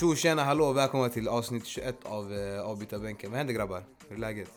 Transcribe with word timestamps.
Tjo 0.00 0.14
tjena 0.14 0.44
hallå 0.44 0.64
och 0.64 0.76
välkomna 0.76 1.08
till 1.08 1.28
avsnitt 1.28 1.66
21 1.66 2.04
av 2.04 2.32
eh, 2.32 2.60
avbytarbänken. 2.62 3.30
Vad 3.30 3.38
händer 3.38 3.54
grabbar? 3.54 3.84
Hur 4.08 4.16
är 4.16 4.20
läget? 4.20 4.50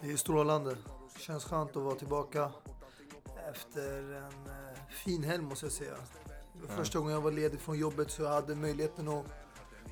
Det 0.00 0.10
är 0.12 0.16
strålande. 0.16 0.76
Känns 1.18 1.44
skönt 1.44 1.76
att 1.76 1.82
vara 1.82 1.94
tillbaka 1.94 2.52
efter 3.50 4.12
en 4.12 4.46
eh, 4.46 4.78
fin 4.90 5.24
helg 5.24 5.42
måste 5.42 5.66
jag 5.66 5.72
säga. 5.72 5.94
Det 6.52 6.66
var 6.66 6.76
första 6.76 6.98
gången 6.98 7.14
jag 7.14 7.20
var 7.20 7.30
ledig 7.30 7.60
från 7.60 7.78
jobbet 7.78 8.10
så 8.10 8.22
jag 8.22 8.30
hade 8.30 8.54
möjligheten 8.54 9.08
att 9.08 9.24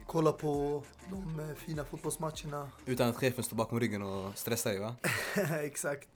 kolla 0.07 0.33
på 0.33 0.83
de 1.11 1.41
eh, 1.41 1.57
fina 1.57 1.85
fotbollsmatcherna. 1.85 2.71
Utan 2.87 3.09
att 3.09 3.17
chefen 3.17 3.45
står 3.45 3.57
bakom 3.57 3.81
ryggen 3.81 4.03
och 4.03 4.39
stressar 4.39 4.71
dig 4.71 4.81
va? 4.81 4.97
Exakt. 5.63 6.09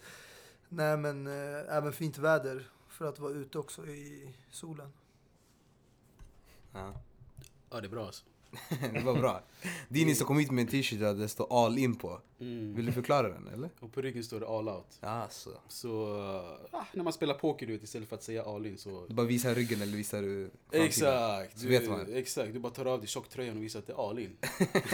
Nej 0.69 0.97
men 0.97 1.27
eh, 1.27 1.77
även 1.77 1.93
fint 1.93 2.19
väder 2.19 2.71
för 2.89 3.05
att 3.05 3.19
vara 3.19 3.33
ute 3.33 3.59
också 3.59 3.87
i 3.87 4.35
solen. 4.51 4.93
Ja. 6.73 6.95
Ja, 7.73 7.81
det 7.81 7.87
är 7.87 7.91
bra 7.91 8.07
alltså. 8.07 8.25
det 8.93 9.01
var 9.01 9.15
bra. 9.15 9.43
Dini 9.89 10.15
som 10.15 10.27
kom 10.27 10.39
hit 10.39 10.51
med 10.51 10.63
en 10.63 10.69
t-shirt 10.69 11.01
där 11.01 11.15
det 11.15 11.29
står 11.29 11.65
all 11.67 11.79
in 11.79 11.95
på. 11.95 12.21
Mm. 12.41 12.75
Vill 12.75 12.87
du 12.87 12.93
förklara 12.93 13.29
den 13.29 13.49
eller? 13.49 13.71
Och 13.81 13.93
på 13.93 14.03
ryggen 14.03 14.25
står 14.25 14.41
det 14.41 14.47
all 14.47 14.69
out. 14.69 14.99
Ja, 15.01 15.09
alltså. 15.09 15.61
Så 15.69 16.07
ah, 16.71 16.85
när 16.93 17.05
man 17.05 17.13
spelar 17.13 17.35
poker 17.35 17.67
du 17.67 17.73
vet, 17.73 17.83
istället 17.83 18.09
för 18.09 18.17
att 18.17 18.23
säga 18.23 18.45
all 18.45 18.67
in 18.67 18.79
så... 18.79 19.07
Du 19.07 19.15
bara 19.15 19.27
visar 19.27 19.55
ryggen 19.55 19.83
eller 19.83 19.97
visar 19.97 20.23
du. 20.23 20.51
Exakt! 20.73 21.59
Så 21.59 21.67
Du, 21.67 21.69
vet 21.69 21.89
man. 21.89 22.15
Exakt, 22.15 22.53
du 22.53 22.59
bara 22.59 22.73
tar 22.73 22.85
av 22.85 22.99
dig 22.99 23.09
tjocktröjan 23.09 23.57
och 23.57 23.63
visar 23.63 23.79
att 23.79 23.87
det 23.87 23.93
är 23.93 24.11
all 24.11 24.19
in. 24.19 24.37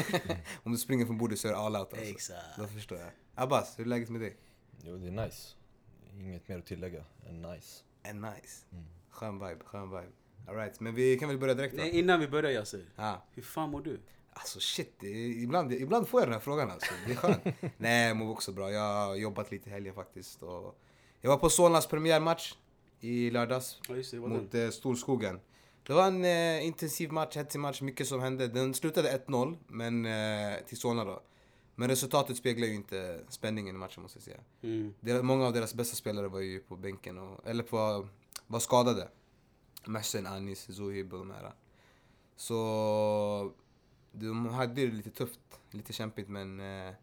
Om 0.62 0.73
du 0.73 0.79
springer 0.79 1.06
från 1.06 1.18
bordet 1.18 1.38
så 1.38 1.48
är 1.48 1.52
det 1.52 1.59
all 1.59 1.76
out 1.76 1.92
alltså. 1.92 2.10
Exakt. 2.10 2.59
Då 2.59 2.66
förstår 2.66 2.98
jag. 2.98 3.10
Abbas, 3.34 3.79
hur 3.79 3.84
är 3.84 3.88
läget 3.88 4.09
med 4.09 4.20
dig? 4.20 4.37
Jo, 4.82 4.96
det 4.96 5.06
är 5.06 5.24
nice. 5.26 5.48
Inget 6.12 6.48
mer 6.48 6.59
att 6.59 6.66
tillägga 6.66 7.04
än 7.29 7.42
nice. 7.42 7.82
En 8.02 8.20
nice. 8.20 8.65
Skön 9.10 9.38
vibe, 9.38 9.65
skön 9.65 9.90
vibe. 9.90 10.13
Alright, 10.49 10.80
men 10.80 10.95
vi 10.95 11.18
kan 11.18 11.29
väl 11.29 11.38
börja 11.38 11.54
direkt 11.54 11.74
va? 11.74 11.82
Nej, 11.82 11.99
innan 11.99 12.21
vi 12.21 12.29
börjar 12.29 12.51
Yasser, 12.51 12.85
Ja. 12.96 13.24
hur 13.35 13.43
fan 13.43 13.71
mår 13.71 13.80
du? 13.80 14.01
Alltså 14.32 14.60
shit, 14.60 15.02
ibland, 15.43 15.73
ibland 15.73 16.09
får 16.09 16.21
jag 16.21 16.29
den 16.29 16.32
här 16.32 16.41
frågan 16.41 16.71
alltså. 16.71 16.93
Det 17.07 17.13
är 17.13 17.16
skönt. 17.16 17.45
Nej, 17.77 18.09
jag 18.09 18.16
mår 18.16 18.30
också 18.30 18.52
bra. 18.52 18.71
Jag 18.73 18.95
har 19.07 19.15
jobbat 19.15 19.51
lite 19.51 19.69
i 19.69 19.73
helgen 19.73 19.95
faktiskt. 19.95 20.43
Och 20.43 20.79
jag 21.21 21.30
var 21.30 21.37
på 21.37 21.51
Solnas 21.51 21.87
premiärmatch 21.87 22.54
i 23.01 23.30
lördags 23.30 23.80
Ja 23.88 23.95
det, 23.95 24.19
mot 24.19 24.52
den. 24.52 24.65
eh, 24.65 24.71
Storskogen. 24.71 25.41
Det 25.87 25.93
var 25.93 26.07
en 26.07 26.24
eh, 26.24 26.66
intensiv 26.66 27.13
match, 27.13 27.37
hetsig 27.37 27.59
match, 27.60 27.80
mycket 27.80 28.07
som 28.09 28.21
hände. 28.21 28.49
Den 28.49 28.74
slutade 28.74 29.23
1-0, 29.26 29.57
men 29.66 30.07
eh, 30.07 30.59
till 30.66 30.76
Solna 30.79 31.04
då. 31.04 31.23
Men 31.74 31.88
resultatet 31.88 32.37
speglar 32.37 32.66
ju 32.66 32.74
inte 32.74 33.21
spänningen 33.29 33.74
i 33.76 33.79
matchen 33.79 34.02
måste 34.02 34.19
jag 34.19 34.24
säga. 34.24 34.41
Mm. 34.63 34.95
Deras, 35.01 35.23
många 35.23 35.46
av 35.46 35.52
deras 35.52 35.74
bästa 35.74 35.96
spelare 35.96 36.29
var 36.29 36.41
ju 36.41 36.60
på 36.60 36.76
bänken, 36.76 37.19
och, 37.19 37.46
eller 37.46 37.63
på, 37.63 38.09
var 38.46 38.60
skadade. 38.60 39.09
Mersen, 39.89 40.27
Anis, 40.27 40.77
Zohib 40.77 41.13
och 41.13 41.19
de 41.19 41.31
här. 41.31 41.53
Så 42.37 43.53
de 44.13 44.47
hade 44.47 44.75
det 44.75 44.87
lite 44.87 45.11
tufft, 45.11 45.41
lite 45.71 45.93
kämpigt 45.93 46.29
men 46.29 46.61
eh, 46.61 46.95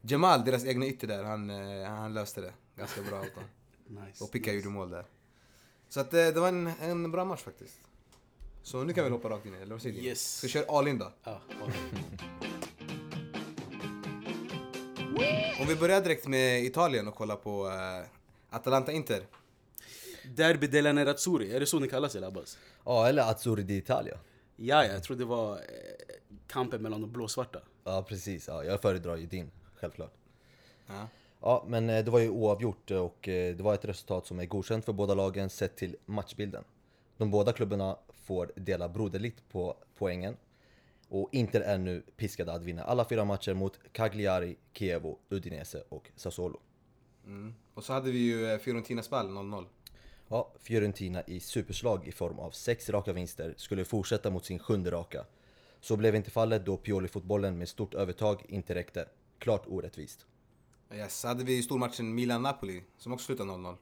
Jamal, 0.00 0.44
deras 0.44 0.64
egna 0.64 0.86
ytter 0.86 1.06
där, 1.06 1.24
han, 1.24 1.50
eh, 1.50 1.88
han 1.88 2.14
löste 2.14 2.40
det 2.40 2.52
ganska 2.76 3.02
bra 3.02 3.20
åt 3.20 3.34
dem. 3.34 3.44
Nice. 3.88 4.24
Och 4.24 4.32
Picka 4.32 4.50
nice. 4.50 4.56
gjorde 4.56 4.74
mål 4.74 4.90
där. 4.90 5.04
Så 5.88 6.00
att, 6.00 6.14
eh, 6.14 6.26
det 6.26 6.40
var 6.40 6.48
en, 6.48 6.66
en 6.66 7.10
bra 7.10 7.24
match 7.24 7.42
faktiskt. 7.42 7.80
Så 8.62 8.84
nu 8.84 8.92
kan 8.92 9.04
vi 9.04 9.10
hoppa 9.10 9.28
rakt 9.28 9.46
in 9.46 9.54
i 9.54 9.56
det, 9.56 9.62
eller 9.62 9.74
vad 9.74 9.82
säger? 9.82 10.02
Yes. 10.02 10.36
Ska 10.36 10.46
vi 10.46 10.50
köra 10.50 10.78
all 10.78 10.88
in 10.88 10.98
då? 10.98 11.12
Ja, 11.24 11.40
all 11.62 11.68
in. 11.68 12.18
Om 15.60 15.66
vi 15.68 15.76
börjar 15.76 16.00
direkt 16.00 16.26
med 16.26 16.64
Italien 16.64 17.08
och 17.08 17.14
kollar 17.14 17.36
på 17.36 17.68
eh, 17.68 18.56
Atalanta-Inter. 18.56 19.26
Derby 20.34 20.66
della 20.66 20.92
Nerazzurri, 20.92 21.52
är 21.52 21.60
det 21.60 21.66
så 21.66 21.78
ni 21.78 21.88
kallas 21.88 22.16
eller 22.16 22.26
Abbas? 22.26 22.58
Ja, 22.84 23.08
eller 23.08 23.22
Azzurri 23.22 23.62
d'Italia. 23.62 24.18
Ja, 24.56 24.84
jag 24.84 25.02
tror 25.02 25.16
det 25.16 25.24
var 25.24 25.52
eh, 25.52 25.60
kampen 26.46 26.82
mellan 26.82 27.00
de 27.00 27.12
blåsvarta. 27.12 27.58
Ja, 27.84 28.04
precis. 28.08 28.48
Ja, 28.48 28.64
jag 28.64 28.82
föredrar 28.82 29.16
ju 29.16 29.26
din, 29.26 29.50
självklart. 29.74 30.14
Ja. 30.86 31.08
Ja, 31.40 31.64
men 31.68 31.90
eh, 31.90 32.04
det 32.04 32.10
var 32.10 32.18
ju 32.18 32.28
oavgjort 32.28 32.90
och 32.90 33.28
eh, 33.28 33.56
det 33.56 33.62
var 33.62 33.74
ett 33.74 33.84
resultat 33.84 34.26
som 34.26 34.40
är 34.40 34.46
godkänt 34.46 34.84
för 34.84 34.92
båda 34.92 35.14
lagen 35.14 35.50
sett 35.50 35.76
till 35.76 35.96
matchbilden. 36.06 36.64
De 37.16 37.30
båda 37.30 37.52
klubbarna 37.52 37.96
får 38.24 38.52
dela 38.56 38.88
broderligt 38.88 39.48
på 39.48 39.76
poängen. 39.98 40.36
Och 41.08 41.28
Inter 41.32 41.60
är 41.60 41.78
nu 41.78 42.02
piskade 42.16 42.52
att 42.52 42.62
vinna 42.62 42.82
alla 42.82 43.04
fyra 43.04 43.24
matcher 43.24 43.54
mot 43.54 43.80
Cagliari, 43.92 44.56
Chievo, 44.72 45.18
Udinese 45.28 45.82
och 45.88 46.10
Sassuolo. 46.16 46.60
Mm. 47.26 47.54
Och 47.74 47.84
så 47.84 47.92
hade 47.92 48.10
vi 48.10 48.18
ju 48.18 48.58
Fiorentinas 48.58 49.10
Ball 49.10 49.28
0-0. 49.28 49.66
Ja, 50.28 50.52
Fiorentina 50.60 51.22
i 51.26 51.40
superslag 51.40 52.08
i 52.08 52.12
form 52.12 52.38
av 52.38 52.50
sex 52.50 52.90
raka 52.90 53.12
vinster 53.12 53.54
skulle 53.56 53.84
fortsätta 53.84 54.30
mot 54.30 54.44
sin 54.44 54.58
sjunde 54.58 54.90
raka. 54.90 55.24
Så 55.80 55.96
blev 55.96 56.14
inte 56.14 56.30
fallet 56.30 56.66
då 56.66 56.76
Pioli-fotbollen 56.76 57.58
med 57.58 57.68
stort 57.68 57.94
övertag 57.94 58.42
inte 58.48 58.74
räckte. 58.74 59.08
Klart 59.38 59.66
orättvist. 59.66 60.26
Yes, 60.94 61.24
hade 61.24 61.44
vi 61.44 61.62
stormatchen 61.62 62.14
Milan-Napoli 62.14 62.82
som 62.98 63.12
också 63.12 63.26
slutade 63.26 63.50
0-0. 63.50 63.76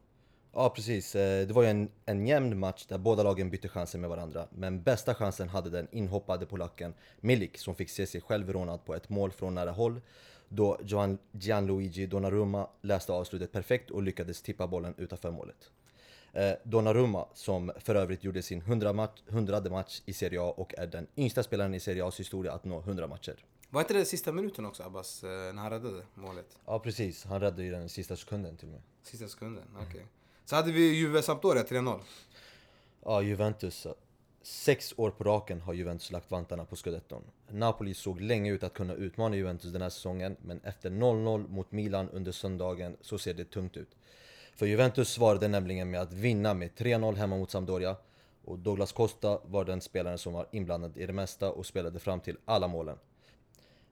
Ja 0.53 0.71
precis, 0.71 1.15
Eh, 1.15 1.47
det 1.47 1.55
var 1.55 1.63
ju 1.63 1.69
en, 1.69 1.91
en 2.07 2.27
jämn 2.27 2.59
match 2.59 2.87
där 2.87 2.99
båda 2.99 3.23
lagen 3.23 3.51
bytte 3.51 3.69
chanser 3.69 3.99
med 3.99 4.11
varandra. 4.11 4.49
Men 4.51 4.83
bästa 4.83 5.15
chansen 5.15 5.49
hade 5.49 5.71
den 5.71 5.89
inhoppade 5.93 6.47
polacken 6.47 6.95
Milik 7.21 7.59
som 7.59 7.75
fick 7.75 7.91
se 7.91 8.07
sig 8.07 8.21
själv 8.21 8.53
rånad 8.53 8.85
på 8.85 8.95
ett 8.95 9.09
mål 9.09 9.33
från 9.33 9.55
nära 9.55 9.71
håll. 9.71 10.01
Då 10.49 10.79
Gian, 10.83 11.19
Gianluigi 11.33 12.07
Donnarumma 12.07 12.69
läste 12.83 13.13
avslutet 13.13 13.53
perfekt 13.53 13.91
och 13.91 14.03
lyckades 14.03 14.43
tippa 14.43 14.67
bollen 14.67 14.95
utanför 14.97 15.31
målet. 15.31 15.71
Eh, 16.35 16.53
Donnarumma, 16.63 17.29
som 17.35 17.73
för 17.79 17.95
övrigt 17.95 18.25
gjorde 18.25 18.43
sin 18.43 18.61
100 18.61 18.93
match, 18.93 19.23
100 19.29 19.61
match 19.71 20.03
i 20.05 20.13
Serie 20.13 20.41
A 20.41 20.55
och 20.57 20.75
är 20.79 20.87
den 20.87 21.07
yngsta 21.17 21.43
spelaren 21.43 21.75
i 21.75 21.81
Serie 21.81 22.05
A's 22.05 22.19
historia 22.19 22.53
att 22.53 22.65
nå 22.65 22.81
100 22.81 23.07
matcher. 23.07 23.45
Var 23.71 23.81
inte 23.81 23.95
det 23.95 24.05
sista 24.05 24.33
minuten 24.33 24.67
också 24.67 24.83
Abbas, 24.83 25.25
eh, 25.25 25.31
när 25.31 25.63
han 25.63 25.71
räddade 25.71 26.03
målet? 26.15 26.59
Ja 26.67 26.79
precis, 26.79 27.25
han 27.25 27.41
räddade 27.41 27.65
ju 27.65 27.71
den 27.71 27.89
sista 27.89 28.17
sekunden 28.17 28.57
till 28.57 28.69
och 28.69 28.73
med. 28.73 28.83
Sista 29.03 29.29
sekunden, 29.29 29.65
okej. 29.89 30.07
Så 30.45 30.57
hade 30.57 30.73
vi 30.73 30.95
Juve 30.95 31.23
Sampdoria 31.23 31.63
3-0. 31.63 32.01
Ja, 33.05 33.23
Juventus. 33.23 33.87
Sex 34.43 34.95
år 34.97 35.11
på 35.11 35.25
raken 35.25 35.61
har 35.61 35.75
Juventus 35.75 36.11
lagt 36.11 36.31
vantarna 36.31 36.65
på 36.65 36.77
scudetton. 36.77 37.23
Napoli 37.51 37.95
såg 37.95 38.21
länge 38.21 38.53
ut 38.53 38.63
att 38.63 38.75
kunna 38.75 38.95
utmana 38.95 39.37
Juventus 39.37 39.73
den 39.73 39.83
här 39.83 39.91
säsongen, 39.91 40.37
men 40.43 40.61
efter 40.61 40.91
0-0 40.91 41.49
mot 41.49 41.73
Milan 41.73 42.09
under 42.09 42.33
söndagen 42.33 42.97
så 43.01 43.19
ser 43.19 43.35
det 43.35 43.45
tungt 43.45 43.77
ut. 43.77 43.97
För 44.55 44.67
Juventus 44.67 45.09
svarade 45.09 45.49
nämligen 45.49 45.91
med 45.91 46.01
att 46.01 46.13
vinna 46.13 46.55
med 46.55 46.71
3-0 46.71 47.15
hemma 47.15 47.37
mot 47.37 47.51
Sampdoria. 47.51 47.97
Och 48.45 48.59
Douglas 48.59 48.93
Costa 48.93 49.41
var 49.45 49.65
den 49.65 49.81
spelaren 49.81 50.19
som 50.19 50.33
var 50.33 50.47
inblandad 50.53 50.97
i 50.99 51.07
det 51.07 51.13
mesta 51.13 51.53
och 51.53 51.67
spelade 51.67 51.99
fram 51.99 52.21
till 52.21 52.37
alla 52.45 52.69
målen. 52.69 52.99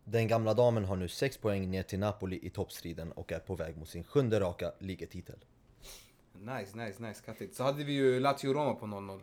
Den 0.04 0.28
gamla 0.28 0.54
damen 0.54 0.84
har 0.84 0.96
nu 0.96 1.08
6 1.08 1.36
poäng 1.36 1.70
ner 1.70 1.82
till 1.82 1.98
Napoli 1.98 2.40
i 2.42 2.50
toppstriden 2.50 3.12
och 3.12 3.32
är 3.32 3.38
på 3.38 3.54
väg 3.54 3.76
mot 3.76 3.88
sin 3.88 4.04
sjunde 4.04 4.40
raka 4.40 4.72
ligatitel. 4.78 5.44
Nice, 6.32 6.76
nice, 6.78 7.02
nice. 7.02 7.22
Kattigt. 7.26 7.54
Så 7.54 7.62
hade 7.62 7.84
vi 7.84 7.92
ju 7.92 8.20
Lazio-Roma 8.20 8.74
på 8.74 8.86
0-0. 8.86 9.20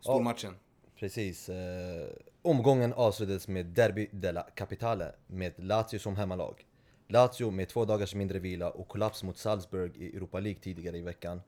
Stormatchen. 0.00 0.56
Precis. 0.96 1.48
Eh, 1.48 2.08
omgången 2.42 2.92
avslutades 2.92 3.48
med 3.48 3.66
Derby 3.66 4.08
della 4.12 4.42
Capitale 4.42 5.12
med 5.26 5.52
Lazio 5.56 5.98
som 5.98 6.16
hemmalag. 6.16 6.66
Lazio 7.06 7.50
med 7.50 7.68
två 7.68 7.84
dagars 7.84 8.14
mindre 8.14 8.38
vila 8.38 8.70
och 8.70 8.88
kollaps 8.88 9.22
mot 9.22 9.38
Salzburg 9.38 9.96
i 9.96 10.16
Europa 10.16 10.40
League 10.40 10.60
tidigare 10.62 10.98
i 10.98 11.02
veckan. 11.02 11.40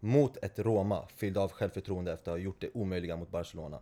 Mot 0.00 0.36
ett 0.36 0.58
Roma 0.58 1.08
fylld 1.16 1.38
av 1.38 1.52
självförtroende 1.52 2.12
efter 2.12 2.30
att 2.30 2.38
ha 2.38 2.44
gjort 2.44 2.60
det 2.60 2.70
omöjliga 2.74 3.16
mot 3.16 3.30
Barcelona. 3.30 3.80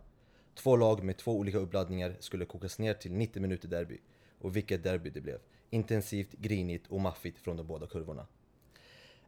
Två 0.55 0.75
lag 0.75 1.03
med 1.03 1.17
två 1.17 1.31
olika 1.31 1.57
uppladdningar 1.57 2.15
skulle 2.19 2.45
kokas 2.45 2.79
ner 2.79 2.93
till 2.93 3.11
90 3.11 3.41
minuter 3.41 3.67
derby. 3.67 3.97
Och 4.39 4.55
vilket 4.55 4.83
derby 4.83 5.09
det 5.09 5.21
blev. 5.21 5.39
Intensivt, 5.69 6.31
grinigt 6.31 6.87
och 6.87 7.01
maffigt 7.01 7.39
från 7.39 7.57
de 7.57 7.67
båda 7.67 7.87
kurvorna. 7.87 8.27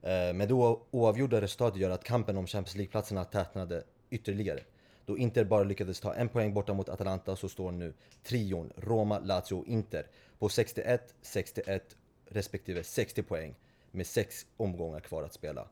Eh, 0.01 0.33
men 0.33 0.47
det 0.47 0.53
oavgjorda 0.91 1.41
resultatet 1.41 1.81
gör 1.81 1.89
att 1.89 2.03
kampen 2.03 2.37
om 2.37 2.47
Champions 2.47 2.75
League-platserna 2.75 3.25
tätnade 3.25 3.83
ytterligare. 4.09 4.63
Då 5.07 5.17
Inter 5.17 5.43
bara 5.43 5.63
lyckades 5.63 5.99
ta 5.99 6.13
en 6.13 6.29
poäng 6.29 6.53
borta 6.53 6.73
mot 6.73 6.89
Atalanta 6.89 7.35
så 7.35 7.49
står 7.49 7.71
nu 7.71 7.93
trion 8.23 8.73
Roma, 8.75 9.19
Lazio 9.19 9.55
och 9.55 9.67
Inter 9.67 10.07
på 10.39 10.49
61, 10.49 11.15
61 11.21 11.97
respektive 12.25 12.83
60 12.83 13.23
poäng 13.23 13.55
med 13.91 14.07
sex 14.07 14.45
omgångar 14.57 14.99
kvar 14.99 15.23
att 15.23 15.33
spela. 15.33 15.67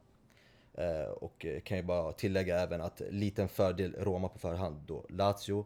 Eh, 0.74 1.10
och 1.10 1.46
eh, 1.46 1.60
kan 1.62 1.78
ju 1.78 1.84
bara 1.84 2.14
tillägga 2.14 2.60
även 2.60 2.82
att 2.82 3.02
liten 3.10 3.48
fördel 3.48 3.96
Roma 4.00 4.30
på 4.30 4.40
förhand 4.40 4.82
då 4.88 5.06
Lazio 5.10 5.66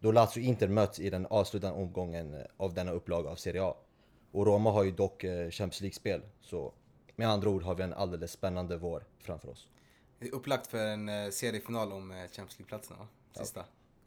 då 0.00 0.12
Lazio 0.12 0.40
och 0.40 0.46
Inter 0.46 0.68
möts 0.68 1.00
i 1.00 1.10
den 1.10 1.26
avslutande 1.26 1.82
omgången 1.82 2.34
eh, 2.34 2.40
av 2.56 2.74
denna 2.74 2.92
upplaga 2.92 3.30
av 3.30 3.36
Serie 3.36 3.62
A. 3.62 3.76
Och 4.32 4.46
Roma 4.46 4.70
har 4.70 4.84
ju 4.84 4.90
dock 4.90 5.22
Champions 5.22 5.80
League-spel, 5.80 6.22
så 6.40 6.72
med 7.16 7.28
andra 7.28 7.50
ord 7.50 7.62
har 7.62 7.74
vi 7.74 7.82
en 7.82 7.92
alldeles 7.92 8.32
spännande 8.32 8.76
vår 8.76 9.04
framför 9.18 9.48
oss. 9.48 9.68
Det 10.22 10.28
är 10.28 10.34
upplagt 10.34 10.66
för 10.66 10.86
en 10.86 11.08
eh, 11.08 11.30
seriefinal 11.30 11.92
om 11.92 12.10
eh, 12.10 12.16
Champions 12.16 12.58
League-platserna 12.58 12.98
va? 12.98 13.08
Sista. 13.32 13.64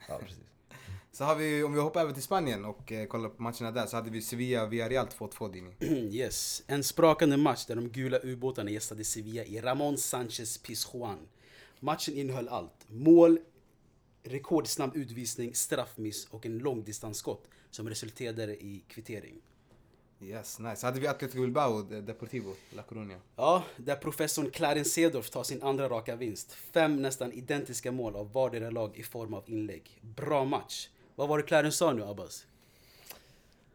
Ja, 0.07 0.17
precis. 0.19 0.43
Så 1.11 1.23
har 1.23 1.35
vi, 1.35 1.63
om 1.63 1.73
vi 1.73 1.79
hoppar 1.79 2.01
över 2.01 2.13
till 2.13 2.23
Spanien 2.23 2.65
och 2.65 2.91
eh, 2.91 3.07
kollar 3.07 3.29
på 3.29 3.43
matcherna 3.43 3.71
där, 3.71 3.85
så 3.85 3.95
hade 3.95 4.09
vi 4.09 4.21
Sevilla-Villarreal 4.21 5.07
2-2 5.07 5.53
Dini. 5.53 5.75
Yes, 6.15 6.63
en 6.67 6.83
sprakande 6.83 7.37
match 7.37 7.65
där 7.65 7.75
de 7.75 7.89
gula 7.89 8.19
ubåtarna 8.23 8.71
gästade 8.71 9.03
Sevilla 9.03 9.43
i 9.43 9.61
Ramon 9.61 9.97
Sanchez 9.97 10.57
Pizjuan. 10.57 11.27
Matchen 11.79 12.17
innehöll 12.17 12.47
allt. 12.47 12.85
Mål, 12.87 13.39
rekordsnabb 14.23 14.95
utvisning, 14.95 15.55
straffmiss 15.55 16.27
och 16.29 16.45
en 16.45 16.57
långdistansskott 16.57 17.47
som 17.71 17.89
resulterade 17.89 18.63
i 18.63 18.83
kvittering. 18.87 19.41
Yes, 20.25 20.59
nice. 20.59 20.75
Så 20.75 20.87
hade 20.87 20.99
vi 20.99 21.07
Atletico 21.07 21.41
Bilbao, 21.41 21.81
De- 21.81 22.01
Deportivo, 22.01 22.53
La 22.75 22.83
Coruña. 22.83 23.19
Ja, 23.35 23.63
där 23.77 23.95
professorn 23.95 24.51
Clarence 24.51 24.89
Seedorf 24.89 25.29
tar 25.29 25.43
sin 25.43 25.63
andra 25.63 25.89
raka 25.89 26.15
vinst. 26.15 26.51
Fem 26.51 27.01
nästan 27.01 27.31
identiska 27.33 27.91
mål 27.91 28.15
av 28.15 28.31
vardera 28.31 28.69
lag 28.69 28.97
i 28.97 29.03
form 29.03 29.33
av 29.33 29.43
inlägg. 29.47 29.99
Bra 30.01 30.45
match. 30.45 30.89
Vad 31.15 31.29
var 31.29 31.37
det 31.37 31.43
Clarence 31.43 31.77
sa 31.77 31.93
nu 31.93 32.03
Abbas? 32.03 32.45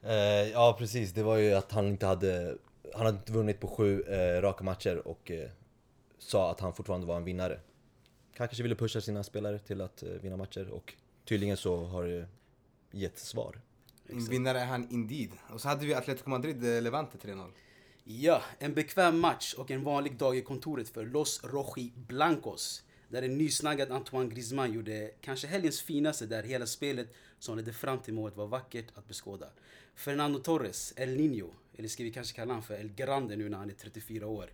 Eh, 0.02 0.12
ja 0.50 0.76
precis, 0.78 1.12
det 1.12 1.22
var 1.22 1.36
ju 1.36 1.54
att 1.54 1.72
han 1.72 1.86
inte 1.88 2.06
hade, 2.06 2.56
han 2.94 3.06
hade 3.06 3.18
inte 3.18 3.32
vunnit 3.32 3.60
på 3.60 3.68
sju 3.68 4.02
eh, 4.02 4.42
raka 4.42 4.64
matcher 4.64 5.08
och 5.08 5.30
eh, 5.30 5.50
sa 6.18 6.50
att 6.50 6.60
han 6.60 6.74
fortfarande 6.74 7.06
var 7.06 7.16
en 7.16 7.24
vinnare. 7.24 7.60
Han 8.36 8.48
kanske 8.48 8.62
ville 8.62 8.74
pusha 8.74 9.00
sina 9.00 9.22
spelare 9.22 9.58
till 9.58 9.80
att 9.80 10.02
eh, 10.02 10.08
vinna 10.08 10.36
matcher 10.36 10.70
och 10.70 10.94
tydligen 11.24 11.56
så 11.56 11.76
har 11.84 12.04
det 12.04 12.26
gett 12.90 13.18
svar. 13.18 13.60
En 14.12 14.24
vinnare 14.24 14.60
är 14.60 14.66
han 14.66 14.88
indeed. 14.90 15.30
Och 15.48 15.60
så 15.60 15.68
hade 15.68 15.86
vi 15.86 15.94
Atletico 15.94 16.30
Madrid, 16.30 16.76
eh, 16.76 16.82
Levante 16.82 17.18
3-0. 17.18 17.50
Ja, 18.04 18.42
en 18.58 18.74
bekväm 18.74 19.20
match 19.20 19.54
och 19.54 19.70
en 19.70 19.84
vanlig 19.84 20.16
dag 20.16 20.36
i 20.36 20.42
kontoret 20.42 20.88
för 20.88 21.06
Los 21.06 21.44
Roji 21.44 21.92
Blancos. 21.96 22.82
Där 23.08 23.22
en 23.22 23.38
nysnaggad 23.38 23.90
Antoine 23.90 24.28
Griezmann 24.28 24.72
gjorde 24.72 25.10
kanske 25.20 25.46
helgens 25.46 25.80
finaste 25.82 26.26
där 26.26 26.42
hela 26.42 26.66
spelet 26.66 27.14
som 27.38 27.56
ledde 27.56 27.72
fram 27.72 27.98
till 27.98 28.14
målet 28.14 28.36
var 28.36 28.46
vackert 28.46 28.86
att 28.94 29.08
beskåda. 29.08 29.46
Fernando 29.94 30.38
Torres, 30.38 30.92
El 30.96 31.16
Niño, 31.16 31.50
eller 31.76 31.88
ska 31.88 32.02
vi 32.02 32.12
kanske 32.12 32.36
kalla 32.36 32.52
honom 32.52 32.62
för 32.62 32.74
El 32.74 32.92
Grande 32.94 33.36
nu 33.36 33.48
när 33.48 33.58
han 33.58 33.70
är 33.70 33.74
34 33.74 34.26
år, 34.26 34.52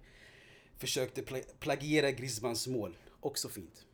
försökte 0.78 1.22
pla 1.22 1.38
plagiera 1.58 2.10
Griezmanns 2.10 2.66
mål. 2.66 2.96
Också 3.20 3.48
fint. 3.48 3.85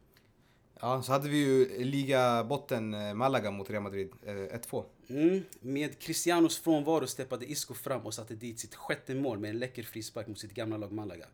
Ja, 0.85 1.03
så 1.03 1.13
hade 1.13 1.29
vi 1.29 1.37
ju 1.37 1.85
ligabotten 1.85 2.95
eh, 2.95 3.15
Malaga 3.15 3.51
mot 3.51 3.71
Real 3.71 3.83
Madrid, 3.83 4.11
eh, 4.27 4.35
1-2. 4.35 4.85
Mm. 5.09 5.43
Med 5.61 5.99
Cristianos 5.99 6.59
frånvaro 6.59 7.07
steppade 7.07 7.51
Isco 7.51 7.75
fram 7.75 8.07
och 8.07 8.15
satte 8.15 8.35
dit 8.35 8.61
sitt 8.61 8.75
sjätte 8.75 9.15
mål 9.15 9.39
med 9.39 9.51
en 9.51 9.59
läcker 9.59 9.83
frispark 9.83 10.27
mot 10.27 10.39
sitt 10.39 10.55
gamla 10.55 10.77
lag 10.77 10.93
Malaga. 10.93 11.27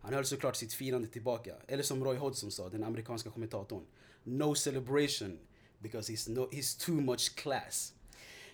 Han 0.00 0.14
höll 0.14 0.24
såklart 0.24 0.56
sitt 0.56 0.74
firande 0.74 1.08
tillbaka. 1.08 1.54
Eller 1.68 1.82
som 1.82 2.04
Roy 2.04 2.16
Hodgson 2.16 2.50
sa, 2.50 2.68
den 2.68 2.84
amerikanska 2.84 3.30
kommentatorn. 3.30 3.82
No 4.24 4.54
celebration 4.54 5.38
because 5.78 6.12
he's, 6.12 6.30
no, 6.30 6.48
he's 6.50 6.86
too 6.86 7.00
much 7.00 7.34
class. 7.34 7.92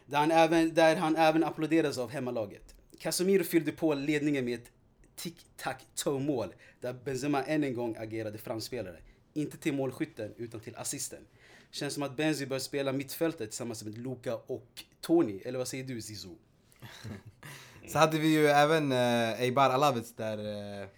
Där 0.06 0.18
han, 0.18 0.30
även, 0.30 0.74
där 0.74 0.96
han 0.96 1.16
även 1.16 1.44
applåderas 1.44 1.98
av 1.98 2.10
hemmalaget. 2.10 2.74
Casemiro 2.98 3.44
fyllde 3.44 3.72
på 3.72 3.94
ledningen 3.94 4.44
med 4.44 4.54
ett 4.54 4.70
tic-tac-toe-mål 5.16 6.54
där 6.80 6.92
Benzema 7.04 7.42
än 7.42 7.64
en 7.64 7.74
gång 7.74 7.96
agerade 7.98 8.38
framspelare. 8.38 8.98
Inte 9.38 9.58
till 9.58 9.74
målskytten 9.74 10.34
utan 10.36 10.60
till 10.60 10.76
assisten. 10.76 11.26
Känns 11.70 11.94
som 11.94 12.02
att 12.02 12.16
Benzi 12.16 12.46
bör 12.46 12.58
spela 12.58 12.92
mittfältet 12.92 13.50
tillsammans 13.50 13.84
med 13.84 13.98
Luka 13.98 14.36
och 14.36 14.84
Tony. 15.00 15.40
Eller 15.44 15.58
vad 15.58 15.68
säger 15.68 15.84
du 15.84 16.02
Zizou? 16.02 16.36
Så 17.88 17.98
hade 17.98 18.18
vi 18.18 18.28
ju 18.28 18.46
även 18.46 18.92
eh, 18.92 19.40
Eibar 19.40 19.70
Alaves 19.70 20.12
där 20.12 20.38
eh, 20.82 20.88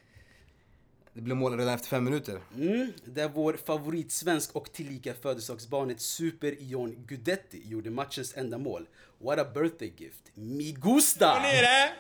det 1.15 1.21
blev 1.21 1.37
mål 1.37 1.59
redan 1.59 1.75
efter 1.75 1.89
fem 1.89 2.05
minuter. 2.05 2.41
Mm, 2.57 2.93
där 3.05 3.29
vår 3.29 3.59
favoritsvensk 3.67 4.57
och 4.57 4.73
tillika 4.73 5.15
födelsedagsbarnet 5.15 6.01
Super 6.01 6.57
Ion 6.63 6.95
Gudetti 7.07 7.63
gjorde 7.65 7.91
matchens 7.91 8.37
enda 8.37 8.59
mål. 8.59 8.89
What 9.19 9.39
a 9.39 9.45
birthday 9.55 9.93
gift. 9.97 10.21
Mi 10.35 10.73
gusta! 10.73 11.37
eh? 11.37 11.91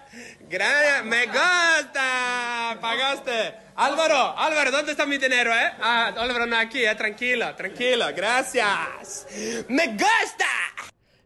Gran... 0.50 1.08
¡Me 1.08 1.26
gusta! 1.26 2.78
¡Pagaste! 2.80 3.52
Álvaro, 3.74 4.36
Álvaro, 4.36 4.70
¿dónde 4.70 4.92
está 4.92 5.06
mi 5.06 5.18
dinero, 5.18 5.50
eh? 5.50 5.70
Ah, 5.80 6.12
Álvaro 6.16 6.46
no 6.46 6.56
aquí, 6.56 6.84
eh? 6.84 6.94
Tranquilo, 6.94 7.54
tranquilo, 7.56 8.04
gracias. 8.16 9.26
¡Me 9.68 9.86
gusta! 9.86 10.46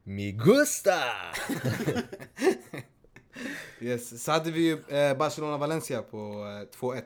Mi 0.04 0.32
gusta! 0.32 1.32
Yes. 3.80 4.22
Så 4.22 4.32
hade 4.32 4.50
vi 4.50 4.68
ju 4.70 4.96
eh, 4.96 5.14
Barcelona-Valencia 5.16 6.02
på 6.02 6.46
eh, 6.72 6.78
2-1. 6.80 7.02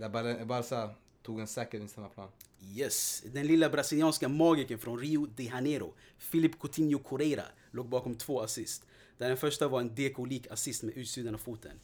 Där 0.00 0.08
Bar- 0.08 0.44
Barca 0.44 0.90
tog 1.22 1.40
en 1.40 1.46
säker 1.46 1.78
vinst 1.78 1.96
hemmaplan. 1.96 2.28
Yes, 2.76 3.22
den 3.32 3.46
lilla 3.46 3.68
brasilianska 3.68 4.28
magikern 4.28 4.78
från 4.78 4.98
Rio 4.98 5.26
de 5.26 5.42
Janeiro, 5.42 5.94
Philip 6.30 6.60
Coutinho 6.60 6.98
Correira, 6.98 7.44
låg 7.70 7.88
bakom 7.88 8.14
två 8.14 8.40
assist. 8.40 8.86
Där 9.18 9.28
den 9.28 9.36
första 9.36 9.68
var 9.68 9.80
en 9.80 9.94
DK-lik 9.94 10.46
assist 10.50 10.82
med 10.82 10.96
utsidan 10.96 11.34
av 11.34 11.38
foten. 11.38 11.80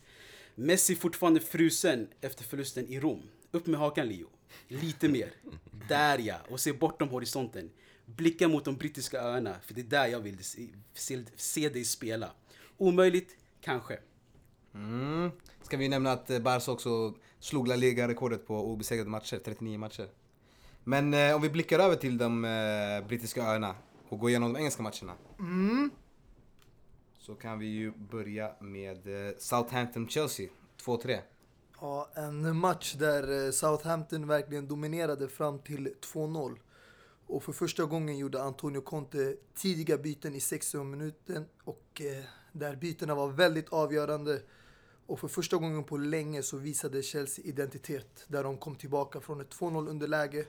Messi 0.54 0.96
fortfarande 0.96 1.40
frusen 1.40 2.08
efter 2.20 2.44
förlusten 2.44 2.86
i 2.88 3.00
Rom. 3.00 3.22
Upp 3.50 3.66
med 3.66 3.80
hakan 3.80 4.08
Leo. 4.08 4.28
Lite 4.68 5.08
mer. 5.08 5.32
Där 5.88 6.18
ja, 6.18 6.36
och 6.48 6.60
se 6.60 6.72
bortom 6.72 7.08
horisonten. 7.08 7.70
Blicka 8.06 8.48
mot 8.48 8.64
de 8.64 8.76
brittiska 8.76 9.20
öarna, 9.20 9.56
för 9.62 9.74
det 9.74 9.80
är 9.80 9.84
där 9.84 10.06
jag 10.06 10.20
vill 10.20 10.44
se, 10.44 10.68
se, 10.94 11.24
se 11.36 11.68
dig 11.68 11.84
spela. 11.84 12.30
Omöjligt? 12.76 13.36
Kanske. 13.60 13.98
Mm. 14.74 15.30
Ska 15.62 15.76
vi 15.76 15.88
nämna 15.88 16.12
att 16.12 16.42
Barca 16.42 16.72
också 16.72 17.14
slog 17.46 17.68
La 17.68 17.76
Liga-rekordet 17.76 18.46
på 18.46 18.72
obesegrade 18.72 19.10
matcher, 19.10 19.38
39 19.44 19.78
matcher. 19.78 20.08
Men 20.84 21.14
eh, 21.14 21.34
om 21.36 21.42
vi 21.42 21.50
blickar 21.50 21.78
över 21.78 21.96
till 21.96 22.18
de 22.18 22.44
eh, 22.44 23.08
brittiska 23.08 23.42
öarna 23.42 23.74
och 24.08 24.18
går 24.18 24.30
igenom 24.30 24.52
de 24.52 24.58
engelska 24.58 24.82
matcherna. 24.82 25.12
Så 27.18 27.34
kan 27.34 27.58
vi 27.58 27.66
ju 27.66 27.90
börja 27.90 28.50
med 28.60 29.28
eh, 29.28 29.34
Southampton-Chelsea, 29.38 30.48
2-3. 30.84 31.18
Ja, 31.80 32.10
en 32.14 32.56
match 32.56 32.94
där 32.94 33.46
eh, 33.46 33.50
Southampton 33.50 34.26
verkligen 34.26 34.68
dominerade 34.68 35.28
fram 35.28 35.58
till 35.58 35.94
2-0. 36.12 36.56
Och 37.26 37.42
för 37.42 37.52
första 37.52 37.84
gången 37.84 38.18
gjorde 38.18 38.42
Antonio 38.42 38.80
Conte 38.80 39.36
tidiga 39.54 39.98
byten 39.98 40.34
i 40.34 40.40
60 40.40 40.84
minuten 40.84 41.46
och 41.64 42.00
eh, 42.00 42.24
där 42.52 42.76
bytena 42.76 43.14
var 43.14 43.28
väldigt 43.28 43.68
avgörande. 43.68 44.42
Och 45.06 45.20
för 45.20 45.28
första 45.28 45.56
gången 45.56 45.84
på 45.84 45.96
länge 45.96 46.42
så 46.42 46.56
visade 46.56 47.02
Chelsea 47.02 47.44
identitet 47.44 48.24
där 48.28 48.44
de 48.44 48.58
kom 48.58 48.74
tillbaka 48.74 49.20
från 49.20 49.40
ett 49.40 49.54
2-0 49.54 49.88
underläge. 49.88 50.46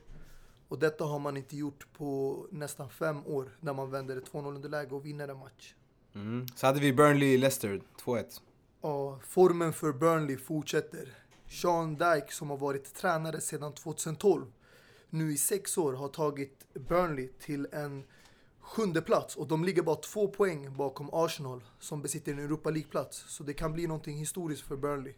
Och 0.68 0.80
detta 0.80 1.04
har 1.04 1.19
man 1.19 1.38
inte 1.38 1.57
gjort 1.57 1.88
på 1.94 2.45
nästan 2.51 2.89
fem 2.89 3.27
år 3.27 3.57
där 3.62 3.74
man 3.74 3.92
vänder 3.92 4.18
ett 4.18 4.31
2-0 4.31 4.56
underläge 4.56 4.95
och 4.95 5.06
vinner 5.06 5.27
en 5.27 5.38
match. 5.38 5.74
Mm. 6.15 6.48
Så 6.56 6.65
hade 6.65 6.80
vi 6.80 6.94
Burnley-Leicester, 6.94 7.81
2-1. 8.04 8.42
Ja, 8.81 9.19
formen 9.27 9.74
för 9.74 9.94
Burnley 9.94 10.38
fortsätter. 10.38 11.13
Sean 11.48 11.95
Dyke 11.95 12.33
som 12.33 12.49
har 12.49 12.57
varit 12.57 12.94
tränare 12.94 13.42
sedan 13.42 13.73
2012, 13.73 14.45
nu 15.09 15.33
i 15.33 15.37
sex 15.37 15.78
år 15.78 15.94
har 15.94 16.07
tagit 16.07 16.73
Burnley 16.73 17.30
till 17.40 17.68
en 17.71 18.04
sjunde 18.68 19.02
plats 19.02 19.36
och 19.36 19.47
de 19.47 19.64
ligger 19.64 19.81
bara 19.81 19.95
två 19.95 20.28
poäng 20.28 20.78
bakom 20.78 21.09
Arsenal 21.14 21.64
som 21.80 22.02
besitter 22.02 22.31
en 22.31 22.40
Europa 22.40 22.69
League-plats. 22.69 23.26
Så 23.28 23.44
det 23.44 23.54
kan 23.54 23.74
bli 23.74 23.88
någonting 23.88 24.18
historiskt 24.18 24.62
för 24.62 24.76
Burnley. 24.76 25.14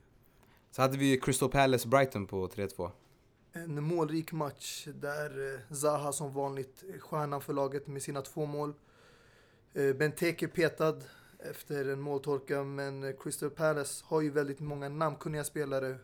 Så 0.71 0.81
hade 0.81 0.97
vi 0.97 1.19
Crystal 1.19 1.49
Palace-Brighton 1.49 2.27
på 2.27 2.47
3-2. 2.47 2.91
En 3.53 3.83
målrik 3.83 4.31
match 4.31 4.87
där 5.01 5.53
eh, 5.53 5.75
Zaha 5.75 6.11
som 6.11 6.33
vanligt 6.33 6.83
är 6.93 6.99
stjärnan 6.99 7.41
för 7.41 7.53
laget 7.53 7.87
med 7.87 8.01
sina 8.01 8.21
två 8.21 8.45
mål. 8.45 8.73
Eh, 9.73 9.95
Benteke 9.95 10.47
petad 10.47 10.97
efter 11.39 11.89
en 11.89 12.01
måltorka 12.01 12.63
men 12.63 13.03
eh, 13.03 13.15
Crystal 13.19 13.49
Palace 13.49 14.03
har 14.07 14.21
ju 14.21 14.29
väldigt 14.29 14.59
många 14.59 14.89
namnkunniga 14.89 15.43
spelare. 15.43 15.97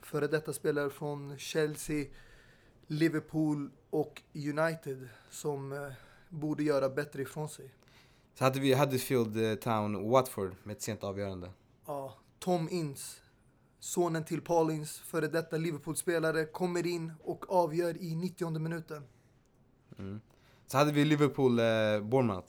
Före 0.00 0.26
detta 0.26 0.52
spelare 0.52 0.90
från 0.90 1.38
Chelsea, 1.38 2.06
Liverpool 2.86 3.70
och 3.90 4.22
United 4.34 5.08
som 5.30 5.92
borde 6.32 6.62
göra 6.62 6.88
bättre 6.88 7.22
ifrån 7.22 7.48
sig. 7.48 7.74
Så 8.34 8.44
hade 8.44 8.60
vi 8.60 8.74
Huddersfield 8.74 9.36
eh, 9.44 9.54
Town, 9.54 10.10
Watford 10.10 10.54
med 10.62 10.76
ett 10.76 10.82
sent 10.82 11.04
avgörande. 11.04 11.50
Ja, 11.86 12.14
Tom 12.38 12.68
Ince, 12.70 13.20
sonen 13.78 14.24
till 14.24 14.40
Paul 14.40 14.70
Ince, 14.70 15.02
före 15.02 15.28
detta 15.28 15.56
Liverpool-spelare, 15.56 16.44
kommer 16.44 16.86
in 16.86 17.12
och 17.24 17.52
avgör 17.52 18.02
i 18.02 18.14
90 18.14 18.58
minuten. 18.58 19.02
Så 20.66 20.78
hade 20.78 20.92
vi 20.92 21.04
Liverpool 21.04 21.58
eh, 21.58 21.64
Bournemouth. 22.00 22.48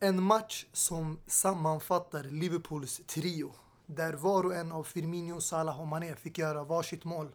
En 0.00 0.22
match 0.22 0.66
som 0.72 1.18
sammanfattar 1.26 2.24
Liverpools 2.24 3.00
trio. 3.06 3.52
Där 3.86 4.12
var 4.12 4.44
och 4.44 4.54
en 4.54 4.72
av 4.72 4.84
Firmino, 4.84 5.40
Salah 5.40 5.80
och 5.80 5.86
Mané 5.86 6.16
fick 6.16 6.38
göra 6.38 6.64
varsitt 6.64 7.04
mål. 7.04 7.28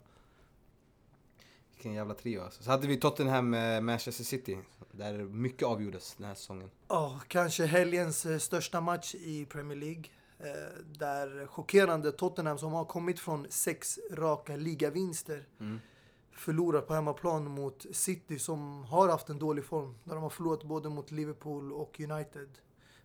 Vilken 1.82 1.94
jävla 1.94 2.14
trio 2.14 2.42
alltså. 2.42 2.64
Så 2.64 2.72
hade 2.72 2.88
vi 2.88 2.98
Tottenham 2.98 3.54
eh, 3.54 3.82
Manchester 3.82 4.24
City. 4.24 4.58
Där 4.92 5.18
mycket 5.18 5.68
avgjordes 5.68 6.16
den 6.16 6.28
här 6.28 6.36
säsongen. 6.36 6.70
Ja, 6.88 7.22
kanske 7.28 7.66
helgens 7.66 8.26
eh, 8.26 8.38
största 8.38 8.82
match 8.82 9.16
i 9.16 9.46
Premier 9.46 9.78
League. 9.78 10.04
Eh, 10.40 10.84
där 11.00 11.48
chockerande 11.48 12.12
Tottenham 12.12 12.58
som 12.58 12.74
har 12.74 12.86
kommit 12.86 13.20
från 13.20 13.48
sex 13.50 14.00
raka 14.12 14.56
ligavinster 14.56 15.46
förlorar 16.32 16.82
på 16.82 16.94
hemmaplan 16.94 17.52
mot 17.52 17.86
City 17.92 18.40
som 18.40 18.84
har 18.84 19.10
haft 19.10 19.30
en 19.30 19.40
dålig 19.40 19.66
form. 19.66 19.96
Där 20.04 20.14
de 20.14 20.24
har 20.24 20.30
förlorat 20.30 20.64
både 20.64 20.90
mot 20.90 21.12
Liverpool 21.12 21.74
och 21.74 22.00
United. 22.00 22.50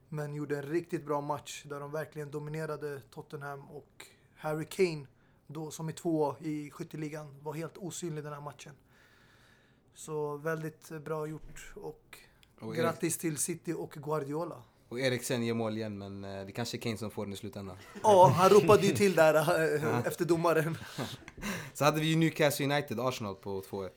Men 0.08 0.34
gjorde 0.34 0.56
en 0.56 0.62
riktigt 0.62 1.06
bra 1.06 1.20
match 1.20 1.62
där 1.64 1.80
de 1.80 1.92
verkligen 1.92 2.30
dominerade 2.30 3.00
Tottenham 3.00 3.70
och 3.70 4.06
Harry 4.36 4.64
Kane 4.64 5.06
då 5.46 5.70
som 5.70 5.88
är 5.88 5.92
tvåa 5.92 6.36
i 6.40 6.70
skytteligan 6.70 7.34
var 7.42 7.54
helt 7.54 7.76
osynlig 7.76 8.24
den 8.24 8.32
här 8.32 8.40
matchen. 8.40 8.72
Så 9.94 10.36
väldigt 10.36 10.88
bra 10.88 11.26
gjort 11.26 11.72
och, 11.74 12.18
Och 12.60 12.74
grattis 12.74 13.18
till 13.18 13.36
City 13.36 13.72
och 13.72 13.90
Guardiola. 13.90 14.62
Och 14.88 15.00
Eriksen 15.00 15.42
ger 15.42 15.54
mål 15.54 15.76
igen, 15.76 15.98
men 15.98 16.24
eh, 16.24 16.46
det 16.46 16.52
kanske 16.52 16.76
är 16.76 16.80
Kane 16.80 16.96
som 16.96 17.10
får 17.10 17.24
den 17.24 17.32
i 17.32 17.36
slutändan. 17.36 17.76
Ja, 18.02 18.32
han 18.36 18.50
ropade 18.50 18.86
ju 18.86 18.94
till 18.94 19.14
där 19.14 19.34
eh, 19.34 20.06
efter 20.06 20.24
domaren. 20.24 20.78
Så 21.74 21.84
hade 21.84 22.00
vi 22.00 22.06
ju 22.06 22.16
Newcastle 22.16 22.64
United, 22.64 23.00
Arsenal 23.00 23.34
på 23.34 23.62
2-1. 23.62 23.90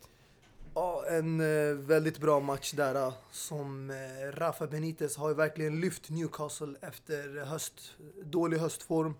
Ja, 0.75 1.05
en 1.09 1.39
eh, 1.39 1.75
väldigt 1.75 2.17
bra 2.17 2.39
match 2.39 2.71
där 2.71 3.13
som 3.31 3.91
Rafa 4.33 4.67
Benitez 4.67 5.17
har 5.17 5.29
ju 5.29 5.35
verkligen 5.35 5.79
lyft 5.81 6.09
Newcastle 6.09 6.75
efter 6.81 7.45
höst, 7.45 7.95
dålig 8.23 8.57
höstform. 8.57 9.13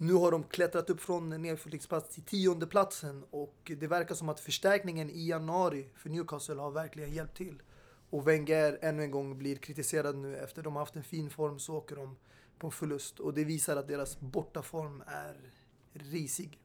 Nu 0.00 0.14
har 0.14 0.30
de 0.30 0.44
klättrat 0.44 0.90
upp 0.90 1.00
från 1.00 1.42
nedflyttningsplats 1.42 2.14
till 2.14 2.22
tionde 2.22 2.66
platsen 2.66 3.24
och 3.30 3.72
det 3.80 3.86
verkar 3.86 4.14
som 4.14 4.28
att 4.28 4.40
förstärkningen 4.40 5.10
i 5.10 5.28
januari 5.28 5.88
för 5.94 6.10
Newcastle 6.10 6.54
har 6.54 6.70
verkligen 6.70 7.12
hjälpt 7.12 7.36
till. 7.36 7.62
Och 8.10 8.28
Wenger 8.28 8.78
ännu 8.82 9.02
en 9.02 9.10
gång 9.10 9.38
blir 9.38 9.56
kritiserad 9.56 10.16
nu 10.16 10.36
efter 10.36 10.62
de 10.62 10.72
har 10.72 10.82
haft 10.82 10.96
en 10.96 11.02
fin 11.02 11.30
form 11.30 11.58
så 11.58 11.76
åker 11.76 11.96
de 11.96 12.16
på 12.58 12.66
en 12.66 12.70
förlust 12.70 13.20
och 13.20 13.34
det 13.34 13.44
visar 13.44 13.76
att 13.76 13.88
deras 13.88 14.20
bortaform 14.20 15.02
är 15.06 15.36
risig. 15.92 16.58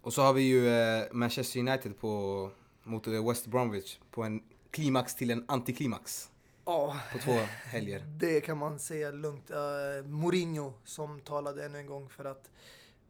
Och 0.00 0.12
så 0.12 0.22
har 0.22 0.32
vi 0.32 0.42
ju 0.42 0.68
eh, 0.68 1.04
Manchester 1.12 1.60
United 1.60 1.98
på, 1.98 2.50
mot 2.82 3.06
eh, 3.06 3.28
West 3.28 3.46
Bromwich 3.46 3.98
på 4.10 4.22
en 4.22 4.42
klimax 4.70 5.14
till 5.14 5.30
en 5.30 5.44
antiklimax 5.48 6.30
Ja, 6.66 7.00
på 7.12 7.18
två 7.18 7.32
helger. 7.64 8.00
Det 8.18 8.40
kan 8.40 8.58
man 8.58 8.78
säga 8.78 9.10
lugnt. 9.10 9.50
Uh, 9.50 10.06
Mourinho 10.08 10.72
som 10.84 11.20
talade 11.20 11.64
ännu 11.64 11.78
en 11.78 11.86
gång 11.86 12.08
för 12.08 12.24
att 12.24 12.50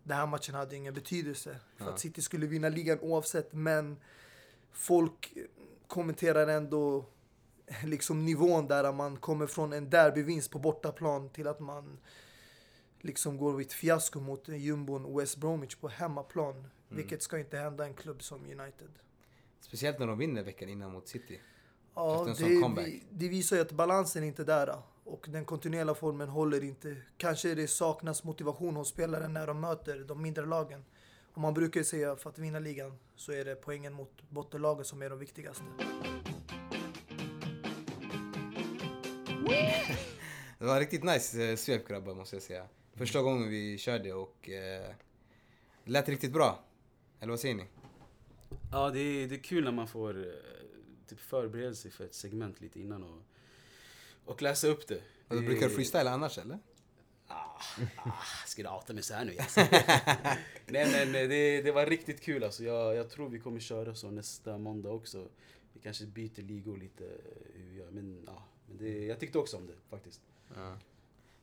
den 0.03 0.17
här 0.17 0.27
matchen 0.27 0.55
hade 0.55 0.77
ingen 0.77 0.95
betydelse. 0.95 1.57
För 1.77 1.85
Ja. 1.85 1.91
att 1.91 2.01
City 2.01 2.23
skulle 2.23 2.47
vinna 2.47 2.69
ligan 2.69 2.99
oavsett. 3.01 3.53
Men 3.53 3.97
folk 4.73 5.33
kommenterar 5.87 6.47
ändå 6.47 7.07
liksom 7.85 8.25
nivån 8.25 8.67
där 8.67 8.93
man 8.93 9.17
kommer 9.17 9.47
från 9.47 9.73
en 9.73 9.91
derbyvinst 9.91 10.51
på 10.51 10.59
bortaplan 10.59 11.29
till 11.29 11.47
att 11.49 11.61
man 11.61 11.99
liksom 13.01 13.37
går 13.37 13.53
vid 13.53 13.67
ett 13.67 13.73
fiasko 13.73 14.21
mot 14.21 14.49
jumbon 14.49 15.17
West 15.19 15.37
Bromwich 15.37 15.75
på 15.77 15.89
hemmaplan. 15.89 16.67
Vilket 16.89 17.23
ska 17.23 17.39
inte 17.39 17.59
hända 17.59 17.87
en 17.87 17.95
klubb 17.95 18.23
som 18.23 18.45
United. 18.45 18.91
Speciellt 19.61 19.99
när 19.99 20.07
de 20.07 20.19
vinner 20.19 20.43
veckan 20.43 20.69
innan 20.69 20.93
mot 20.93 21.09
City. 21.09 21.41
Ja, 21.97 22.35
det, 22.39 23.01
det 23.11 23.29
visar 23.29 23.57
ju 23.57 23.63
att 23.63 23.73
balansen 23.73 24.25
inte 24.25 24.43
är 24.43 24.47
där. 24.47 24.83
Och 25.05 25.27
den 25.29 25.45
kontinuerliga 25.45 25.95
formen 25.95 26.29
håller 26.29 26.65
inte. 26.65 26.97
Kanske 27.17 27.55
det 27.55 27.69
saknas 27.69 28.25
motivation 28.25 28.77
hos 28.77 28.89
spelare 28.89 29.29
när 29.29 29.47
de 29.47 29.61
möter 29.61 29.99
de 29.99 30.23
mindre 30.23 30.47
lagen. 30.47 30.85
Och 31.35 31.41
man 31.41 31.55
brukar 31.55 31.81
ju 31.81 31.85
säga 31.85 32.17
för 32.17 32.31
att 32.31 32.39
vinna 32.39 32.59
ligan 32.59 32.99
så 33.17 33.33
är 33.33 33.45
det 33.45 33.55
poängen 33.55 33.93
mot 33.93 34.23
bottenlagen 34.29 34.85
som 34.85 35.03
är 35.03 35.11
de 35.11 35.19
viktigaste. 35.19 35.65
Det 40.59 40.65
var 40.65 40.81
riktigt 40.81 41.05
nice 41.05 41.51
eh, 41.51 41.57
svep 41.57 41.89
grabbar 41.89 42.15
måste 42.15 42.37
jag 42.37 42.43
säga. 42.43 42.67
Första 42.95 43.23
gången 43.23 43.49
vi 43.49 43.79
körde 43.79 44.13
och 44.13 44.49
eh, 44.49 44.91
det 45.85 45.91
lät 45.91 46.09
riktigt 46.09 46.33
bra. 46.33 46.65
Eller 47.21 47.31
vad 47.31 47.41
säger 47.41 47.55
ni? 47.55 47.65
Ja, 48.73 48.91
det 48.91 49.01
är, 49.01 49.29
det 49.29 49.35
är 49.35 49.43
kul 49.43 49.65
när 49.65 49.73
man 49.73 49.89
får 49.89 50.19
eh, 50.19 50.33
typ 51.07 51.21
förbereda 51.21 51.75
sig 51.75 51.91
för 51.91 52.05
ett 52.05 52.15
segment 52.15 52.61
lite 52.61 52.81
innan 52.81 53.03
och, 53.03 53.23
och 54.25 54.43
läsa 54.43 54.69
upp 54.69 54.87
det. 54.89 55.01
Du 55.29 55.41
Det- 55.41 55.47
brukar 55.47 55.69
du 55.69 55.75
freestyla 55.75 56.11
annars 56.11 56.39
eller? 56.39 56.59
Ah, 57.29 57.61
ah, 57.97 58.13
ska 58.47 58.63
du 58.63 58.69
outa 58.69 58.93
mig 58.93 59.03
så 59.03 59.15
här 59.15 59.25
nu 59.25 59.37
alltså. 59.39 59.61
Nej 60.67 60.91
men 60.93 61.15
eh, 61.23 61.29
det, 61.29 61.63
det 61.63 61.73
var 61.73 61.87
riktigt 61.87 62.21
kul 62.21 62.45
alltså. 62.45 62.65
Jag, 62.65 62.97
jag 62.97 63.11
tror 63.11 63.29
vi 63.29 63.39
kommer 63.41 63.61
köra 63.61 63.95
så 63.95 64.11
nästa 64.11 64.59
måndag 64.59 64.91
också. 64.91 65.29
Vi 65.73 65.81
kanske 65.81 66.07
byter 66.07 66.43
ligor 66.43 66.77
lite 66.77 67.05
eh, 67.05 67.11
hur 67.55 67.79
gör. 67.79 67.91
Men, 67.91 68.23
ja, 68.27 68.43
men 68.69 68.77
det, 68.79 69.05
jag 69.05 69.21
tyckte 69.21 69.39
också 69.39 69.57
om 69.57 69.67
det 69.67 69.75
faktiskt. 69.91 70.21
Ja. 70.55 70.79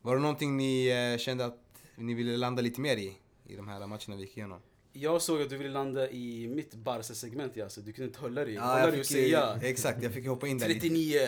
Var 0.01 0.15
det 0.15 0.21
någonting 0.21 0.57
ni 0.57 0.87
eh, 0.87 1.17
kände 1.17 1.45
att 1.45 1.59
ni 1.95 2.13
ville 2.13 2.37
landa 2.37 2.61
lite 2.61 2.81
mer 2.81 2.97
i? 2.97 3.17
I 3.47 3.55
de 3.55 3.67
här 3.67 3.79
matcherna 3.87 4.15
vi 4.15 4.21
gick 4.21 4.37
igenom? 4.37 4.61
Jag 4.95 5.21
såg 5.21 5.41
att 5.41 5.49
du 5.49 5.57
ville 5.57 5.69
landa 5.69 6.09
i 6.09 6.47
mitt 6.47 6.75
Barca-segment 6.75 7.51
ja, 7.55 7.69
så 7.69 7.81
du 7.81 7.93
kunde 7.93 8.07
inte 8.07 8.19
hålla 8.19 8.45
dig. 8.45 8.53
Ja, 8.53 8.79
jag 8.79 8.93
fick, 8.93 9.05
säga 9.05 9.59
Exakt, 9.61 10.03
jag 10.03 10.13
fick 10.13 10.27
hoppa 10.27 10.47
in 10.47 10.57
där 10.57 10.67
lite. 10.67 10.79
39 10.79 11.19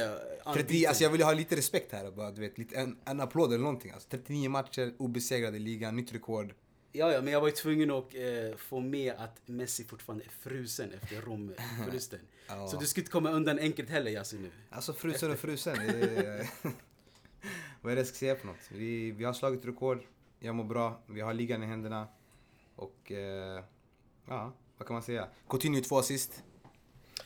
39, 0.54 0.88
alltså 0.88 1.04
jag 1.04 1.12
ville 1.12 1.24
ha 1.24 1.34
lite 1.34 1.56
respekt 1.56 1.92
här. 1.92 2.12
Bara, 2.12 2.32
du 2.32 2.42
vet, 2.42 2.58
lite, 2.58 2.76
en, 2.76 2.98
en 3.06 3.22
applåd 3.22 3.54
eller 3.54 3.64
någonting. 3.64 3.92
Alltså, 3.92 4.10
39 4.10 4.50
matcher, 4.50 4.94
obesegrade 4.98 5.58
i 5.58 5.60
ligan, 5.60 5.96
nytt 5.96 6.14
rekord. 6.14 6.54
Ja, 6.92 7.12
ja, 7.12 7.22
men 7.22 7.34
jag 7.34 7.42
var 7.42 7.48
ju 7.48 7.54
tvungen 7.54 7.92
att 7.92 8.16
eh, 8.16 8.58
få 8.58 8.80
med 8.80 9.14
att 9.18 9.42
Messi 9.46 9.84
fortfarande 9.84 10.26
är 10.26 10.30
frusen 10.30 10.92
efter 11.02 11.22
Rom-förlusten. 11.22 12.20
Ja. 12.48 12.68
Så 12.68 12.80
du 12.80 12.86
ska 12.86 13.02
inte 13.02 13.12
komma 13.12 13.32
undan 13.32 13.60
enkelt 13.60 13.90
heller 13.90 14.12
Yasin 14.12 14.42
nu. 14.42 14.50
Alltså 14.70 14.94
frusen 14.94 15.32
och 15.32 15.40
frusen. 15.40 15.78
Vad 17.82 17.92
är 17.92 17.96
det 17.96 18.00
jag 18.00 18.08
ska 18.08 18.18
säga 18.18 18.36
för 18.36 18.48
något? 18.48 18.72
Vi, 18.72 19.12
vi 19.12 19.24
har 19.24 19.34
slagit 19.34 19.66
rekord, 19.66 20.04
jag 20.40 20.56
mår 20.56 20.64
bra, 20.64 21.04
vi 21.08 21.22
har 21.22 21.34
ligan 21.34 21.64
i 21.64 21.66
händerna. 21.66 22.08
Och 22.76 23.12
eh, 23.12 23.64
ja, 24.28 24.54
vad 24.78 24.88
kan 24.88 24.94
man 24.94 25.04
säga? 25.04 25.28
Coutinho 25.50 25.82
två 25.82 25.98
assist. 25.98 26.44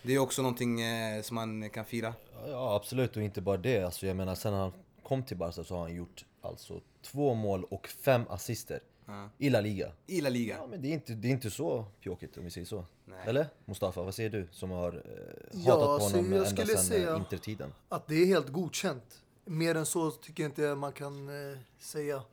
Det 0.03 0.15
är 0.15 0.19
också 0.19 0.41
någonting 0.41 0.81
eh, 0.81 1.21
som 1.21 1.35
man 1.35 1.69
kan 1.69 1.85
fira. 1.85 2.13
Ja 2.47 2.75
absolut 2.75 3.17
och 3.17 3.23
inte 3.23 3.41
bara 3.41 3.57
det. 3.57 3.83
Alltså, 3.83 4.07
jag 4.07 4.15
menar 4.17 4.35
sen 4.35 4.53
han 4.53 4.71
kom 5.03 5.23
till 5.23 5.37
Barca 5.37 5.63
så 5.63 5.75
har 5.75 5.81
han 5.81 5.95
gjort 5.95 6.25
alltså 6.41 6.81
två 7.01 7.33
mål 7.33 7.63
och 7.63 7.87
fem 7.87 8.21
assister. 8.29 8.79
Ja. 9.05 9.29
I 9.37 9.49
La 9.49 9.61
Liga. 9.61 9.91
I 10.07 10.21
La 10.21 10.29
Liga. 10.29 10.55
Ja 10.57 10.67
men 10.67 10.81
det 10.81 10.87
är 10.87 10.93
inte, 10.93 11.13
det 11.13 11.27
är 11.27 11.31
inte 11.31 11.51
så 11.51 11.85
pjåkigt 12.01 12.37
om 12.37 12.43
vi 12.43 12.51
säger 12.51 12.67
så. 12.67 12.85
Nej. 13.05 13.17
Eller? 13.25 13.47
Mustafa, 13.65 14.03
vad 14.03 14.15
säger 14.15 14.29
du 14.29 14.47
som 14.51 14.71
har 14.71 14.93
eh, 14.93 15.59
Ja, 15.65 15.71
hatat 15.73 15.99
på 15.99 16.09
så 16.09 16.17
honom 16.17 16.33
jag 16.33 16.47
ända 16.47 16.65
sedan 16.65 17.15
eh, 17.15 17.21
intertiden? 17.21 17.73
Att 17.89 18.07
det 18.07 18.15
är 18.15 18.25
helt 18.25 18.49
godkänt. 18.49 19.21
Mer 19.45 19.75
än 19.75 19.85
så 19.85 20.11
tycker 20.11 20.43
jag 20.43 20.49
inte 20.49 20.75
man 20.75 20.91
kan 20.93 21.29
eh, 21.51 21.57
säga. 21.79 22.23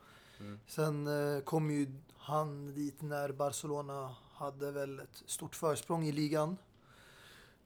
Sen 0.67 1.07
eh, 1.07 1.41
kom 1.41 1.71
ju 1.71 1.87
han 2.27 2.75
dit 2.75 3.03
när 3.03 3.33
Barcelona 3.33 4.15
hade 4.35 4.71
väl 4.73 4.99
ett 4.99 5.23
stort 5.27 5.55
försprång 5.55 6.05
i 6.07 6.13
ligan. 6.13 6.57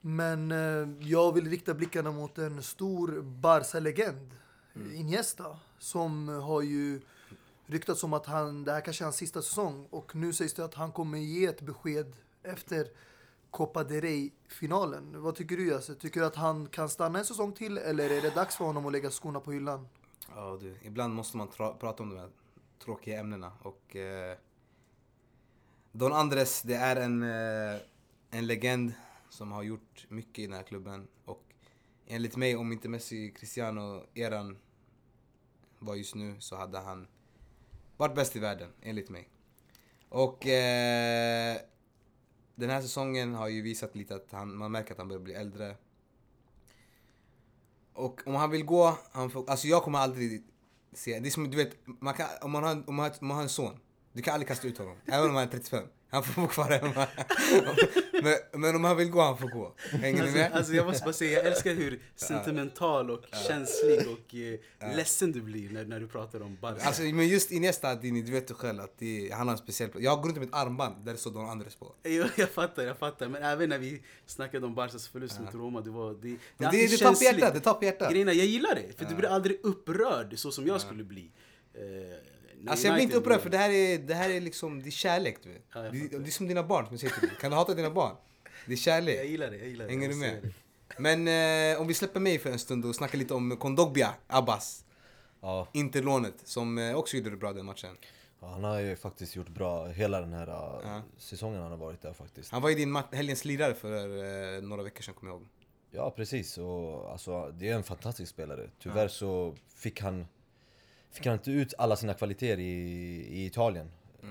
Men 0.00 0.52
eh, 0.52 1.08
jag 1.08 1.32
vill 1.32 1.50
rikta 1.50 1.74
blickarna 1.74 2.12
mot 2.12 2.38
en 2.38 2.62
stor 2.62 3.22
Barca-legend, 3.22 4.30
Iniesta, 4.94 5.58
som 5.78 6.28
har 6.28 6.62
ju 6.62 7.00
ryktats 7.66 8.04
om 8.04 8.12
att 8.12 8.26
han, 8.26 8.64
det 8.64 8.72
här 8.72 8.80
kanske 8.80 9.02
är 9.02 9.06
hans 9.06 9.16
sista 9.16 9.42
säsong 9.42 9.86
och 9.90 10.14
nu 10.16 10.32
sägs 10.32 10.54
det 10.54 10.64
att 10.64 10.74
han 10.74 10.92
kommer 10.92 11.18
ge 11.18 11.46
ett 11.46 11.60
besked 11.60 12.16
efter 12.42 12.88
Copa 13.50 13.84
del 13.84 14.00
Rey-finalen. 14.00 15.22
Vad 15.22 15.34
tycker 15.34 15.56
du 15.56 15.68
Jasse? 15.68 15.94
Tycker 15.94 16.20
du 16.20 16.26
att 16.26 16.36
han 16.36 16.66
kan 16.66 16.88
stanna 16.88 17.18
en 17.18 17.24
säsong 17.24 17.52
till 17.52 17.78
eller 17.78 18.10
är 18.10 18.22
det 18.22 18.34
dags 18.34 18.56
för 18.56 18.64
honom 18.64 18.86
att 18.86 18.92
lägga 18.92 19.10
skorna 19.10 19.40
på 19.40 19.52
hyllan? 19.52 19.88
Ja, 20.34 20.58
du, 20.60 20.76
ibland 20.82 21.14
måste 21.14 21.36
man 21.36 21.48
tra- 21.48 21.78
prata 21.78 22.02
om 22.02 22.08
de 22.10 22.18
här 22.18 22.30
tråkiga 22.84 23.20
ämnena. 23.20 23.52
Och, 23.62 23.96
eh, 23.96 24.36
Don 25.92 26.12
Andres, 26.12 26.62
det 26.62 26.74
är 26.74 26.96
en, 26.96 27.22
eh, 27.22 27.80
en 28.30 28.46
legend 28.46 28.92
som 29.28 29.52
har 29.52 29.62
gjort 29.62 30.06
mycket 30.08 30.38
i 30.38 30.46
den 30.46 30.56
här 30.56 30.62
klubben. 30.62 31.08
Och 31.24 31.42
enligt 32.06 32.36
mig, 32.36 32.56
om 32.56 32.72
inte 32.72 32.88
Messi, 32.88 33.32
Cristiano, 33.36 34.06
eran 34.14 34.58
var 35.78 35.94
just 35.94 36.14
nu 36.14 36.36
så 36.38 36.56
hade 36.56 36.78
han 36.78 37.06
varit 37.96 38.14
bäst 38.14 38.36
i 38.36 38.38
världen, 38.38 38.68
enligt 38.82 39.10
mig. 39.10 39.28
Och 40.08 40.46
eh, 40.46 41.56
den 42.54 42.70
här 42.70 42.82
säsongen 42.82 43.34
har 43.34 43.48
ju 43.48 43.62
visat 43.62 43.96
lite 43.96 44.14
att 44.14 44.32
han, 44.32 44.56
man 44.56 44.72
märker 44.72 44.92
att 44.92 44.98
han 44.98 45.08
börjar 45.08 45.22
bli 45.22 45.34
äldre. 45.34 45.76
Och 47.92 48.20
om 48.26 48.34
han 48.34 48.50
vill 48.50 48.64
gå, 48.64 48.98
han 49.12 49.30
får, 49.30 49.50
alltså 49.50 49.66
jag 49.66 49.82
kommer 49.82 49.98
aldrig 49.98 50.44
se, 50.92 51.20
det 51.20 51.28
är 51.28 51.30
som 51.30 51.50
du 51.50 51.56
vet, 51.56 51.76
man 51.84 52.14
kan, 52.14 52.26
om, 52.42 52.50
man 52.50 52.64
har, 52.64 52.88
om, 52.88 52.94
man 52.94 53.04
har, 53.10 53.14
om 53.20 53.26
man 53.26 53.36
har 53.36 53.42
en 53.42 53.48
son, 53.48 53.80
du 54.12 54.22
kan 54.22 54.34
aldrig 54.34 54.48
kasta 54.48 54.66
ut 54.68 54.78
honom, 54.78 54.96
även 55.06 55.28
om 55.30 55.34
han 55.36 55.44
är 55.44 55.50
35. 55.50 55.84
Han 56.12 56.22
får 56.24 56.42
bo 56.42 56.48
kvar 56.48 56.70
hemma. 56.70 57.06
men, 58.22 58.60
men 58.60 58.76
om 58.76 58.84
han 58.84 58.96
vill 58.96 59.10
gå, 59.10 59.20
han 59.20 59.38
får 59.38 59.48
gå. 59.48 59.74
Hänger 59.90 60.24
ni 60.24 60.30
med? 60.30 60.42
Alltså, 60.44 60.56
alltså 60.58 60.72
jag 60.72 60.86
måste 60.86 61.04
bara 61.04 61.12
säga, 61.12 61.38
jag 61.38 61.46
älskar 61.46 61.74
hur 61.74 62.00
sentimental 62.16 63.10
och 63.10 63.24
känslig 63.48 63.98
och 64.08 64.34
eh, 64.34 64.96
ledsen 64.96 65.32
du 65.32 65.40
blir 65.40 65.70
när, 65.70 65.84
när 65.84 66.00
du 66.00 66.06
pratar 66.08 66.42
om 66.42 66.56
Barca. 66.60 66.84
Alltså 66.86 67.02
men 67.02 67.28
just 67.28 67.50
Iniesta, 67.50 67.94
Dini, 67.94 68.22
du 68.22 68.32
vet 68.32 68.48
du 68.48 68.54
själv 68.54 68.80
att 68.80 68.98
det, 68.98 69.30
han 69.32 69.46
har 69.48 69.52
en 69.52 69.58
speciell 69.58 69.90
plats. 69.90 70.04
Jag 70.04 70.18
går 70.18 70.28
runt 70.28 70.38
med 70.38 70.48
ett 70.48 70.54
armband 70.54 71.04
där 71.04 71.12
det 71.12 71.18
står 71.18 71.30
Don 71.30 71.48
Andres 71.50 71.74
på. 71.76 71.94
Jo, 72.04 72.24
jag 72.36 72.48
fattar, 72.50 72.82
jag 72.82 72.98
fattar. 72.98 73.28
Men 73.28 73.42
även 73.42 73.68
när 73.68 73.78
vi 73.78 74.02
snackade 74.26 74.66
om 74.66 74.74
Barcas 74.74 75.08
förlust 75.08 75.40
mot 75.40 75.54
Roma, 75.54 75.80
det 75.80 75.90
var... 75.90 76.12
Det, 76.12 76.36
det, 76.58 76.64
är 76.64 76.70
det- 76.72 76.86
det 76.90 76.96
tar 76.96 77.14
på 77.14 77.24
hjärtat, 77.24 77.54
det 77.54 77.60
tar 77.60 77.74
på 77.74 77.84
hjärtat. 77.84 78.10
Grejen 78.10 78.28
är, 78.28 78.32
jag 78.32 78.46
gillar 78.46 78.74
det, 78.74 78.98
för 78.98 79.04
du 79.04 79.14
blir 79.14 79.28
aldrig 79.28 79.60
upprörd 79.62 80.38
så 80.38 80.50
som 80.52 80.66
jag 80.66 80.80
skulle 80.80 81.04
bli. 81.04 81.30
Eh, 81.74 81.80
Alltså 82.66 82.86
jag 82.86 82.94
blir 82.94 83.04
inte 83.04 83.16
upprörd 83.16 83.40
för 83.40 83.50
det 83.50 83.58
här 83.58 83.70
är, 83.70 83.98
det 83.98 84.14
här 84.14 84.30
är 84.30 84.40
liksom, 84.40 84.82
det 84.82 84.88
är 84.88 84.90
kärlek 84.90 85.36
du 85.42 85.52
vet. 85.52 85.62
Ja, 85.74 85.80
det, 85.80 85.90
det 85.90 86.16
är 86.16 86.30
som 86.30 86.48
dina 86.48 86.62
barn 86.62 86.84
som 86.86 86.92
jag 86.94 87.00
säger 87.00 87.14
till 87.14 87.28
dig. 87.28 87.36
Kan 87.40 87.50
du 87.50 87.56
hata 87.56 87.74
dina 87.74 87.90
barn? 87.90 88.16
Det 88.66 88.72
är 88.72 88.76
kärlek. 88.76 89.18
Jag 89.18 89.26
gillar 89.26 89.50
det, 89.50 89.56
jag 89.56 89.68
gillar 89.68 89.84
det. 89.84 89.90
Hänger 89.90 90.08
du 90.08 90.14
med? 90.14 90.38
det. 90.42 90.52
Men 90.98 91.28
eh, 91.74 91.80
om 91.80 91.86
vi 91.86 91.94
släpper 91.94 92.20
mig 92.20 92.38
för 92.38 92.50
en 92.50 92.58
stund 92.58 92.84
och 92.84 92.94
snackar 92.94 93.18
lite 93.18 93.34
om 93.34 93.56
Kondogbia, 93.56 94.14
Abbas. 94.26 94.84
Ja, 95.40 95.68
Interlånet, 95.72 96.34
som 96.44 96.78
eh, 96.78 96.94
också 96.94 97.16
gjorde 97.16 97.30
det 97.30 97.36
bra 97.36 97.52
den 97.52 97.66
matchen. 97.66 97.96
ja, 98.40 98.48
han 98.48 98.64
har 98.64 98.78
ju 98.80 98.96
faktiskt 98.96 99.36
gjort 99.36 99.48
bra 99.48 99.86
hela 99.86 100.20
den 100.20 100.32
här 100.32 100.48
eh, 100.48 100.80
Ja. 100.84 101.02
säsongen 101.18 101.62
han 101.62 101.70
har 101.70 101.78
varit 101.78 102.02
där 102.02 102.12
faktiskt. 102.12 102.50
Han 102.52 102.62
var 102.62 102.68
ju 102.68 102.74
din 102.74 102.98
helgens 103.12 103.44
lirare 103.44 103.74
för 103.74 104.08
eh, 104.56 104.62
några 104.62 104.82
veckor 104.82 105.02
sedan 105.02 105.14
kommer 105.14 105.32
jag 105.32 105.38
ihåg. 105.40 105.48
Ja 105.90 106.10
precis, 106.10 106.58
och 106.58 107.12
alltså, 107.12 107.50
det 107.50 107.68
är 107.68 107.74
en 107.74 107.82
fantastisk 107.82 108.30
spelare. 108.32 108.70
Tyvärr 108.82 109.08
så 109.08 109.56
fick 109.76 110.00
han, 110.00 110.26
fick 111.10 111.26
han 111.26 111.34
inte 111.34 111.50
ut 111.50 111.74
alla 111.78 111.96
sina 111.96 112.14
kvaliteter 112.14 112.58
i, 112.58 112.72
i 113.30 113.46
Italien. 113.46 113.90
Eh, 114.22 114.28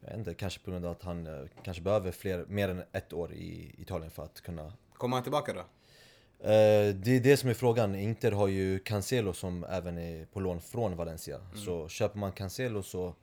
jag 0.00 0.08
vet 0.08 0.18
inte, 0.18 0.34
kanske 0.34 0.60
på 0.60 0.70
grund 0.70 0.84
av 0.84 0.92
att 0.92 1.02
han 1.02 1.26
eh, 1.26 1.44
kanske 1.62 1.82
behöver 1.82 2.12
fler, 2.12 2.44
mer 2.48 2.68
än 2.68 2.82
ett 2.92 3.12
år 3.12 3.32
i 3.32 3.74
Italien 3.78 4.10
för 4.10 4.24
att 4.24 4.40
kunna 4.40 4.72
Kommer 4.92 5.16
han 5.16 5.22
tillbaka 5.22 5.52
då? 5.52 5.60
Eh, 5.60 6.94
det 6.94 7.16
är 7.16 7.20
det 7.20 7.36
som 7.36 7.50
är 7.50 7.54
frågan. 7.54 7.94
Inter 7.94 8.32
har 8.32 8.48
ju 8.48 8.78
Cancelo 8.78 9.32
som 9.32 9.64
även 9.64 9.98
är 9.98 10.24
på 10.24 10.40
lån 10.40 10.60
från 10.60 10.96
Valencia. 10.96 11.40
Så 11.54 11.88
köper 11.88 12.18
man 12.18 12.32
Cancelo 12.32 12.82
så 12.82 13.14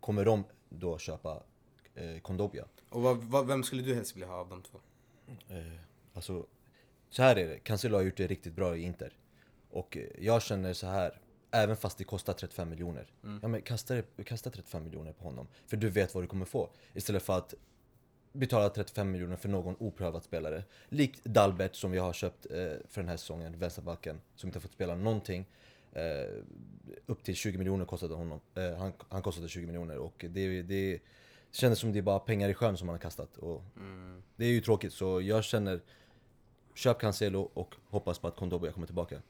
kommer 0.00 0.24
de 0.24 0.44
då 0.68 0.98
köpa 0.98 1.42
Kondobia. 2.22 2.64
Och 2.88 3.02
vad, 3.02 3.16
vad, 3.16 3.46
vem 3.46 3.62
skulle 3.62 3.82
du 3.82 3.94
helst 3.94 4.16
vilja 4.16 4.28
ha 4.28 4.34
av 4.34 4.48
de 4.48 4.62
två? 4.62 4.78
Alltså, 6.14 6.46
så 7.10 7.22
här 7.22 7.36
är 7.36 7.48
det. 7.48 7.58
Cancelo 7.58 7.96
har 7.96 8.02
gjort 8.02 8.16
det 8.16 8.26
riktigt 8.26 8.54
bra 8.54 8.76
i 8.76 8.82
Inter. 8.82 9.12
Och 9.70 9.98
jag 10.18 10.42
känner 10.42 10.72
så 10.72 10.86
här. 10.86 11.20
Även 11.50 11.76
fast 11.76 11.98
det 11.98 12.04
kostar 12.04 12.32
35 12.32 12.68
miljoner. 12.70 13.06
Ja 13.42 13.48
men 13.48 13.62
kasta, 13.62 14.02
kasta 14.24 14.50
35 14.50 14.84
miljoner 14.84 15.12
på 15.12 15.24
honom. 15.24 15.46
För 15.66 15.76
du 15.76 15.88
vet 15.88 16.14
vad 16.14 16.24
du 16.24 16.28
kommer 16.28 16.44
få. 16.44 16.70
Istället 16.94 17.22
för 17.22 17.38
att 17.38 17.54
betala 18.32 18.68
35 18.68 19.10
miljoner 19.10 19.36
för 19.36 19.48
någon 19.48 19.76
oprövad 19.78 20.22
spelare. 20.24 20.64
Likt 20.88 21.24
Dalbert 21.24 21.74
som 21.74 21.90
vi 21.90 21.98
har 21.98 22.12
köpt 22.12 22.46
eh, 22.46 22.56
för 22.88 23.00
den 23.00 23.08
här 23.08 23.16
säsongen, 23.16 23.58
vänsterbacken. 23.58 24.20
Som 24.34 24.48
inte 24.48 24.56
har 24.56 24.60
fått 24.60 24.72
spela 24.72 24.94
någonting. 24.94 25.46
Eh, 25.92 26.02
upp 27.06 27.22
till 27.22 27.34
20 27.34 27.58
miljoner 27.58 27.84
kostade 27.84 28.14
honom. 28.14 28.40
Eh, 28.54 28.76
han, 28.76 28.92
han 29.08 29.22
kostade 29.22 29.48
20 29.48 29.66
miljoner 29.66 29.98
och 29.98 30.24
det, 30.28 30.62
det 30.62 31.00
kändes 31.50 31.78
som 31.78 31.92
det 31.92 31.98
är 31.98 32.02
bara 32.02 32.18
pengar 32.18 32.48
i 32.48 32.54
sjön 32.54 32.76
som 32.76 32.88
han 32.88 32.94
har 32.94 33.00
kastat. 33.00 33.36
Och 33.36 33.62
Det 34.36 34.44
är 34.44 34.50
ju 34.50 34.60
tråkigt 34.60 34.92
så 34.92 35.20
jag 35.20 35.44
känner 35.44 35.80
Köp 36.74 37.00
Cancelo 37.00 37.50
och 37.54 37.74
hoppas 37.88 38.18
på 38.18 38.28
att 38.28 38.36
Kondobia 38.36 38.72
kommer 38.72 38.86
tillbaka. 38.86 39.22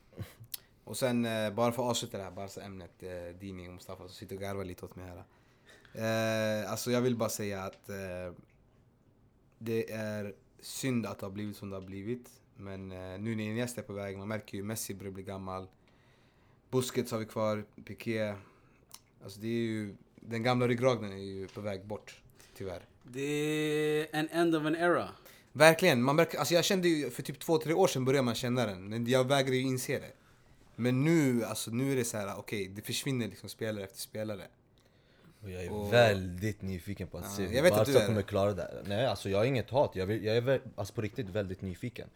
Och 0.91 0.97
sen 0.97 1.25
eh, 1.25 1.53
bara 1.53 1.73
för 1.73 1.83
att 1.83 1.91
avsluta 1.91 2.19
det 2.19 2.25
här 2.25 2.31
Barca-ämnet, 2.31 3.03
eh, 3.03 3.39
Dini 3.41 3.69
och 3.69 3.73
Mustafa 3.73 4.03
som 4.03 4.09
sitter 4.09 4.37
och 4.37 4.43
garvar 4.43 4.65
lite 4.65 4.85
åt 4.85 4.97
mig 4.97 5.07
här. 5.07 5.25
Eh, 5.95 6.71
alltså 6.71 6.91
jag 6.91 7.01
vill 7.01 7.17
bara 7.17 7.29
säga 7.29 7.63
att 7.63 7.89
eh, 7.89 8.35
det 9.59 9.93
är 9.93 10.35
synd 10.61 11.07
att 11.07 11.19
det 11.19 11.27
har 11.27 11.31
blivit 11.31 11.57
som 11.57 11.71
det 11.71 11.77
har 11.77 11.81
blivit. 11.81 12.31
Men 12.57 12.93
eh, 12.93 13.19
nu 13.19 13.35
när 13.35 13.45
Iniesta 13.45 13.81
är 13.81 13.85
på 13.85 13.93
väg, 13.93 14.19
man 14.19 14.29
märker 14.29 14.57
ju 14.57 14.65
Messi 14.65 14.95
börjar 14.95 15.13
bli 15.13 15.23
gammal. 15.23 15.67
Busquets 16.71 17.13
har 17.13 17.19
vi 17.19 17.27
kvar, 17.27 17.65
Piqué. 17.85 18.35
Alltså 19.25 19.41
det 19.41 19.49
är 19.49 19.63
ju, 19.63 19.97
den 20.15 20.43
gamla 20.43 20.69
ryggraden 20.69 21.13
är 21.13 21.17
ju 21.17 21.49
på 21.49 21.61
väg 21.61 21.87
bort, 21.87 22.21
tyvärr. 22.57 22.83
Det 23.03 23.21
är 23.21 24.07
en 24.13 24.29
end 24.29 24.57
of 24.57 24.65
an 24.65 24.77
era. 24.77 25.09
Verkligen, 25.53 26.03
man 26.03 26.17
märker, 26.17 26.39
alltså 26.39 26.55
jag 26.55 26.65
kände 26.65 26.89
ju 26.89 27.11
för 27.11 27.23
typ 27.23 27.39
två, 27.39 27.59
tre 27.59 27.75
år 27.75 27.87
sedan 27.87 28.05
började 28.05 28.25
man 28.25 28.35
känna 28.35 28.67
den. 28.67 28.89
Men 28.89 29.07
jag 29.07 29.29
vägrade 29.29 29.57
ju 29.57 29.63
inse 29.63 29.99
det. 29.99 30.13
Men 30.81 31.05
nu, 31.05 31.45
alltså 31.45 31.71
nu 31.71 31.93
är 31.93 31.97
det 31.97 32.05
så 32.05 32.17
här, 32.17 32.39
okej, 32.39 32.69
det 32.69 32.83
försvinner 32.83 33.29
liksom 33.29 33.49
spelare 33.49 33.85
efter 33.85 33.99
spelare. 33.99 34.47
Och 35.43 35.51
jag 35.51 35.65
är 35.65 35.73
Och- 35.73 35.93
väldigt 35.93 36.63
nyfiken 36.63 37.09
på 37.09 37.19
att 37.19 37.25
Ja, 37.25 37.31
se 37.31 37.47
hur 37.47 37.71
Barca 37.71 38.07
kommer 38.07 38.23
klara 38.23 38.53
det. 38.53 38.83
Nej 38.87 39.07
alltså 39.07 39.29
jag 39.31 39.39
har 39.39 39.45
inget 39.45 39.71
hat, 39.71 39.97
jag, 39.97 40.07
vill, 40.07 40.25
jag 40.25 40.37
är 40.37 40.61
alltså 40.75 40.95
på 40.95 41.01
riktigt 41.01 41.29
väldigt 41.29 41.63
nyfiken. 41.63 42.09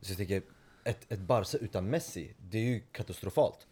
Så 0.00 0.10
jag 0.10 0.16
tänker, 0.18 0.42
ett, 0.84 1.12
ett 1.12 1.18
Barca 1.20 1.58
utan 1.58 1.90
Messi, 1.90 2.34
det 2.50 2.58
är 2.58 2.62
ju 2.62 2.80
katastrofalt. 2.92 3.66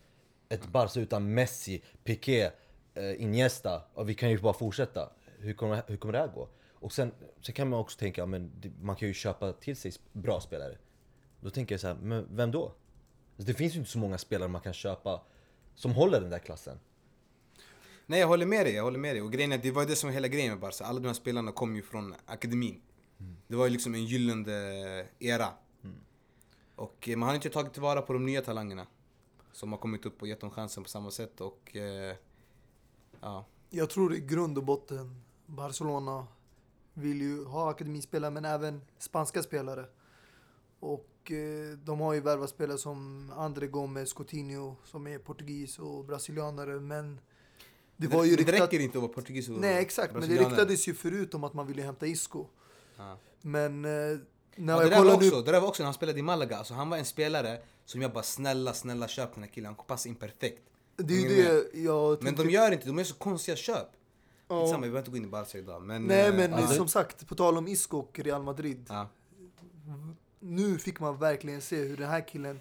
Ett 0.48 0.66
Barca 0.66 1.00
utan 1.00 1.34
Messi, 1.34 1.82
Piqué, 2.04 2.50
eh, 2.94 3.22
Iniesta, 3.22 3.82
och 3.94 4.08
vi 4.08 4.14
kan 4.14 4.30
ju 4.30 4.38
bara 4.38 4.52
fortsätta. 4.52 5.10
Hur 5.38 5.52
kommer, 5.54 5.82
hur 5.86 5.96
kommer 5.96 6.12
det 6.12 6.18
här 6.18 6.28
gå? 6.28 6.48
Och 6.72 6.92
sen, 6.92 7.12
sen 7.40 7.54
kan 7.54 7.68
man 7.68 7.80
också 7.80 7.98
tänka, 7.98 8.26
men 8.26 8.52
man 8.80 8.96
kan 8.96 9.08
ju 9.08 9.14
köpa 9.14 9.52
till 9.52 9.76
sig 9.76 9.92
bra 10.12 10.40
spelare. 10.40 10.78
Då 11.40 11.50
tänker 11.50 11.72
jag 11.74 11.80
så 11.80 11.86
här, 11.86 11.94
men 11.94 12.26
vem 12.36 12.50
då? 12.50 12.74
Alltså, 13.38 13.52
det 13.52 13.54
finns 13.54 13.74
ju 13.74 13.78
inte 13.78 13.90
så 13.90 13.98
många 13.98 14.18
spelare 14.18 14.48
man 14.48 14.60
kan 14.60 14.72
köpa 14.72 15.20
som 15.74 15.92
håller 15.92 16.20
den 16.20 16.30
där 16.30 16.38
klassen. 16.38 16.78
Nej 18.06 18.20
jag 18.20 18.28
håller 18.28 18.46
med 18.46 18.66
dig, 18.66 18.74
jag 18.74 18.82
håller 18.82 18.98
med 18.98 19.14
dig. 19.14 19.22
Och 19.22 19.32
grejen 19.32 19.52
är, 19.52 19.58
det 19.58 19.70
var 19.70 19.82
ju 19.82 19.88
det 19.88 19.96
som 19.96 20.08
var 20.08 20.14
hela 20.14 20.28
grejen 20.28 20.50
med 20.50 20.60
Barca. 20.60 20.84
Alla 20.84 21.00
de 21.00 21.06
här 21.06 21.14
spelarna 21.14 21.52
kom 21.52 21.76
ju 21.76 21.82
från 21.82 22.14
akademin. 22.26 22.80
Det 23.46 23.56
var 23.56 23.64
ju 23.64 23.70
liksom 23.70 23.94
en 23.94 24.04
gyllene 24.04 25.06
era. 25.18 25.48
Och 26.76 27.08
eh, 27.08 27.16
man 27.16 27.28
har 27.28 27.34
inte 27.34 27.50
tagit 27.50 27.72
tillvara 27.72 28.02
på 28.02 28.12
de 28.12 28.26
nya 28.26 28.42
talangerna. 28.42 28.86
Som 29.52 29.72
har 29.72 29.78
kommit 29.78 30.06
upp 30.06 30.22
och 30.22 30.28
gett 30.28 30.40
dem 30.40 30.50
chansen 30.50 30.82
på 30.82 30.88
samma 30.88 31.10
sätt 31.10 31.40
och... 31.40 31.76
Eh, 31.76 32.16
ja. 33.20 33.44
Jag 33.70 33.90
tror 33.90 34.14
i 34.14 34.20
grund 34.20 34.58
och 34.58 34.64
botten 34.64 35.22
Barcelona 35.46 36.26
vill 36.94 37.20
ju 37.20 37.44
ha 37.44 37.70
akademispelare 37.70 38.30
men 38.30 38.44
även 38.44 38.80
spanska 38.98 39.42
spelare. 39.42 39.86
Och 40.80 41.08
eh, 41.32 41.78
de 41.84 42.00
har 42.00 42.14
ju 42.14 42.20
värvat 42.20 42.50
spelare 42.50 42.78
som 42.78 43.30
André 43.36 43.66
Gomes, 43.66 44.12
Coutinho 44.12 44.76
som 44.84 45.06
är 45.06 45.18
portugis 45.18 45.78
och 45.78 46.04
brasilianare 46.04 46.80
men 46.80 47.20
det 47.96 48.06
var 48.06 48.24
ju 48.24 48.36
men 48.36 48.44
det 48.44 48.52
räcker 48.52 48.80
inte 48.80 48.98
att 48.98 49.02
vara 49.02 49.12
portugis 49.12 49.48
och 49.48 49.54
Nej 49.54 49.82
exakt, 49.82 50.12
men 50.12 50.28
det 50.28 50.36
ryktades 50.36 50.88
ju 50.88 50.94
förut 50.94 51.34
om 51.34 51.44
att 51.44 51.54
man 51.54 51.66
ville 51.66 51.82
hämta 51.82 52.06
Isco. 52.06 52.46
Ja. 52.96 53.18
Men 53.40 53.84
eh, 53.84 53.90
när 53.90 54.74
Ja, 54.74 54.78
det, 54.78 54.82
jag 54.82 54.90
där 54.90 55.04
var 55.04 55.14
också, 55.14 55.36
nu... 55.36 55.42
det 55.42 55.52
där 55.52 55.60
var 55.60 55.68
också 55.68 55.82
när 55.82 55.86
han 55.86 55.94
spelade 55.94 56.18
i 56.18 56.22
Malaga. 56.22 56.56
Alltså, 56.56 56.74
han 56.74 56.90
var 56.90 56.96
en 56.96 57.04
spelare 57.04 57.58
som 57.84 58.02
jag 58.02 58.12
bara 58.12 58.22
snälla, 58.22 58.72
snälla 58.72 59.08
köp 59.08 59.34
den 59.34 59.42
här 59.42 59.50
killen. 59.50 59.66
Han 59.66 59.74
kommer 59.74 59.88
passa 59.88 60.08
in 60.08 60.14
perfekt. 60.14 60.62
Det 60.96 61.14
är 61.14 61.28
det 61.28 61.78
jag 61.78 62.22
Men 62.22 62.34
de 62.34 62.50
gör 62.50 62.72
inte, 62.72 62.86
de 62.86 62.98
gör 62.98 63.04
så 63.04 63.14
konstiga 63.14 63.56
köp. 63.56 63.88
Ja. 64.48 64.60
Skitsamma, 64.60 64.82
vi 64.82 64.90
behöver 64.90 64.98
inte 64.98 65.10
gå 65.10 65.16
in 65.16 65.24
i 65.24 65.26
Barca 65.26 65.58
idag. 65.58 65.82
Men, 65.82 66.04
Nej 66.04 66.26
eh, 66.26 66.34
men 66.34 66.54
alltså- 66.54 66.74
som 66.74 66.88
sagt, 66.88 67.26
på 67.26 67.34
tal 67.34 67.56
om 67.58 67.68
Isco 67.68 67.98
och 67.98 68.18
Real 68.18 68.42
Madrid. 68.42 68.86
Ja. 68.88 69.08
Nu 70.40 70.78
fick 70.78 71.00
man 71.00 71.18
verkligen 71.18 71.60
se 71.60 71.76
hur 71.76 71.96
den 71.96 72.08
här 72.08 72.28
killen 72.28 72.60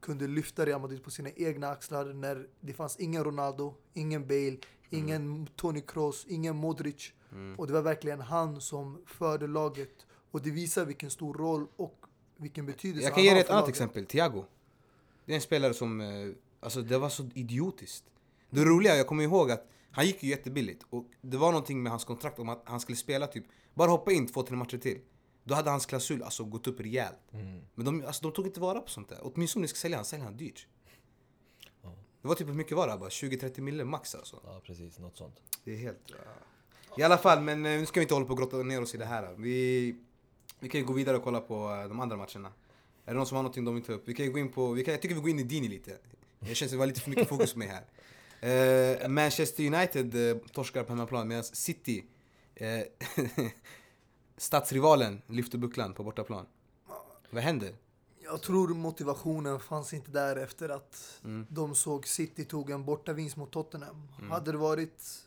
kunde 0.00 0.26
lyfta 0.26 0.66
Real 0.66 0.80
Madrid 0.80 1.04
på 1.04 1.10
sina 1.10 1.30
egna 1.30 1.68
axlar 1.68 2.04
när 2.04 2.46
det 2.60 2.72
fanns 2.72 2.96
ingen 2.96 3.24
Ronaldo, 3.24 3.74
ingen 3.94 4.26
Bale, 4.26 4.56
ingen 4.90 5.46
Toni 5.56 5.80
Kroos, 5.80 6.26
ingen 6.28 6.56
Modric. 6.56 7.12
Och 7.56 7.66
det 7.66 7.72
var 7.72 7.82
verkligen 7.82 8.20
han 8.20 8.60
som 8.60 9.02
förde 9.06 9.46
laget. 9.46 10.06
Och 10.30 10.42
det 10.42 10.50
visar 10.50 10.84
vilken 10.84 11.10
stor 11.10 11.34
roll 11.34 11.66
och 11.76 12.06
vilken 12.36 12.66
betydelse 12.66 13.04
Jag 13.04 13.14
kan 13.14 13.20
han 13.20 13.24
ge 13.24 13.30
dig 13.30 13.40
ett 13.40 13.50
annat 13.50 13.68
exempel, 13.68 14.06
Thiago. 14.06 14.44
Det 15.24 15.32
är 15.32 15.36
en 15.36 15.42
spelare 15.42 15.74
som, 15.74 16.00
eh, 16.00 16.06
alltså 16.60 16.82
det 16.82 16.98
var 16.98 17.08
så 17.08 17.30
idiotiskt. 17.34 18.04
Det 18.50 18.64
roliga, 18.64 18.96
jag 18.96 19.06
kommer 19.06 19.24
ihåg 19.24 19.50
att 19.50 19.66
han 19.90 20.06
gick 20.06 20.22
ju 20.22 20.30
jättebilligt 20.30 20.84
och 20.90 21.06
det 21.20 21.36
var 21.36 21.52
någonting 21.52 21.82
med 21.82 21.92
hans 21.92 22.04
kontrakt 22.04 22.38
om 22.38 22.48
att 22.48 22.62
han 22.64 22.80
skulle 22.80 22.96
spela 22.96 23.26
typ, 23.26 23.44
bara 23.74 23.90
hoppa 23.90 24.12
in 24.12 24.26
två, 24.26 24.42
tre 24.42 24.56
matcher 24.56 24.78
till. 24.78 25.00
Då 25.44 25.54
hade 25.54 25.70
hans 25.70 25.86
klausul 25.86 26.22
alltså 26.22 26.44
gått 26.44 26.66
upp 26.66 26.80
rejält. 26.80 27.18
Men 27.74 27.84
de, 27.84 28.04
alltså, 28.06 28.22
de 28.22 28.32
tog 28.32 28.46
inte 28.46 28.60
vara 28.60 28.80
på 28.80 28.90
sånt 28.90 29.08
där. 29.08 29.18
Åtminstone 29.22 29.60
om 29.60 29.62
ni 29.62 29.68
ska 29.68 29.76
sälja 29.76 29.98
han, 29.98 30.04
sälj 30.04 30.22
han 30.22 30.36
dyrt. 30.36 30.66
Det 32.22 32.28
var 32.28 32.34
typ 32.34 32.48
hur 32.48 32.54
mycket 32.54 32.76
var 32.76 32.88
det? 32.88 32.98
Bara 32.98 33.08
20-30 33.08 33.60
mille 33.60 33.84
max 33.84 34.14
alltså. 34.14 34.40
Ja 34.44 34.60
precis, 34.66 34.98
något 34.98 35.16
sånt. 35.16 35.36
Det 35.64 35.72
är 35.72 35.76
helt... 35.76 35.98
ja. 36.06 36.14
I 36.96 37.02
alla 37.02 37.18
fall, 37.18 37.40
men 37.40 37.66
eh, 37.66 37.80
nu 37.80 37.86
ska 37.86 38.00
vi 38.00 38.04
inte 38.04 38.14
hålla 38.14 38.26
på 38.26 38.32
och 38.32 38.38
grotta 38.38 38.56
ner 38.56 38.82
oss 38.82 38.94
i 38.94 38.98
det 38.98 39.04
här. 39.04 39.34
Vi, 39.38 39.96
vi 40.60 40.68
kan 40.68 40.80
ju 40.80 40.86
gå 40.86 40.92
vidare 40.92 41.16
och 41.16 41.24
kolla 41.24 41.40
på 41.40 41.54
eh, 41.54 41.88
de 41.88 42.00
andra 42.00 42.16
matcherna. 42.16 42.52
Är 43.04 43.12
det 43.12 43.14
någon 43.14 43.26
som 43.26 43.36
har 43.36 43.42
någonting 43.42 43.64
de 43.64 43.74
vill 43.74 43.84
ta 43.84 43.92
upp? 43.92 44.08
Vi 44.08 44.14
kan 44.14 44.26
ju 44.26 44.32
gå 44.32 44.38
in 44.38 44.52
på... 44.52 44.72
Vi 44.72 44.84
kan, 44.84 44.92
jag 44.92 45.02
tycker 45.02 45.14
vi 45.14 45.20
går 45.20 45.30
in 45.30 45.38
i 45.38 45.42
Dini 45.42 45.68
lite. 45.68 45.98
Jag 46.38 46.56
känns 46.56 46.68
att 46.68 46.70
det 46.70 46.78
var 46.78 46.86
lite 46.86 47.00
för 47.00 47.10
mycket 47.10 47.28
fokus 47.28 47.52
på 47.52 47.58
mig 47.58 47.68
här. 47.68 47.84
Eh, 48.40 49.08
Manchester 49.08 49.66
United 49.66 50.30
eh, 50.30 50.36
torskar 50.52 50.84
på 50.84 50.92
hemmaplan 50.92 51.28
medan 51.28 51.44
City, 51.44 52.04
eh, 52.54 52.68
stadsrivalen, 54.40 55.22
lyfter 55.26 55.58
bucklan 55.58 55.94
på 55.94 56.04
bortaplan. 56.04 56.46
Vad 57.30 57.42
händer? 57.42 57.74
Jag 58.22 58.42
tror 58.42 58.68
motivationen 58.68 59.60
fanns 59.60 59.92
inte 59.94 60.10
där 60.10 60.36
efter 60.36 60.68
att 60.68 61.20
Mm. 61.24 61.46
de 61.50 61.74
såg 61.74 62.06
City 62.06 62.44
tog 62.44 62.70
en 62.70 62.84
bortavinst 62.84 63.36
mot 63.36 63.50
Tottenham. 63.50 64.08
Hade 64.30 64.52
det 64.52 64.58
varit 64.58 65.26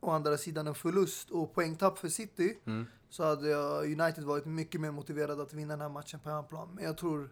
å 0.00 0.10
andra 0.10 0.38
sidan 0.38 0.66
en 0.66 0.74
förlust 0.74 1.30
och 1.30 1.54
poängtapp 1.54 1.98
för 1.98 2.08
City 2.08 2.58
Mm. 2.64 2.86
så 3.10 3.24
hade 3.24 3.54
United 3.82 4.24
varit 4.24 4.44
mycket 4.44 4.80
mer 4.80 4.90
motiverade 4.90 5.42
att 5.42 5.52
vinna 5.52 5.72
den 5.72 5.80
här 5.80 5.88
matchen 5.88 6.20
på 6.20 6.28
hemmaplan. 6.28 6.68
Men 6.74 6.84
jag 6.84 6.98
tror 6.98 7.30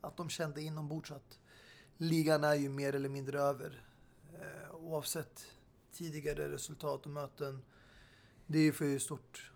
att 0.00 0.16
de 0.16 0.28
kände 0.28 0.62
inombords 0.62 1.10
att 1.10 1.38
ligan 1.96 2.44
är 2.44 2.54
ju 2.54 2.68
mer 2.68 2.94
eller 2.94 3.08
mindre 3.08 3.40
över. 3.40 3.84
Eh, 4.34 4.74
oavsett 4.74 5.44
tidigare 5.92 6.48
resultat 6.52 7.04
och 7.06 7.12
möten. 7.12 7.62
Det 8.46 8.58
är 8.58 8.62
ju 8.62 8.72
för 8.72 8.98
stort 8.98 9.51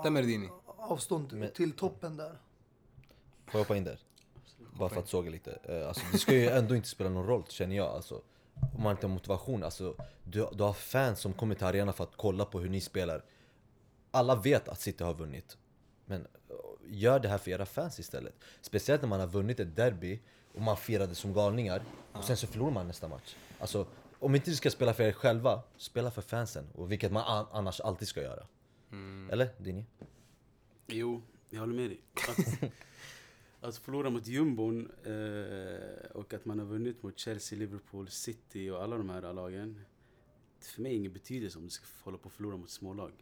Stämmer 0.00 0.20
det 0.22 0.26
Dini? 0.28 0.48
avstånd 0.66 1.32
Men- 1.32 1.50
till 1.52 1.72
toppen 1.72 2.16
där. 2.16 2.38
Får 3.46 3.58
jag 3.58 3.58
hoppa 3.58 3.76
in 3.76 3.84
där? 3.84 3.98
Bara 4.78 4.88
för 4.88 5.00
att 5.00 5.08
såga 5.08 5.30
lite. 5.30 5.58
Eh, 5.64 5.88
Alltså, 5.88 6.02
det 6.12 6.18
ska 6.18 6.34
ju 6.34 6.48
ändå 6.48 6.76
inte 6.76 6.88
spela 6.88 7.10
någon 7.10 7.26
roll 7.26 7.44
känner 7.48 7.76
jag. 7.76 7.86
Alltså, 7.86 8.22
om 8.76 8.82
man 8.82 8.90
inte 8.92 9.06
har 9.06 9.14
motivation. 9.14 9.62
Alltså, 9.64 9.94
du, 10.24 10.48
du 10.52 10.62
har 10.62 10.72
fans 10.72 11.20
som 11.20 11.32
kommer 11.32 11.54
till 11.54 11.66
arenan 11.66 11.94
för 11.94 12.04
att 12.04 12.16
kolla 12.16 12.44
på 12.44 12.60
hur 12.60 12.68
ni 12.68 12.80
spelar. 12.80 13.24
Alla 14.10 14.34
vet 14.34 14.68
att 14.68 14.80
City 14.80 15.04
har 15.04 15.14
vunnit. 15.14 15.56
Men 16.06 16.20
eh, 16.20 16.26
gör 16.86 17.20
det 17.20 17.28
här 17.28 17.38
för 17.38 17.50
era 17.50 17.66
fans 17.66 17.98
istället. 18.00 18.34
Speciellt 18.60 19.02
när 19.02 19.08
man 19.08 19.20
har 19.20 19.26
vunnit 19.26 19.60
ett 19.60 19.76
derby 19.76 20.20
och 20.54 20.60
man 20.62 20.76
firade 20.76 21.14
som 21.14 21.32
galningar. 21.32 21.82
Och 22.12 22.24
sen 22.24 22.36
så 22.36 22.46
förlorar 22.46 22.70
man 22.72 22.86
nästa 22.86 23.08
match. 23.08 23.36
Alltså, 23.60 23.86
om 24.18 24.34
inte 24.34 24.50
du 24.50 24.56
ska 24.56 24.70
spela 24.70 24.94
för 24.94 25.02
er 25.04 25.12
själva, 25.12 25.62
spela 25.76 26.10
för 26.10 26.22
fansen. 26.22 26.66
Och 26.74 26.92
vilket 26.92 27.12
man 27.12 27.22
an- 27.26 27.46
annars 27.52 27.80
alltid 27.80 28.08
ska 28.08 28.22
göra. 28.22 28.46
Eller 29.30 29.48
Dini? 29.58 29.84
Jo, 30.86 31.22
Jag 31.50 31.60
håller 31.60 31.74
med 31.74 31.90
dig. 31.90 32.00
Att, 32.28 32.72
att 33.68 33.76
förlora 33.76 34.10
mot 34.10 34.26
jumbon 34.26 34.90
eh, 35.04 36.10
och 36.10 36.34
att 36.34 36.44
man 36.44 36.58
har 36.58 36.66
vunnit 36.66 37.02
mot 37.02 37.18
Chelsea, 37.18 37.58
Liverpool, 37.58 38.08
City 38.08 38.70
och 38.70 38.82
alla 38.82 38.96
de 38.96 39.10
här 39.10 39.32
lagen. 39.32 39.80
För 40.60 40.82
mig 40.82 40.92
är 40.92 40.96
ingen 40.96 41.12
betydelse 41.12 41.58
om 41.58 41.64
du 41.64 41.70
ska 41.70 41.86
hålla 42.02 42.18
på 42.18 42.26
och 42.26 42.32
förlora 42.32 42.56
mot 42.56 42.70
smålag. 42.70 43.12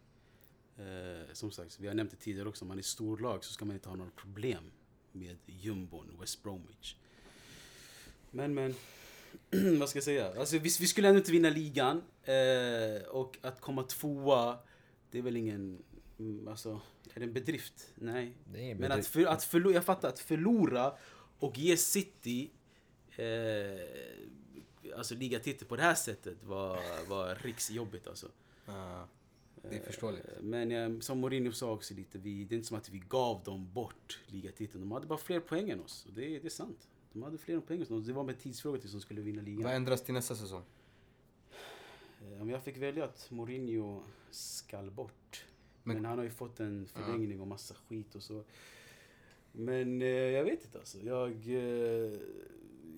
Eh, 0.77 1.33
som 1.33 1.51
sagt, 1.51 1.79
vi 1.79 1.87
har 1.87 1.93
nämnt 1.93 2.11
det 2.11 2.17
tidigare 2.17 2.49
också, 2.49 2.65
om 2.65 2.69
man 2.69 2.77
är 2.77 2.81
storlag 2.81 3.43
så 3.43 3.53
ska 3.53 3.65
man 3.65 3.75
inte 3.75 3.89
ha 3.89 3.95
några 3.95 4.11
problem 4.11 4.71
med 5.11 5.37
jumbon, 5.45 6.17
West 6.19 6.43
Bromwich. 6.43 6.95
Men 8.31 8.53
men, 8.53 8.75
vad 9.79 9.89
ska 9.89 9.97
jag 9.97 10.03
säga? 10.03 10.39
Alltså, 10.39 10.55
vi, 10.57 10.69
vi 10.79 10.87
skulle 10.87 11.07
ändå 11.07 11.19
inte 11.19 11.31
vinna 11.31 11.49
ligan. 11.49 12.03
Eh, 12.23 13.07
och 13.07 13.37
att 13.41 13.61
komma 13.61 13.83
tvåa, 13.83 14.57
det 15.11 15.17
är 15.17 15.21
väl 15.21 15.37
ingen... 15.37 15.83
mm, 16.19 16.47
Alltså, 16.47 16.81
är 17.13 17.19
det 17.19 17.25
en 17.25 17.33
bedrift? 17.33 17.93
Nej. 17.95 18.33
Ingen 18.55 18.77
Men 18.77 18.91
att, 18.91 19.07
för, 19.07 19.25
att 19.25 19.43
förlora, 19.43 19.73
jag 19.73 19.85
fattar, 19.85 20.09
att 20.09 20.19
förlora 20.19 20.93
och 21.39 21.57
ge 21.57 21.77
City 21.77 22.51
eh, 23.15 24.95
alltså 24.97 25.15
ligatitel 25.15 25.67
på 25.67 25.75
det 25.75 25.81
här 25.81 25.95
sättet 25.95 26.43
var, 26.43 26.79
var 27.09 27.35
riksjobbigt 27.35 28.07
alltså. 28.07 28.27
Ja, 28.65 29.07
det 29.61 29.75
är 29.77 29.83
förståeligt. 29.83 30.25
Eh, 30.25 30.41
Men 30.41 30.71
eh, 30.71 30.99
som 30.99 31.19
Mourinho 31.19 31.51
sa 31.51 31.71
också 31.71 31.93
lite, 31.93 32.17
vi, 32.17 32.43
det 32.43 32.55
är 32.55 32.57
inte 32.57 32.67
som 32.67 32.77
att 32.77 32.89
vi 32.89 32.99
gav 33.09 33.43
dem 33.43 33.73
bort 33.73 34.19
ligatiteln. 34.27 34.81
De 34.81 34.91
hade 34.91 35.07
bara 35.07 35.19
fler 35.19 35.39
poäng 35.39 35.69
än 35.69 35.79
oss. 35.81 36.05
Och 36.05 36.13
det, 36.13 36.39
det 36.39 36.45
är 36.45 36.49
sant. 36.49 36.87
De 37.13 37.23
hade 37.23 37.37
fler 37.37 37.59
poäng 37.59 37.81
än 37.89 37.97
oss. 37.97 38.05
Det 38.05 38.13
var 38.13 38.23
med 38.23 38.39
tidsfråga 38.39 38.79
tills 38.79 38.91
de 38.91 39.01
skulle 39.01 39.21
vinna 39.21 39.41
ligan. 39.41 39.63
Vad 39.63 39.73
ändras 39.73 40.03
till 40.03 40.13
nästa 40.13 40.35
säsong? 40.35 40.63
Eh, 42.35 42.41
Om 42.41 42.49
jag 42.49 42.63
fick 42.63 42.77
välja 42.77 43.05
att 43.05 43.31
Mourinho 43.31 44.01
skall 44.31 44.91
bort. 44.91 45.45
Men- 45.83 45.95
Men, 45.95 46.05
han 46.05 46.17
har 46.17 46.25
ju 46.25 46.31
fått 46.31 46.59
en 46.59 46.87
förlängning 46.87 47.41
och 47.41 47.47
massa 47.47 47.73
skit 47.75 48.15
och 48.15 48.23
så. 48.23 48.43
Men 49.51 50.01
eh, 50.01 50.07
jag 50.07 50.43
vet 50.43 50.65
inte 50.65 50.77
alltså. 50.79 50.99
Jag, 50.99 51.31
eh, 51.47 52.19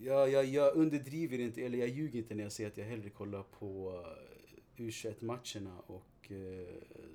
jag, 0.02 0.30
jag, 0.30 0.44
jag 0.44 0.76
underdriver 0.76 1.38
inte, 1.38 1.62
eller 1.62 1.78
jag 1.78 1.88
ljuger 1.88 2.18
inte 2.18 2.34
när 2.34 2.42
jag 2.42 2.52
säger 2.52 2.70
att 2.70 2.76
jag 2.76 2.84
hellre 2.84 3.10
kollar 3.10 3.42
på 3.42 4.02
eh, 4.76 4.82
U21-matcherna 4.82 5.78
och 5.86 6.30
eh, 6.32 6.74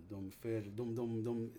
de, 0.09 0.31
för, 0.31 0.61
de, 0.61 0.95
de, 0.95 1.23
de 1.23 1.51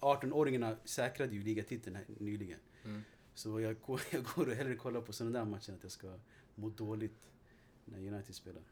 18-åringarna 0.00 0.76
säkrade 0.84 1.34
ju 1.34 1.42
ligatiteln 1.42 1.98
nyligen. 2.18 2.58
Mm. 2.84 3.02
Så 3.34 3.60
jag 3.60 3.80
går, 3.80 4.00
jag 4.12 4.24
går 4.24 4.46
och 4.48 4.54
hellre 4.54 4.76
kollar 4.76 5.00
på 5.00 5.12
sådana 5.12 5.38
där 5.38 5.44
matcher 5.44 5.70
än 5.70 5.76
att 5.76 5.82
jag 5.82 5.92
ska 5.92 6.18
må 6.54 6.68
dåligt 6.68 7.30
när 7.84 7.98
United 7.98 8.34
spelar. 8.34 8.62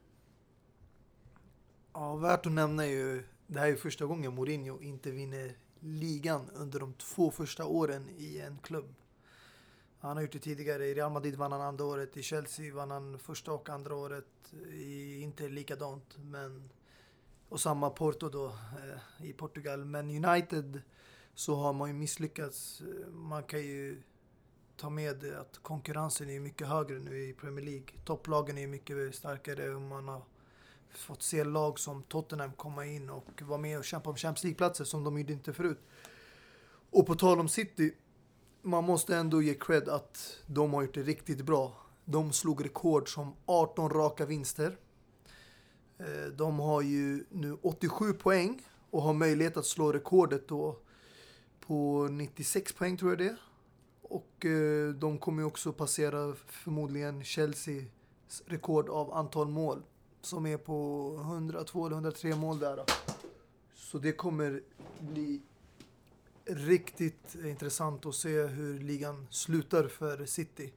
Ja, 1.97 2.17
värt 2.17 2.47
att 2.47 2.53
nämna 2.53 2.85
är 2.85 2.91
ju, 2.91 3.25
det 3.47 3.61
här 3.61 3.69
är 3.69 3.77
första 3.77 4.05
gången 4.05 4.35
Mourinho 4.35 4.83
inte 4.83 5.11
vinner 5.11 5.57
ligan 5.81 6.51
under 6.55 6.81
de 6.81 6.95
två 6.95 7.31
första 7.31 7.65
åren 7.65 8.09
i 8.17 8.41
en 8.41 8.59
klubb. 8.59 8.95
Han 9.99 10.17
har 10.17 10.23
gjort 10.23 10.33
det 10.33 10.39
tidigare. 10.39 10.87
I 10.87 10.95
Real 10.95 11.13
Madrid 11.13 11.37
vann 11.37 11.53
han 11.53 11.61
andra 11.61 11.85
året. 11.85 12.17
I 12.17 12.23
Chelsea 12.23 12.75
vann 12.75 12.91
han 12.91 13.19
första 13.19 13.53
och 13.53 13.69
andra 13.69 13.95
året. 13.95 14.55
I 14.73 15.21
Inter 15.21 15.49
likadant. 15.49 16.17
Men, 16.19 16.71
och 17.49 17.61
samma 17.61 17.91
Porto 17.91 18.29
då 18.29 18.47
eh, 18.47 19.27
i 19.27 19.33
Portugal. 19.33 19.85
Men 19.85 20.25
United 20.25 20.83
så 21.35 21.55
har 21.55 21.73
man 21.73 21.89
ju 21.89 21.95
misslyckats. 21.95 22.83
Man 23.11 23.43
kan 23.43 23.61
ju 23.61 24.03
ta 24.77 24.91
med 24.91 25.25
att 25.35 25.59
konkurrensen 25.63 26.31
är 26.31 26.41
mycket 26.41 26.69
högre 26.69 26.99
nu 26.99 27.29
i 27.29 27.33
Premier 27.33 27.65
League. 27.65 27.89
Topplagen 28.05 28.59
är 28.59 28.67
mycket 28.67 29.15
starkare 29.15 29.75
och 29.75 29.83
man 29.83 30.09
har 30.09 30.23
fått 30.99 31.23
se 31.23 31.45
lag 31.45 31.79
som 31.79 32.03
Tottenham 32.03 32.53
komma 32.53 32.87
in 32.87 33.11
och 33.11 33.43
vara 33.43 33.61
med 33.61 33.79
och 33.79 33.85
kämpa 33.85 34.11
om 34.11 34.17
Champions 34.17 34.45
League-platser 34.45 34.85
som 34.85 35.05
de 35.05 35.19
gjorde 35.19 35.33
inte 35.33 35.53
förut. 35.53 35.81
Och 36.91 37.07
på 37.07 37.15
tal 37.15 37.41
om 37.41 37.49
City, 37.49 37.95
man 38.63 38.85
måste 38.85 39.17
ändå 39.17 39.43
ge 39.43 39.55
cred 39.55 39.89
att 39.89 40.39
de 40.47 40.73
har 40.73 40.83
gjort 40.83 40.95
det 40.95 41.03
riktigt 41.03 41.43
bra. 41.43 41.77
De 42.05 42.33
slog 42.33 42.65
rekord 42.65 43.15
som 43.15 43.35
18 43.47 43.91
raka 43.91 44.27
vinster. 44.27 44.77
Eh, 45.99 46.33
de 46.33 46.59
har 46.59 46.83
ju 46.83 47.25
nu 47.31 47.59
87 47.63 48.13
poäng 48.13 48.63
och 48.91 49.03
har 49.03 49.13
möjlighet 49.13 49.57
att 49.57 49.67
slå 49.67 49.93
rekordet 49.93 50.49
då 50.49 50.79
på 51.61 52.09
96 52.11 52.73
poäng 52.73 52.97
tror 52.97 53.11
jag 53.11 53.19
det 53.19 53.29
är. 53.29 53.41
Och 54.03 54.45
eh, 54.45 54.89
de 54.89 55.19
kommer 55.19 55.43
ju 55.43 55.47
också 55.47 55.73
passera 55.73 56.35
förmodligen 56.47 57.25
Chelseas 57.25 58.43
rekord 58.47 58.89
av 58.89 59.15
antal 59.15 59.49
mål 59.49 59.83
som 60.25 60.47
är 60.47 60.57
på 60.57 61.11
102 61.21 61.87
eller 61.87 61.97
103 61.97 62.35
mål 62.37 62.59
där. 62.59 62.77
då. 62.77 62.85
Så 63.75 63.99
det 63.99 64.13
kommer 64.13 64.63
bli 65.01 65.43
riktigt 66.47 67.35
intressant 67.35 68.07
att 68.07 68.15
se 68.15 68.43
hur 68.43 68.79
ligan 68.79 69.27
slutar 69.31 69.89
för 69.89 70.27
City. 70.27 70.73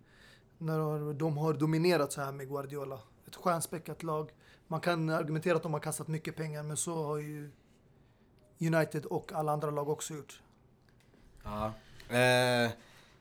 När 0.58 1.14
de 1.14 1.38
har 1.38 1.54
dominerat 1.54 2.12
så 2.12 2.22
här 2.22 2.32
med 2.32 2.48
Guardiola. 2.50 3.00
Ett 3.28 3.36
stjärnspäckat 3.36 4.04
lag. 4.04 4.32
Man 4.68 4.80
kan 4.80 5.10
argumentera 5.10 5.56
att 5.56 5.64
de 5.64 5.74
har 5.74 5.80
kastat 5.80 6.08
mycket 6.08 6.36
pengar, 6.36 6.64
men 6.64 6.78
så 6.78 7.04
har 7.04 7.18
ju 7.18 7.52
United 8.60 9.06
och 9.06 9.34
alla 9.34 9.52
andra 9.52 9.72
lag 9.72 9.90
också 9.90 10.14
gjort. 10.14 10.42
Ja. 11.44 11.66
Eh, 12.18 12.72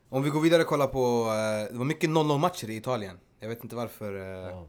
om 0.08 0.22
vi 0.22 0.30
går 0.30 0.40
vidare 0.40 0.62
och 0.62 0.68
kollar 0.68 0.86
på, 0.86 0.98
eh, 1.28 1.72
det 1.72 1.78
var 1.78 1.84
mycket 1.84 2.10
0-0 2.10 2.38
matcher 2.38 2.70
i 2.70 2.76
Italien. 2.76 3.18
Jag 3.40 3.48
vet 3.48 3.64
inte 3.64 3.76
varför. 3.76 4.14
Eh, 4.14 4.50
Ja. 4.50 4.66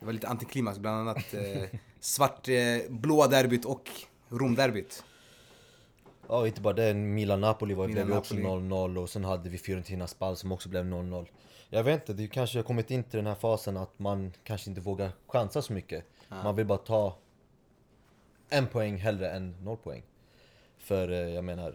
Det 0.00 0.06
var 0.06 0.12
lite 0.12 0.28
antiklimax, 0.28 0.78
bland 0.78 1.08
annat 1.08 1.34
eh, 1.34 1.62
svart, 2.00 2.48
eh, 2.48 2.54
derbyt 3.30 3.64
och 3.64 3.90
Romderbyt. 4.28 5.04
Ja, 6.28 6.46
inte 6.46 6.60
bara 6.60 6.74
det. 6.74 6.94
Milan-Napoli 6.94 7.74
var- 7.74 7.86
blev 7.88 8.08
ju 8.08 8.16
också 8.16 8.34
Milan-Napoli. 8.34 8.68
0-0 8.94 8.98
och 8.98 9.10
sen 9.10 9.24
hade 9.24 9.50
vi 9.50 9.58
Fiorentina-Spal 9.58 10.36
som 10.36 10.52
också 10.52 10.68
blev 10.68 10.84
0-0. 10.84 11.26
Jag 11.70 11.84
vet 11.84 12.00
inte, 12.00 12.12
det 12.22 12.28
kanske 12.28 12.58
har 12.58 12.62
kommit 12.62 12.90
in 12.90 13.04
till 13.04 13.16
den 13.16 13.26
här 13.26 13.34
fasen 13.34 13.76
att 13.76 13.98
man 13.98 14.32
kanske 14.44 14.70
inte 14.70 14.80
vågar 14.80 15.10
chansa 15.26 15.62
så 15.62 15.72
mycket. 15.72 16.04
Man 16.28 16.56
vill 16.56 16.66
bara 16.66 16.78
ta 16.78 17.16
en 18.48 18.66
poäng 18.66 18.96
hellre 18.96 19.30
än 19.30 19.56
noll 19.64 19.76
poäng. 19.76 20.02
För 20.78 21.08
eh, 21.10 21.18
jag 21.18 21.44
menar, 21.44 21.74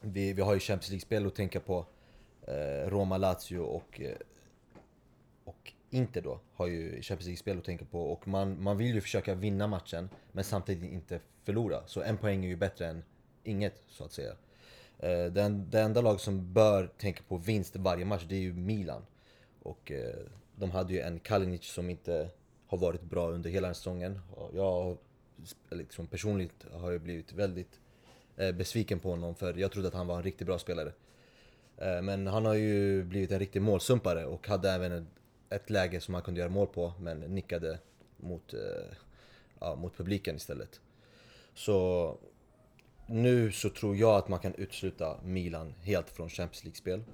vi, 0.00 0.32
vi 0.32 0.42
har 0.42 0.54
ju 0.54 0.60
Champions 0.60 0.88
League-spel 0.90 1.26
att 1.26 1.34
tänka 1.34 1.60
på. 1.60 1.86
Eh, 2.46 2.88
Roma, 2.90 3.16
Lazio 3.18 3.58
och, 3.58 4.00
eh, 4.00 4.16
och 5.44 5.72
Inter 5.90 6.22
då 6.22 6.40
har 6.54 6.66
ju 6.66 7.02
Champions 7.02 7.26
League-spel 7.26 7.58
att 7.58 7.64
tänka 7.64 7.84
på. 7.84 8.12
Och 8.12 8.28
man, 8.28 8.62
man 8.62 8.76
vill 8.76 8.94
ju 8.94 9.00
försöka 9.00 9.34
vinna 9.34 9.66
matchen, 9.66 10.08
men 10.32 10.44
samtidigt 10.44 10.92
inte 10.92 11.20
förlora. 11.44 11.86
Så 11.86 12.02
en 12.02 12.16
poäng 12.16 12.44
är 12.44 12.48
ju 12.48 12.56
bättre 12.56 12.86
än 12.86 13.02
inget, 13.44 13.82
så 13.88 14.04
att 14.04 14.12
säga. 14.12 14.32
Eh, 14.98 15.24
den, 15.24 15.70
det 15.70 15.80
enda 15.80 16.00
lag 16.00 16.20
som 16.20 16.52
bör 16.52 16.86
tänka 16.86 17.22
på 17.28 17.36
vinst 17.36 17.76
varje 17.76 18.04
match, 18.04 18.24
det 18.28 18.36
är 18.36 18.40
ju 18.40 18.52
Milan. 18.52 19.06
Och 19.62 19.92
eh, 19.92 20.14
de 20.56 20.70
hade 20.70 20.92
ju 20.92 21.00
en 21.00 21.20
Kalinic 21.20 21.64
som 21.64 21.90
inte 21.90 22.30
har 22.66 22.78
varit 22.78 23.02
bra 23.02 23.30
under 23.30 23.50
hela 23.50 23.68
den 23.68 23.74
säsongen. 23.74 24.20
Jag 24.54 24.98
liksom 25.70 26.06
personligt 26.06 26.66
har 26.72 26.92
jag 26.92 27.00
blivit 27.00 27.32
väldigt 27.32 27.80
eh, 28.36 28.52
besviken 28.52 29.00
på 29.00 29.10
honom 29.10 29.34
för 29.34 29.54
jag 29.54 29.72
trodde 29.72 29.88
att 29.88 29.94
han 29.94 30.06
var 30.06 30.16
en 30.16 30.22
riktigt 30.22 30.46
bra 30.46 30.58
spelare. 30.58 30.92
Men 32.02 32.26
han 32.26 32.46
har 32.46 32.54
ju 32.54 33.04
blivit 33.04 33.32
en 33.32 33.38
riktig 33.38 33.62
målsumpare 33.62 34.26
och 34.26 34.48
hade 34.48 34.70
även 34.70 35.06
ett, 35.50 35.70
läge 35.70 36.00
som 36.00 36.14
han 36.14 36.22
kunde 36.22 36.40
göra 36.40 36.50
mål 36.50 36.66
på 36.66 36.92
men 37.00 37.20
nickade 37.20 37.78
mot, 38.16 38.54
eh, 38.54 38.96
ja, 39.60 39.74
mot 39.74 39.96
publiken 39.96 40.36
istället. 40.36 40.80
Så 41.54 42.18
nu 43.06 43.52
så 43.52 43.70
tror 43.70 43.96
jag 43.96 44.16
att 44.16 44.28
man 44.28 44.38
kan 44.38 44.54
utesluta 44.54 45.20
Milan 45.22 45.74
helt 45.82 46.10
från 46.10 46.28
Champions 46.28 46.64
League-spel. 46.64 47.04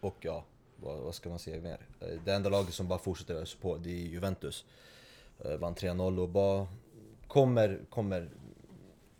Och 0.00 0.16
ja, 0.20 0.44
vad, 0.76 0.98
vad 0.98 1.14
ska 1.14 1.28
man 1.28 1.38
säga 1.38 1.62
mer? 1.62 1.78
Eh, 2.00 2.20
det 2.24 2.32
enda 2.32 2.50
laget 2.50 2.74
som 2.74 2.88
bara 2.88 2.98
fortsätter 2.98 3.34
ösa 3.34 3.58
på, 3.60 3.76
det 3.76 3.90
är 3.90 4.06
Juventus. 4.06 4.64
Eh, 5.44 5.56
Vann 5.56 5.74
3-0 5.74 6.18
och 6.18 6.28
bara 6.28 6.66
kommer, 7.26 7.80
kommer 7.90 8.30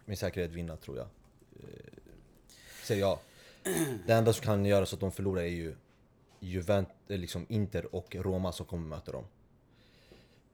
med 0.05 0.19
säkerhet 0.19 0.51
vinna 0.51 0.77
tror 0.77 0.97
jag. 0.97 1.07
Eh, 1.63 1.99
Säger 2.83 3.01
jag. 3.01 3.19
Det 4.07 4.13
enda 4.13 4.33
som 4.33 4.45
kan 4.45 4.65
göra 4.65 4.87
så 4.87 4.97
att 4.97 5.01
de 5.01 5.13
förlorar 5.13 5.43
är 5.43 5.47
ju 5.47 5.75
Juventus, 6.41 6.95
eh, 7.09 7.19
liksom 7.19 7.47
Inter 7.49 7.95
och 7.95 8.17
Roma 8.17 8.53
som 8.53 8.67
kommer 8.67 8.89
möta 8.89 9.13
dem. 9.13 9.25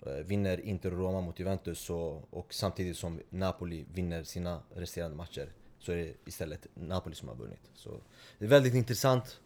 Eh, 0.07 0.13
vinner 0.13 0.61
Inter 0.61 0.93
och 0.93 0.99
Roma 0.99 1.21
mot 1.21 1.39
Juventus 1.39 1.79
så, 1.79 2.23
och 2.31 2.55
samtidigt 2.55 2.97
som 2.97 3.21
Napoli 3.31 3.85
vinner 3.95 4.23
sina 4.23 4.63
resterande 4.75 5.17
matcher 5.17 5.49
så 5.79 5.93
är 5.93 5.97
det 5.97 6.15
istället 6.27 6.67
Napoli 6.75 7.15
som 7.15 7.29
har 7.29 7.35
vunnit. 7.37 7.71
Så 7.75 8.01
det 8.39 8.45
är 8.45 8.49
väldigt 8.49 8.75
intressant. 8.75 9.41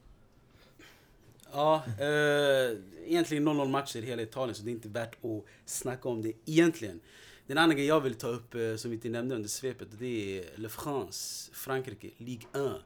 Ja, 1.52 1.82
eh, 1.98 2.78
egentligen 3.06 3.44
0-0 3.44 3.68
matcher 3.68 3.98
i 3.98 4.06
hela 4.06 4.22
Italien 4.22 4.54
så 4.54 4.62
det 4.62 4.70
är 4.70 4.72
inte 4.72 4.88
värt 4.88 5.24
att 5.24 5.44
snacka 5.64 6.08
om 6.08 6.22
det 6.22 6.32
egentligen. 6.44 7.00
Den 7.46 7.58
andra 7.58 7.74
grejen 7.74 7.88
jag 7.88 8.00
vill 8.00 8.14
ta 8.14 8.26
upp 8.26 8.54
eh, 8.54 8.76
som 8.76 8.90
vi 8.90 8.94
inte 8.94 9.08
nämnde 9.08 9.34
under 9.34 9.48
svepet 9.48 9.88
det 9.98 10.38
är 10.38 10.58
Le 10.58 10.68
France, 10.68 11.50
Frankrike, 11.52 12.10
Ligue 12.16 12.48
1. 12.52 12.82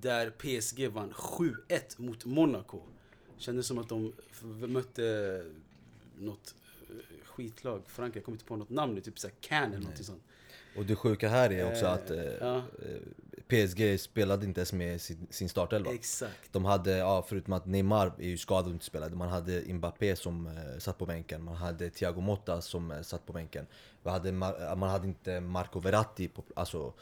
Där 0.00 0.30
PSG 0.30 0.88
vann 0.88 1.12
7-1 1.12 1.54
mot 1.96 2.24
Monaco. 2.24 2.80
Kändes 3.36 3.66
som 3.66 3.78
att 3.78 3.88
de 3.88 4.12
mötte 4.66 5.44
något 6.18 6.54
eh, 6.90 7.24
skitlag. 7.24 7.82
Frankrike, 7.86 8.18
jag 8.18 8.24
kommer 8.24 8.36
inte 8.36 8.44
på 8.44 8.56
något 8.56 8.70
namn 8.70 8.94
nu, 8.94 9.00
typ 9.00 9.18
såhär 9.18 9.34
Cannes 9.40 9.76
eller 9.76 9.88
något 9.88 10.04
sånt. 10.04 10.22
Och 10.76 10.84
det 10.84 10.96
sjuka 10.96 11.28
här 11.28 11.52
är 11.52 11.70
också 11.70 11.84
Eh, 11.84 11.92
att 11.92 12.10
eh, 12.10 12.24
ja. 12.40 12.56
eh, 12.56 13.00
PSG 13.48 14.00
spelade 14.00 14.46
inte 14.46 14.60
ens 14.60 14.72
med 14.72 15.00
sin, 15.00 15.26
sin 15.30 15.48
startelva. 15.48 15.94
Exakt. 15.94 16.52
De 16.52 16.64
hade, 16.64 16.96
ja, 16.96 17.24
förutom 17.28 17.52
att 17.52 17.66
Neymar 17.66 18.12
är 18.18 18.28
ju 18.28 18.38
skadad 18.38 18.66
och 18.66 18.72
inte 18.72 18.84
spelade, 18.84 19.16
man 19.16 19.28
hade 19.28 19.74
Mbappé 19.74 20.16
som 20.16 20.46
eh, 20.46 20.78
satt 20.78 20.98
på 20.98 21.06
bänken, 21.06 21.44
man 21.44 21.54
hade 21.54 21.90
Thiago 21.90 22.20
Motta 22.20 22.60
som 22.60 22.90
eh, 22.90 23.02
satt 23.02 23.26
på 23.26 23.32
bänken. 23.32 23.66
Man 24.02 24.12
hade, 24.12 24.32
man 24.32 24.90
hade 24.90 25.06
inte 25.06 25.40
Marco 25.40 25.80
Verratti, 25.80 26.28
på, 26.28 26.42
alltså, 26.56 26.92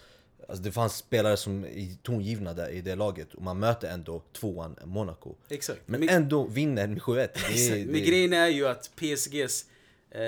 alltså 0.48 0.62
det 0.64 0.72
fanns 0.72 0.96
spelare 0.96 1.36
som 1.36 1.64
är 1.64 1.96
tongivna 2.02 2.54
där 2.54 2.68
i 2.70 2.80
det 2.80 2.94
laget 2.94 3.34
och 3.34 3.42
man 3.42 3.58
möter 3.58 3.88
ändå 3.90 4.22
tvåan 4.32 4.76
Monaco. 4.84 5.34
Exakt. 5.48 5.80
Men 5.86 6.00
Men- 6.00 6.08
ändå 6.08 6.46
vinner 6.46 6.86
med 6.86 7.02
7-1. 7.02 7.28
Det 7.34 7.86
Men 7.86 8.00
grejen 8.04 8.32
är 8.32 8.48
ju 8.48 8.66
att 8.66 8.90
PSGs 8.96 9.66
eh, 10.10 10.20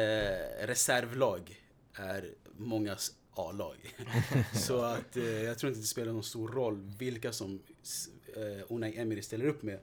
reservlag 0.66 1.62
är 1.94 2.28
mångas 2.56 3.12
A-lag. 3.36 3.94
så 4.54 4.80
att 4.82 5.16
eh, 5.16 5.24
jag 5.24 5.58
tror 5.58 5.68
inte 5.70 5.80
det 5.80 5.86
spelar 5.86 6.12
någon 6.12 6.24
stor 6.24 6.48
roll 6.48 6.90
vilka 6.98 7.32
som 7.32 7.60
eh, 8.36 8.64
Unai 8.68 8.98
Emery 8.98 9.22
ställer 9.22 9.46
upp 9.46 9.62
med. 9.62 9.78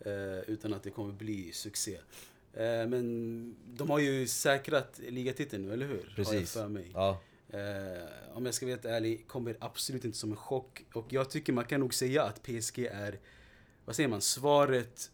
Eh, 0.00 0.38
utan 0.46 0.74
att 0.74 0.82
det 0.82 0.90
kommer 0.90 1.12
bli 1.12 1.52
succé. 1.52 1.94
Eh, 2.54 2.86
men 2.86 3.56
de 3.66 3.90
har 3.90 3.98
ju 3.98 4.26
säkrat 4.26 5.00
ligatiteln 5.08 5.62
nu, 5.66 5.72
eller 5.72 5.86
hur? 5.86 5.94
Har 5.96 6.04
jag 6.16 6.16
Precis. 6.16 6.52
för 6.52 6.68
mig. 6.68 6.90
Ja. 6.94 7.20
Eh, 7.50 8.36
om 8.36 8.44
jag 8.44 8.54
ska 8.54 8.66
vara 8.66 8.72
helt 8.72 8.84
ärlig, 8.84 9.28
kommer 9.28 9.56
absolut 9.60 10.04
inte 10.04 10.18
som 10.18 10.30
en 10.30 10.36
chock. 10.36 10.84
Och 10.92 11.12
jag 11.12 11.30
tycker 11.30 11.52
man 11.52 11.64
kan 11.64 11.80
nog 11.80 11.94
säga 11.94 12.22
att 12.22 12.42
PSG 12.42 12.78
är, 12.78 13.18
vad 13.84 13.96
säger 13.96 14.08
man, 14.08 14.20
svaret... 14.20 15.10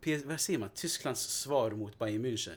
PS, 0.00 0.24
vad 0.24 0.40
säger 0.40 0.58
man? 0.58 0.68
Tysklands 0.74 1.20
svar 1.20 1.70
mot 1.70 1.98
Bayern 1.98 2.24
München. 2.24 2.56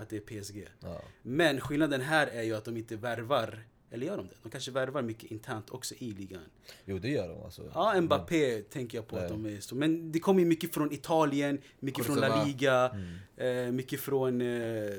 Att 0.00 0.08
det 0.08 0.16
är 0.16 0.42
PSG. 0.42 0.68
Ja. 0.80 1.02
Men 1.22 1.60
skillnaden 1.60 2.00
här 2.00 2.26
är 2.26 2.42
ju 2.42 2.54
att 2.54 2.64
de 2.64 2.76
inte 2.76 2.96
värvar, 2.96 3.64
eller 3.90 4.06
gör 4.06 4.16
de 4.16 4.26
det? 4.28 4.34
De 4.42 4.50
kanske 4.50 4.70
värvar 4.70 5.02
mycket 5.02 5.30
internt 5.30 5.70
också 5.70 5.94
i 5.98 6.10
ligan. 6.10 6.42
Jo 6.84 6.98
det 6.98 7.08
gör 7.08 7.28
de 7.28 7.42
alltså. 7.42 7.70
Ja, 7.74 8.00
Mbappé 8.00 8.62
tänker 8.62 8.98
jag 8.98 9.08
på 9.08 9.16
att 9.16 9.22
Nej. 9.22 9.30
de 9.30 9.56
är 9.56 9.60
så. 9.60 9.74
Men 9.74 10.12
det 10.12 10.18
kommer 10.20 10.40
ju 10.40 10.46
mycket 10.46 10.74
från 10.74 10.92
Italien, 10.92 11.60
mycket 11.80 12.06
från 12.06 12.16
La. 12.16 12.44
Liga, 12.44 12.96
eh, 13.36 13.72
mycket 13.72 14.00
från 14.00 14.40
eh, 14.40 14.92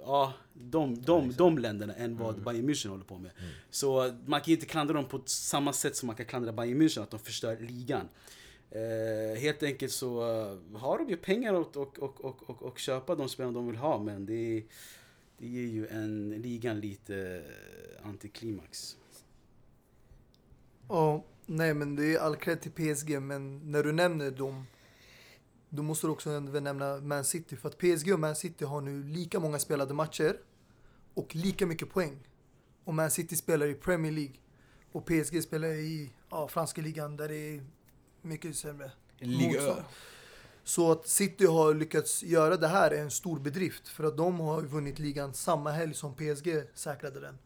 ja, 0.00 0.32
de, 0.54 1.02
de, 1.02 1.32
de 1.32 1.58
länderna 1.58 1.94
än 1.94 2.16
vad 2.16 2.42
Bayern 2.42 2.70
München 2.70 2.88
håller 2.88 3.04
på 3.04 3.18
med. 3.18 3.30
Så 3.70 4.14
man 4.26 4.40
kan 4.40 4.52
inte 4.54 4.66
klandra 4.66 4.94
dem 4.94 5.04
på 5.04 5.22
samma 5.26 5.72
sätt 5.72 5.96
som 5.96 6.06
man 6.06 6.16
kan 6.16 6.26
klandra 6.26 6.52
Bayern 6.52 6.82
München 6.82 7.02
att 7.02 7.10
de 7.10 7.20
förstör 7.20 7.56
ligan. 7.60 8.08
Eh, 8.70 9.40
helt 9.40 9.62
enkelt 9.62 9.92
så 9.92 10.20
eh, 10.20 10.78
har 10.78 10.98
de 10.98 11.08
ju 11.08 11.16
pengar 11.16 11.54
att 11.60 11.76
och, 11.76 11.98
och, 11.98 12.24
och, 12.24 12.50
och, 12.50 12.62
och 12.62 12.78
köpa 12.78 13.14
de 13.14 13.28
spelarna 13.28 13.54
de 13.54 13.66
vill 13.66 13.76
ha 13.76 13.98
men 13.98 14.26
det, 14.26 14.64
det 15.38 15.46
ger 15.46 15.66
ju 15.66 15.86
en 15.86 16.30
ligan 16.30 16.80
lite 16.80 17.16
eh, 17.16 18.08
antiklimax. 18.08 18.96
Ja, 20.88 21.24
nej 21.46 21.74
men 21.74 21.96
det 21.96 22.14
är 22.14 22.18
all 22.18 22.36
cred 22.36 22.60
till 22.60 22.72
PSG, 22.72 23.22
men 23.22 23.72
när 23.72 23.82
du 23.82 23.92
nämner 23.92 24.30
dem, 24.30 24.66
då 25.74 25.82
måste 25.82 26.06
du 26.06 26.10
också 26.10 26.40
nämna 26.40 27.00
Man 27.00 27.24
City. 27.24 27.56
För 27.56 27.68
att 27.68 27.78
PSG 27.78 28.12
och 28.12 28.20
Man 28.20 28.36
City 28.36 28.64
har 28.64 28.80
nu 28.80 29.02
lika 29.02 29.40
många 29.40 29.58
spelade 29.58 29.94
matcher 29.94 30.36
och 31.14 31.34
lika 31.34 31.66
mycket 31.66 31.90
poäng. 31.90 32.18
Och 32.84 32.94
Man 32.94 33.10
City 33.10 33.36
spelar 33.36 33.66
i 33.66 33.74
Premier 33.74 34.12
League 34.12 34.34
och 34.92 35.06
PSG 35.06 35.42
spelar 35.42 35.68
i 35.68 36.10
ja, 36.30 36.48
franska 36.48 36.82
ligan 36.82 37.16
där 37.16 37.28
det 37.28 37.56
är 37.56 37.64
mycket 38.22 38.56
sämre. 38.56 38.92
Liga. 39.18 39.84
Så 40.64 40.92
att 40.92 41.08
City 41.08 41.46
har 41.46 41.74
lyckats 41.74 42.22
göra 42.22 42.56
det 42.56 42.68
här 42.68 42.90
är 42.90 43.02
en 43.02 43.10
stor 43.10 43.38
bedrift 43.38 43.88
för 43.88 44.04
att 44.04 44.16
de 44.16 44.40
har 44.40 44.62
vunnit 44.62 44.98
ligan 44.98 45.34
samma 45.34 45.70
helg 45.70 45.94
som 45.94 46.14
PSG 46.14 46.62
säkrade 46.74 47.20
den. 47.20 47.38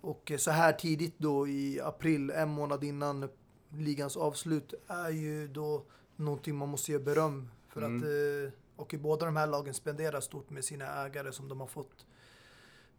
Och 0.00 0.32
så 0.38 0.50
här 0.50 0.72
tidigt 0.72 1.14
då 1.18 1.48
i 1.48 1.80
april, 1.80 2.30
en 2.30 2.48
månad 2.48 2.84
innan 2.84 3.28
ligans 3.68 4.16
avslut, 4.16 4.74
är 4.86 5.10
ju 5.10 5.48
då 5.48 5.86
någonting 6.16 6.56
man 6.56 6.68
måste 6.68 6.92
ge 6.92 6.98
beröm 6.98 7.48
för 7.68 7.82
att 7.82 8.02
eh, 8.02 8.58
och 8.76 8.94
i 8.94 8.98
båda 8.98 9.26
de 9.26 9.36
här 9.36 9.46
lagen 9.46 9.74
spenderar 9.74 10.20
stort 10.20 10.50
med 10.50 10.64
sina 10.64 11.04
ägare 11.06 11.32
som 11.32 11.48
de 11.48 11.60
har 11.60 11.66
fått. 11.66 12.06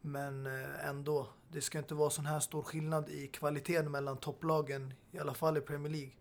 Men 0.01 0.45
eh, 0.45 0.87
ändå, 0.89 1.27
det 1.51 1.61
ska 1.61 1.77
inte 1.77 1.95
vara 1.95 2.09
sån 2.09 2.25
här 2.25 2.39
stor 2.39 2.61
skillnad 2.61 3.09
i 3.09 3.27
kvaliteten 3.27 3.91
mellan 3.91 4.17
topplagen, 4.17 4.93
i 5.11 5.19
alla 5.19 5.33
fall 5.33 5.57
i 5.57 5.61
Premier 5.61 5.91
League. 5.91 6.11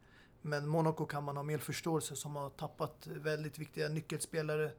Men 0.43 0.69
Monaco 0.69 1.07
kan 1.07 1.25
man 1.25 1.37
ha 1.37 1.43
mer 1.43 1.59
förståelse 1.59 2.17
som 2.17 2.37
har 2.37 2.51
tappat 2.51 3.07
väldigt 3.07 3.59
viktiga 3.59 3.89
nyckelspelare. 3.89 4.71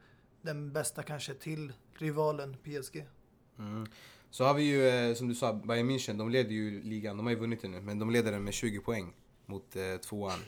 Den 0.42 0.74
bästa 0.74 1.04
kanske 1.04 1.34
till 1.34 1.74
rivalen 1.94 2.58
PSG. 2.64 3.08
Mm. 3.60 3.86
Så 4.30 4.44
har 4.44 4.54
vi 4.54 4.64
ju, 4.64 4.88
eh, 4.88 5.16
som 5.16 5.28
du 5.28 5.36
sa, 5.36 5.54
Bayern 5.54 5.90
München, 5.90 6.18
de 6.18 6.30
leder 6.30 6.52
ju 6.52 6.84
ligan, 6.84 7.18
de 7.18 7.26
har 7.26 7.34
ju 7.34 7.40
vunnit 7.40 7.62
den 7.62 7.72
nu, 7.72 7.82
men 7.82 8.00
de 8.00 8.10
leder 8.10 8.32
den 8.32 8.44
med 8.44 8.54
20 8.54 8.80
poäng 8.80 9.14
mot 9.46 9.76
eh, 9.76 9.98
tvåan. 9.98 10.40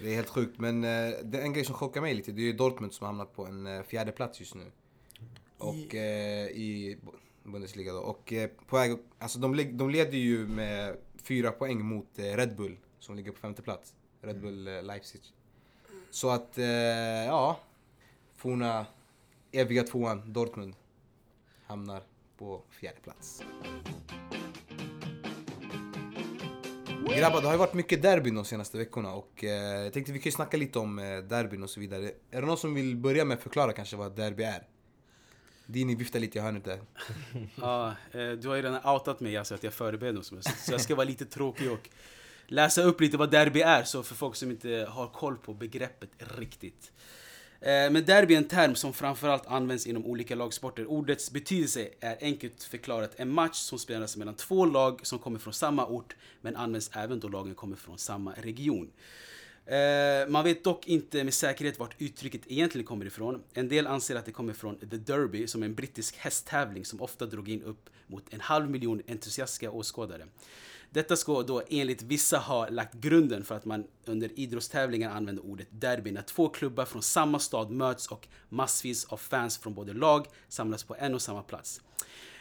Det 0.00 0.10
är 0.10 0.14
helt 0.14 0.28
sjukt, 0.28 0.58
men 0.58 0.84
eh, 0.84 1.10
det, 1.24 1.40
en 1.40 1.52
grej 1.52 1.64
som 1.64 1.74
chockar 1.74 2.00
mig 2.00 2.14
lite, 2.14 2.32
det 2.32 2.40
är 2.42 2.46
ju 2.46 2.52
Dortmund 2.52 2.92
som 2.92 3.04
har 3.04 3.08
hamnat 3.12 3.36
på 3.36 3.46
en 3.46 3.66
eh, 3.66 3.82
fjärde 3.82 4.12
plats 4.12 4.40
just 4.40 4.54
nu. 4.54 4.72
Och 5.58 5.94
eh, 5.94 6.46
i 6.46 6.98
Bu- 7.02 7.50
Bundesliga 7.50 7.92
då. 7.92 7.98
Och 8.00 8.32
eh, 8.32 8.50
på 8.66 8.76
väg, 8.76 8.98
alltså 9.18 9.38
de, 9.38 9.76
de 9.76 9.90
leder 9.90 10.18
ju 10.18 10.46
med 10.46 10.96
fyra 11.22 11.50
poäng 11.52 11.84
mot 11.84 12.18
eh, 12.18 12.22
Red 12.22 12.56
Bull, 12.56 12.78
som 12.98 13.16
ligger 13.16 13.32
på 13.32 13.38
femte 13.38 13.62
plats. 13.62 13.94
Red 14.20 14.40
Bull 14.40 14.68
eh, 14.68 14.82
Leipzig. 14.82 15.20
Så 16.10 16.30
att, 16.30 16.58
eh, 16.58 16.64
ja. 17.26 17.60
Forna 18.36 18.86
eviga 19.52 19.82
tvåan, 19.82 20.32
Dortmund, 20.32 20.74
hamnar 21.66 22.02
på 22.38 22.62
fjärde 22.70 23.00
plats. 23.00 23.42
Grabbar, 27.14 27.40
det 27.40 27.46
har 27.46 27.54
ju 27.54 27.58
varit 27.58 27.74
mycket 27.74 28.02
derbyn 28.02 28.34
de 28.34 28.44
senaste 28.44 28.78
veckorna 28.78 29.12
och 29.12 29.44
eh, 29.44 29.82
jag 29.84 29.92
tänkte 29.92 30.12
vi 30.12 30.18
kan 30.18 30.24
ju 30.24 30.32
snacka 30.32 30.56
lite 30.56 30.78
om 30.78 30.98
eh, 30.98 31.18
derbyn 31.18 31.62
och 31.62 31.70
så 31.70 31.80
vidare. 31.80 32.10
Är 32.30 32.40
det 32.40 32.46
någon 32.46 32.58
som 32.58 32.74
vill 32.74 32.96
börja 32.96 33.24
med 33.24 33.36
att 33.36 33.42
förklara 33.42 33.72
kanske 33.72 33.96
vad 33.96 34.16
derby 34.16 34.42
är? 34.42 34.62
Dini 35.66 35.94
viftar 35.94 36.20
lite 36.20 36.38
i 36.38 36.42
hörnet 36.42 36.64
där. 36.64 36.80
Ja, 37.60 37.88
eh, 37.88 38.30
du 38.30 38.48
har 38.48 38.56
ju 38.56 38.62
redan 38.62 38.94
outat 38.94 39.20
mig 39.20 39.36
alltså 39.36 39.54
att 39.54 39.62
jag 39.62 39.72
förbereder 39.72 40.34
mig 40.34 40.42
Så 40.42 40.72
jag 40.72 40.80
ska 40.80 40.94
vara 40.94 41.06
lite 41.06 41.24
tråkig 41.24 41.72
och 41.72 41.88
läsa 42.46 42.82
upp 42.82 43.00
lite 43.00 43.16
vad 43.16 43.30
derby 43.30 43.60
är 43.60 43.82
så 43.82 44.02
för 44.02 44.14
folk 44.14 44.36
som 44.36 44.50
inte 44.50 44.86
har 44.90 45.08
koll 45.08 45.36
på 45.36 45.54
begreppet 45.54 46.10
riktigt. 46.38 46.92
Eh, 47.60 47.90
men 47.90 48.04
derby 48.04 48.34
är 48.34 48.38
en 48.38 48.48
term 48.48 48.74
som 48.74 48.92
framförallt 48.92 49.46
används 49.46 49.86
inom 49.86 50.06
olika 50.06 50.34
lagsporter. 50.34 50.86
Ordets 50.86 51.30
betydelse 51.30 51.88
är 52.00 52.16
enkelt 52.20 52.62
förklarat 52.62 53.12
en 53.16 53.30
match 53.30 53.56
som 53.56 53.78
spelas 53.78 54.16
mellan 54.16 54.34
två 54.34 54.64
lag 54.64 55.00
som 55.02 55.18
kommer 55.18 55.38
från 55.38 55.52
samma 55.52 55.86
ort 55.86 56.16
men 56.40 56.56
används 56.56 56.90
även 56.92 57.20
då 57.20 57.28
lagen 57.28 57.54
kommer 57.54 57.76
från 57.76 57.98
samma 57.98 58.32
region. 58.32 58.90
Eh, 59.66 60.28
man 60.28 60.44
vet 60.44 60.64
dock 60.64 60.86
inte 60.86 61.24
med 61.24 61.34
säkerhet 61.34 61.78
vart 61.78 61.94
uttrycket 61.98 62.40
egentligen 62.46 62.86
kommer 62.86 63.06
ifrån. 63.06 63.42
En 63.54 63.68
del 63.68 63.86
anser 63.86 64.16
att 64.16 64.24
det 64.24 64.32
kommer 64.32 64.52
från 64.52 64.78
The 64.78 64.96
Derby 64.96 65.46
som 65.46 65.62
är 65.62 65.66
en 65.66 65.74
brittisk 65.74 66.16
hästtävling 66.16 66.84
som 66.84 67.00
ofta 67.00 67.26
drog 67.26 67.48
in 67.48 67.62
upp 67.62 67.90
mot 68.06 68.24
en 68.30 68.40
halv 68.40 68.70
miljon 68.70 69.02
entusiastiska 69.08 69.70
åskådare. 69.70 70.26
Detta 70.96 71.16
ska 71.16 71.42
då 71.42 71.62
enligt 71.68 72.02
vissa 72.02 72.38
ha 72.38 72.68
lagt 72.68 72.94
grunden 72.94 73.44
för 73.44 73.54
att 73.54 73.64
man 73.64 73.84
under 74.04 74.38
idrottstävlingar 74.38 75.10
använder 75.10 75.46
ordet 75.46 75.68
derby 75.70 76.10
när 76.10 76.22
två 76.22 76.48
klubbar 76.48 76.84
från 76.84 77.02
samma 77.02 77.38
stad 77.38 77.70
möts 77.70 78.06
och 78.06 78.28
massvis 78.48 79.04
av 79.04 79.16
fans 79.16 79.58
från 79.58 79.74
både 79.74 79.92
lag 79.92 80.26
samlas 80.48 80.84
på 80.84 80.96
en 80.98 81.14
och 81.14 81.22
samma 81.22 81.42
plats. 81.42 81.80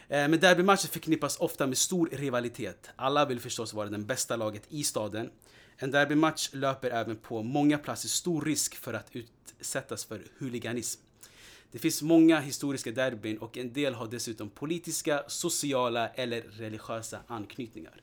Eh, 0.10 0.28
men 0.28 0.40
derbymatcher 0.40 0.88
förknippas 0.88 1.38
ofta 1.40 1.68
med 1.68 1.78
stor 1.78 2.10
rivalitet. 2.12 2.90
Alla 2.96 3.26
vill 3.26 3.40
förstås 3.40 3.74
vara 3.74 3.90
det 3.90 3.98
bästa 3.98 4.36
laget 4.36 4.64
i 4.70 4.84
staden. 4.84 5.30
En 5.78 5.92
derbymatch 5.92 6.50
löper 6.54 6.90
även 6.90 7.16
på 7.16 7.44
många 7.44 7.78
platser 7.78 8.10
stor 8.10 8.42
risk 8.42 8.76
för 8.76 8.94
att 8.94 9.10
utsättas 9.12 10.06
för 10.06 10.22
huliganism. 10.38 11.02
Det 11.72 11.80
finns 11.80 12.02
många 12.02 12.40
historiska 12.40 12.92
derbyn 12.92 13.38
och 13.38 13.58
en 13.58 13.74
del 13.74 13.94
har 13.94 14.08
dessutom 14.08 14.50
politiska, 14.50 15.24
sociala 15.28 16.08
eller 16.08 16.42
religiösa 16.42 17.20
anknytningar. 17.28 18.02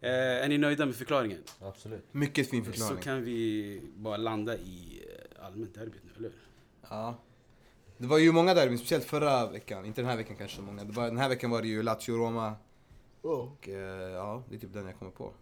Eh, 0.00 0.10
är 0.44 0.48
ni 0.48 0.58
nöjda 0.58 0.86
med 0.86 0.94
förklaringen? 0.96 1.42
Absolut. 1.60 2.04
Mycket 2.12 2.50
fin 2.50 2.64
Så 2.64 2.70
förklaring. 2.70 3.02
kan 3.02 3.24
vi 3.24 3.82
bara 3.96 4.16
landa 4.16 4.56
i 4.56 5.02
eh, 5.38 5.44
allmänt 5.46 5.74
derbyt 5.74 6.02
nu, 6.04 6.10
eller? 6.16 6.32
Ja. 6.90 7.14
Det 7.98 8.06
var 8.06 8.18
ju 8.18 8.32
många 8.32 8.54
derbyn, 8.54 8.78
speciellt 8.78 9.04
förra 9.04 9.46
veckan. 9.50 9.84
Inte 9.86 10.00
den 10.00 10.10
här 10.10 10.16
veckan 10.16 10.36
kanske 10.36 10.56
så 10.56 10.62
många. 10.62 10.84
Det 10.84 10.92
var, 10.92 11.04
den 11.04 11.18
här 11.18 11.28
veckan 11.28 11.50
var 11.50 11.62
det 11.62 11.68
ju 11.68 11.82
Lazio-Roma. 11.82 12.52
Och 13.22 13.68
eh, 13.68 14.10
ja, 14.12 14.42
det 14.48 14.54
är 14.56 14.58
typ 14.58 14.72
den 14.72 14.86
jag 14.86 14.98
kommer 14.98 15.12
på. 15.12 15.32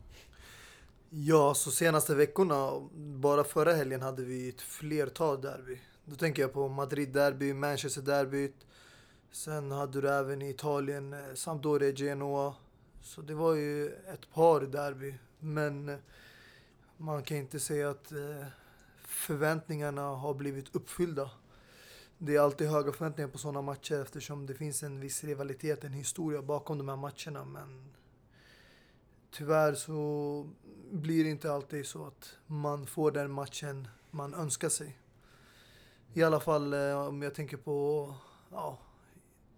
Ja, 1.11 1.55
så 1.55 1.71
senaste 1.71 2.15
veckorna, 2.15 2.89
bara 2.95 3.45
förra 3.45 3.73
helgen 3.73 4.03
hade 4.03 4.25
vi 4.25 4.49
ett 4.49 4.61
flertal 4.61 5.41
derby. 5.41 5.79
Då 6.05 6.17
tänker 6.17 6.43
jag 6.43 6.53
på 6.53 6.69
Madrid-derby, 6.69 7.55
Manchester-derbyt. 7.55 8.67
Sen 9.33 9.71
hade 9.71 10.01
du 10.01 10.09
även 10.09 10.43
i 10.43 10.51
Italien 10.51 11.13
eh, 11.13 11.19
Sampdoria, 11.35 11.91
Genoa. 11.93 12.55
Så 13.07 13.23
det 13.23 13.35
var 13.35 13.55
ju 13.55 13.93
ett 13.93 14.31
par 14.33 14.61
derby. 14.61 15.15
Men 15.39 15.89
eh, 15.89 15.99
man 16.97 17.23
kan 17.23 17.37
inte 17.37 17.61
säga 17.61 17.91
att 17.91 18.13
eh, 18.13 18.47
förväntningarna 19.05 20.03
har 20.03 20.35
blivit 20.35 20.75
uppfyllda. 20.75 21.31
Det 22.19 22.37
är 22.37 22.41
alltid 22.41 22.69
höga 22.69 22.93
förväntningar 22.93 23.29
på 23.29 23.39
sådana 23.39 23.63
matcher 23.63 24.03
eftersom 24.03 24.47
det 24.47 24.55
finns 24.55 24.83
en 24.83 25.01
viss 25.01 25.25
rivalitet, 25.25 25.85
en 25.85 25.93
historia 25.93 26.43
bakom 26.43 26.79
de 26.79 26.89
här 26.89 26.97
matcherna. 26.97 27.45
Men 27.45 27.95
tyvärr 29.31 29.75
så 29.75 30.51
blir 30.91 31.25
det 31.25 31.31
inte 31.31 31.53
alltid 31.53 31.87
så 31.87 32.07
att 32.07 32.37
man 32.47 32.87
får 32.87 33.11
den 33.11 33.31
matchen 33.31 33.89
man 34.11 34.35
önskar 34.35 34.69
sig. 34.69 34.99
I 36.15 36.23
alla 36.23 36.41
fall 36.41 36.73
eh, 36.73 37.07
om 37.09 37.23
jag 37.23 37.35
tänker 37.35 37.57
på 37.57 38.15
ja, 38.51 38.79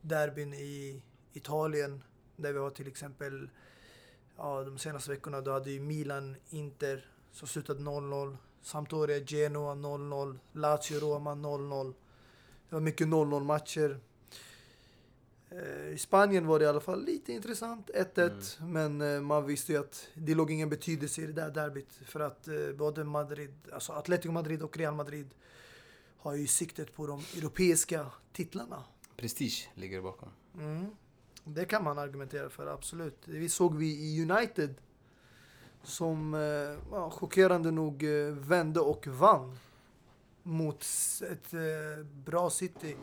derbyn 0.00 0.54
i 0.54 1.02
Italien 1.32 2.02
där 2.38 2.52
vi 2.52 2.58
har 2.58 2.70
till 2.70 2.88
exempel 2.88 3.50
ja, 4.36 4.64
de 4.64 4.78
senaste 4.78 5.10
veckorna 5.10 5.40
då 5.40 5.52
hade 5.52 5.70
ju 5.70 5.80
Milan, 5.80 6.36
Inter 6.50 7.10
som 7.32 7.48
slutade 7.48 7.80
0-0. 7.80 8.36
Sampdoria, 8.62 9.18
Genoa 9.18 9.74
0-0. 9.74 10.38
Lazio, 10.52 11.00
Roma 11.00 11.34
0-0. 11.34 11.94
Det 12.68 12.74
var 12.74 12.80
mycket 12.80 13.06
0-0 13.06 13.44
matcher. 13.44 14.00
Eh, 15.50 15.88
I 15.88 15.98
Spanien 15.98 16.46
var 16.46 16.58
det 16.58 16.64
i 16.64 16.68
alla 16.68 16.80
fall 16.80 17.04
lite 17.04 17.32
intressant, 17.32 17.90
1-1. 18.14 18.62
Men 18.64 19.00
eh, 19.00 19.20
man 19.20 19.46
visste 19.46 19.72
ju 19.72 19.78
att 19.78 20.08
det 20.14 20.34
låg 20.34 20.50
ingen 20.50 20.68
betydelse 20.68 21.22
i 21.22 21.26
det 21.26 21.32
där 21.32 21.50
derbyt. 21.50 21.92
För 22.04 22.20
att 22.20 22.48
eh, 22.48 22.54
både 22.76 23.04
Madrid, 23.04 23.54
alltså 23.72 23.92
Atletico 23.92 24.32
Madrid 24.32 24.62
och 24.62 24.76
Real 24.76 24.94
Madrid 24.94 25.34
har 26.18 26.34
ju 26.34 26.46
siktet 26.46 26.94
på 26.94 27.06
de 27.06 27.22
europeiska 27.36 28.06
titlarna. 28.32 28.84
Prestige 29.16 29.68
ligger 29.74 30.02
bakom. 30.02 30.28
Mm. 30.54 30.86
Det 31.54 31.64
kan 31.64 31.84
man 31.84 31.98
argumentera 31.98 32.50
för, 32.50 32.66
absolut. 32.66 33.22
Det 33.24 33.48
såg 33.48 33.76
vi 33.76 33.86
i 33.86 34.22
United. 34.30 34.74
Som 35.82 36.34
eh, 36.34 36.40
ja, 36.92 37.10
chockerande 37.10 37.70
nog 37.70 38.04
eh, 38.04 38.32
vände 38.32 38.80
och 38.80 39.06
vann. 39.06 39.58
Mot 40.42 40.84
ett 41.30 41.54
eh, 41.54 42.04
bra 42.04 42.50
City. 42.50 42.96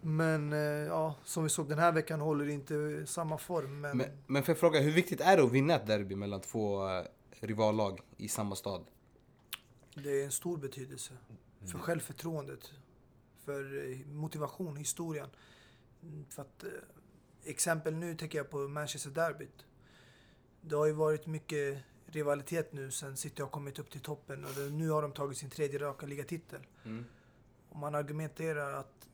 Men 0.00 0.52
ja, 0.86 1.14
som 1.24 1.42
vi 1.42 1.48
såg 1.48 1.68
den 1.68 1.78
här 1.78 1.92
veckan 1.92 2.20
håller 2.20 2.48
inte 2.48 3.06
samma 3.06 3.38
form. 3.38 3.80
Men, 3.80 3.96
Men, 3.96 4.06
men 4.26 4.42
jag 4.46 4.58
fråga, 4.58 4.80
hur 4.80 4.92
viktigt 4.92 5.20
är 5.20 5.36
det 5.36 5.44
att 5.44 5.52
vinna 5.52 5.74
ett 5.74 5.86
derby 5.86 6.16
mellan 6.16 6.40
två 6.40 6.80
rivallag 7.40 8.00
i 8.16 8.28
samma 8.28 8.56
stad? 8.56 8.84
det 9.94 10.20
är 10.20 10.24
en 10.24 10.32
stor 10.32 10.56
betydelse. 10.56 11.12
För 11.66 11.78
självförtroendet. 11.78 12.72
För 13.44 13.64
motivation, 14.06 14.76
historien. 14.76 15.28
För 16.28 16.42
att, 16.42 16.64
exempel 17.44 17.94
nu 17.94 18.14
tänker 18.16 18.38
jag 18.38 18.50
på 18.50 18.58
Manchester 18.68 19.10
Derbyt. 19.10 19.66
Det 20.60 20.76
har 20.76 20.86
ju 20.86 20.92
varit 20.92 21.26
mycket 21.26 21.78
rivalitet 22.06 22.72
nu 22.72 22.90
sen 22.90 23.16
City 23.16 23.42
har 23.42 23.48
kommit 23.48 23.78
upp 23.78 23.90
till 23.90 24.00
toppen 24.00 24.44
och 24.44 24.72
nu 24.72 24.90
har 24.90 25.02
de 25.02 25.12
tagit 25.12 25.38
sin 25.38 25.50
tredje 25.50 25.78
raka 25.78 26.06
ligatitel. 26.06 26.66
Mm. 26.84 27.04
Och 27.68 27.76
man 27.76 27.94
argumenterar 27.94 28.72
att 28.72 29.08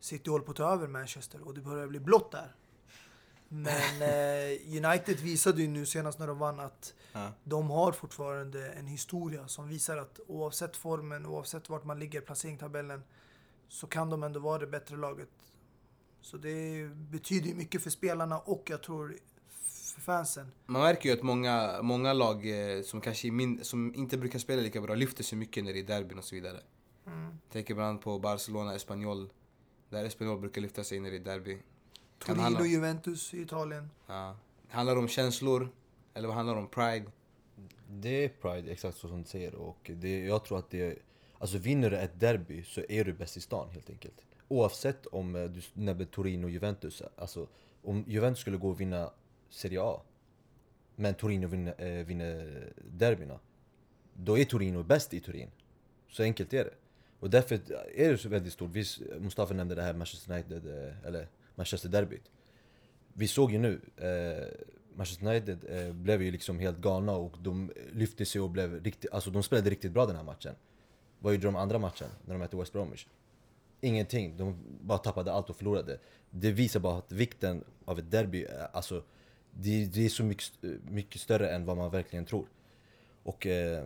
City 0.00 0.30
håller 0.30 0.44
på 0.44 0.50
att 0.50 0.56
ta 0.56 0.72
över 0.72 0.86
Manchester 0.88 1.40
och 1.42 1.54
det 1.54 1.60
börjar 1.60 1.86
bli 1.86 2.00
blått 2.00 2.32
där. 2.32 2.54
Men 3.48 4.02
eh, 4.02 4.84
United 4.86 5.20
visade 5.20 5.62
ju 5.62 5.68
nu 5.68 5.86
senast 5.86 6.18
när 6.18 6.26
de 6.26 6.38
vann 6.38 6.60
att 6.60 6.94
Ja. 7.12 7.32
de 7.44 7.70
har 7.70 7.92
fortfarande 7.92 8.70
en 8.72 8.86
historia 8.86 9.48
som 9.48 9.68
visar 9.68 9.96
att 9.96 10.20
oavsett 10.26 10.76
formen, 10.76 11.26
oavsett 11.26 11.68
vart 11.68 11.84
man 11.84 11.98
ligger 11.98 12.18
i 12.22 12.24
placeringstabellen 12.24 13.02
så 13.68 13.86
kan 13.86 14.10
de 14.10 14.22
ändå 14.22 14.40
vara 14.40 14.58
det 14.58 14.66
bättre 14.66 14.96
laget. 14.96 15.28
Så 16.20 16.36
det 16.36 16.88
betyder 16.94 17.48
ju 17.48 17.54
mycket 17.54 17.82
för 17.82 17.90
spelarna 17.90 18.38
och 18.38 18.62
jag 18.70 18.82
tror 18.82 19.16
för 19.94 20.00
fansen. 20.00 20.52
Man 20.66 20.82
märker 20.82 21.08
ju 21.08 21.14
att 21.14 21.22
många, 21.22 21.82
många 21.82 22.12
lag 22.12 22.48
eh, 22.76 22.82
som 22.82 23.00
kanske 23.00 23.30
min, 23.30 23.64
som 23.64 23.94
inte 23.94 24.18
brukar 24.18 24.38
spela 24.38 24.62
lika 24.62 24.80
bra 24.80 24.94
lyfter 24.94 25.24
sig 25.24 25.38
mycket 25.38 25.64
när 25.64 25.72
det 25.72 25.78
är 25.78 25.84
derbyn 25.84 26.18
och 26.18 26.24
så 26.24 26.34
vidare. 26.34 26.60
Mm. 27.06 27.38
Tänker 27.52 27.74
bland 27.74 27.88
annat 27.90 28.02
på 28.02 28.18
Barcelona, 28.18 28.74
Espanyol. 28.74 29.30
Där 29.88 30.04
Espanyol 30.04 30.40
brukar 30.40 30.60
lyfta 30.60 30.84
sig 30.84 31.00
när 31.00 31.10
det 31.10 31.16
är 31.16 31.20
derby. 31.20 31.58
Torino, 32.18 32.42
handla- 32.42 32.66
Juventus 32.66 33.34
i 33.34 33.40
Italien. 33.40 33.90
Ja. 34.06 34.36
Handlar 34.68 34.94
det 34.94 35.00
om 35.00 35.08
känslor? 35.08 35.68
Eller 36.14 36.28
vad 36.28 36.36
handlar 36.36 36.54
det 36.54 36.60
om? 36.60 36.68
Pride? 36.68 37.10
Det 37.88 38.24
är 38.24 38.28
Pride, 38.28 38.70
exakt 38.72 38.96
så 38.98 39.08
som 39.08 39.22
du 39.22 39.28
säger. 39.28 39.54
Och 39.54 39.90
det, 39.94 40.18
jag 40.24 40.44
tror 40.44 40.58
att 40.58 40.70
det... 40.70 40.98
Alltså 41.38 41.58
vinner 41.58 41.90
du 41.90 41.96
ett 41.96 42.20
derby 42.20 42.62
så 42.64 42.82
är 42.88 43.04
du 43.04 43.12
bäst 43.12 43.36
i 43.36 43.40
stan 43.40 43.70
helt 43.70 43.90
enkelt. 43.90 44.26
Oavsett 44.50 45.06
om 45.06 45.36
eh, 45.36 45.44
du 45.44 45.60
nämner 45.74 46.04
Torino 46.04 46.44
och 46.44 46.50
Juventus. 46.50 47.02
Alltså 47.16 47.46
om 47.82 48.04
Juventus 48.06 48.40
skulle 48.40 48.56
gå 48.56 48.68
och 48.68 48.80
vinna 48.80 49.10
Serie 49.50 49.82
A. 49.82 50.00
Men 50.96 51.14
Torino 51.14 51.46
vinner, 51.46 51.74
eh, 51.78 52.06
vinner 52.06 52.72
derbyna. 52.98 53.38
Då 54.14 54.38
är 54.38 54.44
Torino 54.44 54.82
bäst 54.82 55.14
i 55.14 55.20
Turin. 55.20 55.50
Så 56.08 56.22
enkelt 56.22 56.52
är 56.52 56.64
det. 56.64 56.74
Och 57.20 57.30
därför 57.30 57.54
är 57.94 58.10
det 58.10 58.18
så 58.18 58.28
väldigt 58.28 58.52
stort. 58.52 58.70
Visst, 58.70 59.00
Mustafa 59.20 59.54
nämnde 59.54 59.74
det 59.74 59.82
här 59.82 59.94
Manchester 59.94 60.32
United, 60.32 60.66
eh, 60.66 61.06
eller 61.06 61.28
Manchester 61.54 61.88
derbyt. 61.88 62.30
Vi 63.12 63.28
såg 63.28 63.52
ju 63.52 63.58
nu, 63.58 63.80
eh, 63.96 64.46
Manchester 64.94 65.26
United 65.26 65.58
eh, 65.68 65.92
blev 65.92 66.22
ju 66.22 66.30
liksom 66.30 66.58
helt 66.58 66.78
galna 66.78 67.12
och 67.12 67.36
de 67.40 67.72
lyfte 67.92 68.24
sig 68.24 68.40
och 68.40 68.50
blev 68.50 68.84
riktigt, 68.84 69.12
alltså 69.12 69.30
de 69.30 69.42
spelade 69.42 69.70
riktigt 69.70 69.92
bra 69.92 70.06
den 70.06 70.16
här 70.16 70.24
matchen. 70.24 70.54
Vad 71.18 71.34
gjorde 71.34 71.46
de 71.46 71.56
andra 71.56 71.78
matchen 71.78 72.08
när 72.24 72.34
de 72.34 72.38
mötte 72.38 72.56
West 72.56 72.72
Bromwich? 72.72 73.06
Ingenting, 73.80 74.36
de 74.36 74.56
bara 74.80 74.98
tappade 74.98 75.32
allt 75.32 75.50
och 75.50 75.56
förlorade. 75.56 76.00
Det 76.30 76.50
visar 76.50 76.80
bara 76.80 76.98
att 76.98 77.12
vikten 77.12 77.64
av 77.84 77.98
ett 77.98 78.10
derby, 78.10 78.46
alltså 78.72 79.02
det, 79.50 79.86
det 79.86 80.04
är 80.04 80.08
så 80.08 80.24
mycket, 80.24 80.52
mycket 80.88 81.20
större 81.20 81.50
än 81.50 81.64
vad 81.64 81.76
man 81.76 81.90
verkligen 81.90 82.24
tror. 82.24 82.46
Och 83.22 83.46
eh, 83.46 83.84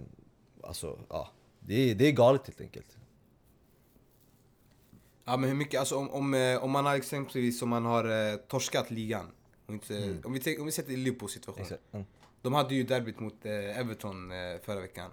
alltså, 0.62 0.98
ja. 1.08 1.30
Det 1.60 1.90
är, 1.90 1.94
det 1.94 2.08
är 2.08 2.12
galet 2.12 2.46
helt 2.46 2.60
enkelt. 2.60 2.96
Ja 5.24 5.36
men 5.36 5.48
hur 5.48 5.56
mycket, 5.56 5.80
alltså 5.80 5.96
om, 5.96 6.10
om, 6.10 6.34
eh, 6.34 6.64
om 6.64 6.70
man 6.70 6.86
har 6.86 6.94
exempelvis 6.94 7.62
om 7.62 7.68
man 7.68 7.84
har 7.84 8.32
eh, 8.32 8.36
torskat 8.36 8.90
ligan. 8.90 9.30
Inte, 9.68 10.16
om, 10.24 10.32
vi 10.32 10.58
om 10.58 10.66
vi 10.66 10.72
sätter 10.72 10.96
Liverpools 10.96 11.32
situation. 11.32 11.66
Mm. 11.92 12.06
De 12.42 12.52
hade 12.52 12.74
ju 12.74 12.82
derbyt 12.82 13.20
mot 13.20 13.46
eh, 13.46 13.78
Everton 13.78 14.32
eh, 14.32 14.36
förra 14.62 14.80
veckan. 14.80 15.10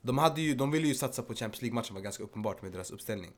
De, 0.00 0.18
hade 0.18 0.40
ju, 0.40 0.54
de 0.54 0.70
ville 0.70 0.88
ju 0.88 0.94
satsa 0.94 1.22
på 1.22 1.34
Champions 1.34 1.62
League-matchen, 1.62 1.94
var 1.94 2.02
ganska 2.02 2.22
uppenbart 2.22 2.62
med 2.62 2.72
deras 2.72 2.90
uppställning. 2.90 3.30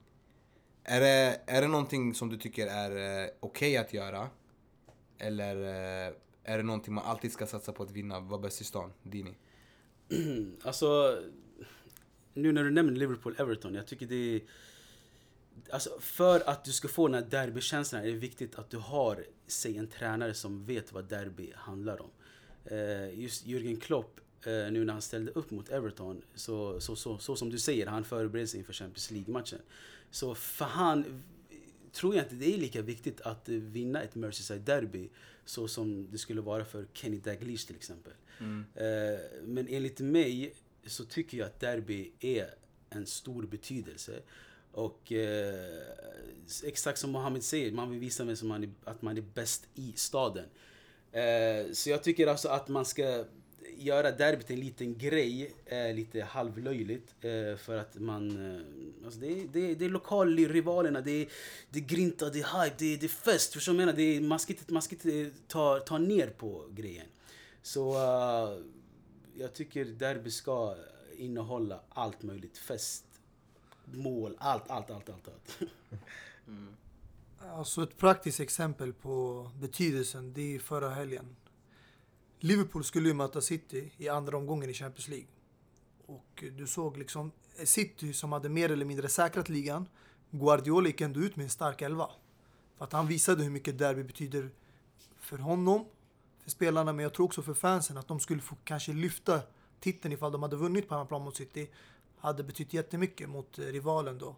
Är 0.91 1.01
det, 1.01 1.41
är 1.47 1.63
det 1.63 1.69
någonting 1.69 2.15
som 2.15 2.29
du 2.29 2.37
tycker 2.37 2.67
är 2.67 3.23
eh, 3.25 3.31
okej 3.41 3.77
att 3.77 3.95
göra? 3.95 4.29
Eller 5.19 5.57
eh, 5.57 6.15
är 6.45 6.57
det 6.57 6.63
någonting 6.63 6.95
man 6.95 7.05
alltid 7.05 7.33
ska 7.33 7.47
satsa 7.47 7.73
på 7.73 7.83
att 7.83 7.91
vinna, 7.91 8.21
vara 8.21 8.41
bäst 8.41 8.61
i 8.61 8.65
stan? 8.65 8.93
Dini? 9.03 9.35
Alltså, 10.63 11.19
nu 12.35 12.53
när 12.53 12.65
du 12.65 12.71
nämner 12.71 12.93
Liverpool-Everton, 12.93 13.75
jag 13.75 13.87
tycker 13.87 14.07
det 14.07 14.35
är... 14.37 14.41
Alltså, 15.71 15.91
för 16.01 16.49
att 16.51 16.65
du 16.65 16.73
ska 16.73 16.89
få 16.89 17.09
den 17.09 17.15
här 17.15 17.31
derbykänslan 17.31 18.03
är 18.03 18.07
det 18.07 18.13
viktigt 18.13 18.55
att 18.55 18.71
du 18.71 18.77
har, 18.77 19.25
säg 19.47 19.77
en 19.77 19.87
tränare 19.87 20.35
som 20.35 20.65
vet 20.65 20.93
vad 20.93 21.05
derby 21.09 21.53
handlar 21.57 22.03
om. 22.03 22.11
Eh, 22.65 23.21
just 23.21 23.47
Jürgen 23.47 23.81
Klopp, 23.81 24.21
nu 24.47 24.85
när 24.85 24.93
han 24.93 25.03
ställde 25.03 25.33
upp 25.33 25.51
mot 25.51 25.69
Everton, 25.69 26.23
så, 26.35 26.81
så, 26.81 26.97
så, 26.97 27.19
så 27.19 27.37
som 27.37 27.51
du 27.51 27.59
säger, 27.59 27.87
han 27.87 28.05
förbereder 28.05 28.47
sig 28.47 28.59
inför 28.59 28.73
Champions 28.73 29.11
League-matchen. 29.11 29.59
Så 30.11 30.35
för 30.35 30.65
han 30.65 31.23
tror 31.93 32.15
jag 32.15 32.25
inte 32.25 32.35
det 32.35 32.55
är 32.55 32.59
lika 32.59 32.83
viktigt 32.83 33.21
att 33.21 33.49
eh, 33.49 33.55
vinna 33.55 34.03
ett 34.03 34.15
Merseyside-derby 34.15 35.09
så 35.45 35.69
som 35.69 36.11
det 36.11 36.19
skulle 36.19 36.41
vara 36.41 36.65
för 36.65 36.87
Kenny 36.93 37.19
Dalglish 37.19 37.67
till 37.67 37.77
exempel. 37.77 38.13
Eh, 38.75 39.21
men 39.43 39.69
enligt 39.69 40.01
mig 40.01 40.55
så 40.87 41.05
tycker 41.05 41.39
jag 41.39 41.47
att 41.47 41.61
derby 41.61 42.11
är 42.21 42.55
en 42.91 43.07
stor 43.07 43.43
betydelse. 43.43 44.23
Och 44.73 45.13
eh, 45.13 45.81
exakt 46.65 46.99
som 46.99 47.11
Mohammed 47.11 47.43
säger, 47.43 47.73
man 47.73 47.91
vill 47.91 48.01
visa 48.01 48.25
vem 48.25 48.37
som 48.37 48.49
man 48.49 48.63
är, 48.65 48.71
att 48.85 49.03
man 49.03 49.17
är 49.17 49.25
bäst 49.35 49.69
i 49.75 49.93
staden. 49.97 50.47
Eh, 51.13 51.73
så 51.73 51.91
jag 51.91 52.03
tycker 52.03 52.27
alltså 52.27 52.49
att 52.49 52.69
man 52.69 52.85
ska 52.85 53.25
göra 53.81 54.11
derbyt 54.11 54.47
till 54.47 54.59
en 54.59 54.65
liten 54.65 54.99
grej, 54.99 55.55
eh, 55.67 55.95
lite 55.95 56.23
halvlöjligt. 56.23 57.15
Eh, 57.21 57.57
för 57.57 57.77
att 57.77 57.95
man... 57.95 58.55
Eh, 58.55 59.05
alltså 59.05 59.21
det, 59.21 59.27
är, 59.27 59.47
det, 59.53 59.71
är, 59.71 59.75
det 59.75 59.85
är 59.85 59.89
lokalrivalerna, 59.89 61.01
det 61.01 61.11
är, 61.11 61.29
det 61.71 61.79
är 61.79 61.85
grinta, 61.85 62.31
det 62.31 62.41
är 62.41 62.63
hype, 62.63 62.77
det 62.79 62.95
är, 62.95 62.99
det 62.99 63.07
är 63.07 63.09
fest. 63.09 63.53
Förstår 63.53 63.73
du 63.73 63.77
vad 63.77 63.83
jag 63.83 63.87
menar? 63.87 63.97
Det 63.97 64.17
är, 64.17 64.21
man 64.21 64.39
ska 64.39 64.53
inte, 64.53 64.73
man 64.73 64.83
ska 64.83 64.95
inte 64.95 65.31
ta, 65.49 65.79
ta 65.79 65.99
ner 65.99 66.27
på 66.27 66.65
grejen. 66.71 67.07
Så 67.63 67.95
eh, 67.95 68.59
jag 69.35 69.53
tycker 69.55 69.85
derby 69.85 70.31
ska 70.31 70.77
innehålla 71.17 71.81
allt 71.89 72.23
möjligt. 72.23 72.59
Fest, 72.59 73.05
mål, 73.85 74.37
allt, 74.39 74.71
allt, 74.71 74.91
allt, 74.91 75.11
allt. 75.11 75.29
allt. 75.29 75.71
Alltså 77.43 77.83
ett 77.83 77.97
praktiskt 77.97 78.41
exempel 78.41 78.93
på 78.93 79.51
betydelsen, 79.61 80.33
det 80.33 80.55
är 80.55 80.59
förra 80.59 80.91
helgen. 80.91 81.37
Liverpool 82.43 82.85
skulle 82.85 83.09
ju 83.09 83.15
möta 83.15 83.41
City 83.41 83.93
i 83.97 84.09
andra 84.09 84.37
omgången 84.37 84.71
i 84.71 84.75
Champions 84.75 85.09
League. 85.09 85.27
Och 86.07 86.45
du 86.57 86.67
såg 86.67 86.97
liksom 86.97 87.33
City 87.65 88.13
som 88.13 88.33
hade 88.33 88.49
mer 88.49 88.71
eller 88.71 88.85
mindre 88.85 89.09
säkrat 89.09 89.49
ligan. 89.49 89.89
Guardiola 90.31 90.87
gick 90.87 91.01
ändå 91.01 91.21
ut 91.21 91.37
med 91.37 91.45
en 91.45 91.51
stark 91.51 91.83
elva. 91.83 92.11
För 92.79 92.85
att 92.85 92.93
han 92.93 93.07
visade 93.07 93.43
hur 93.43 93.51
mycket 93.51 93.79
derby 93.79 94.03
betyder 94.03 94.51
för 95.21 95.39
honom, 95.39 95.85
för 96.43 96.51
spelarna, 96.51 96.93
men 96.93 97.03
jag 97.03 97.15
tror 97.15 97.27
också 97.27 97.43
för 97.43 97.55
fansen. 97.55 97.97
Att 97.97 98.09
de 98.09 98.21
skulle 98.21 98.41
få 98.41 98.57
kanske 98.65 98.93
lyfta 98.93 99.41
titeln 99.81 100.15
ifall 100.15 100.33
de 100.33 100.43
hade 100.43 100.57
vunnit 100.57 100.89
på 100.89 100.95
hemmaplan 100.95 101.23
mot 101.23 101.37
City. 101.37 101.71
Hade 102.19 102.43
betytt 102.43 102.73
jättemycket 102.73 103.29
mot 103.29 103.59
eh, 103.59 103.65
rivalen 103.65 104.19
då. 104.19 104.37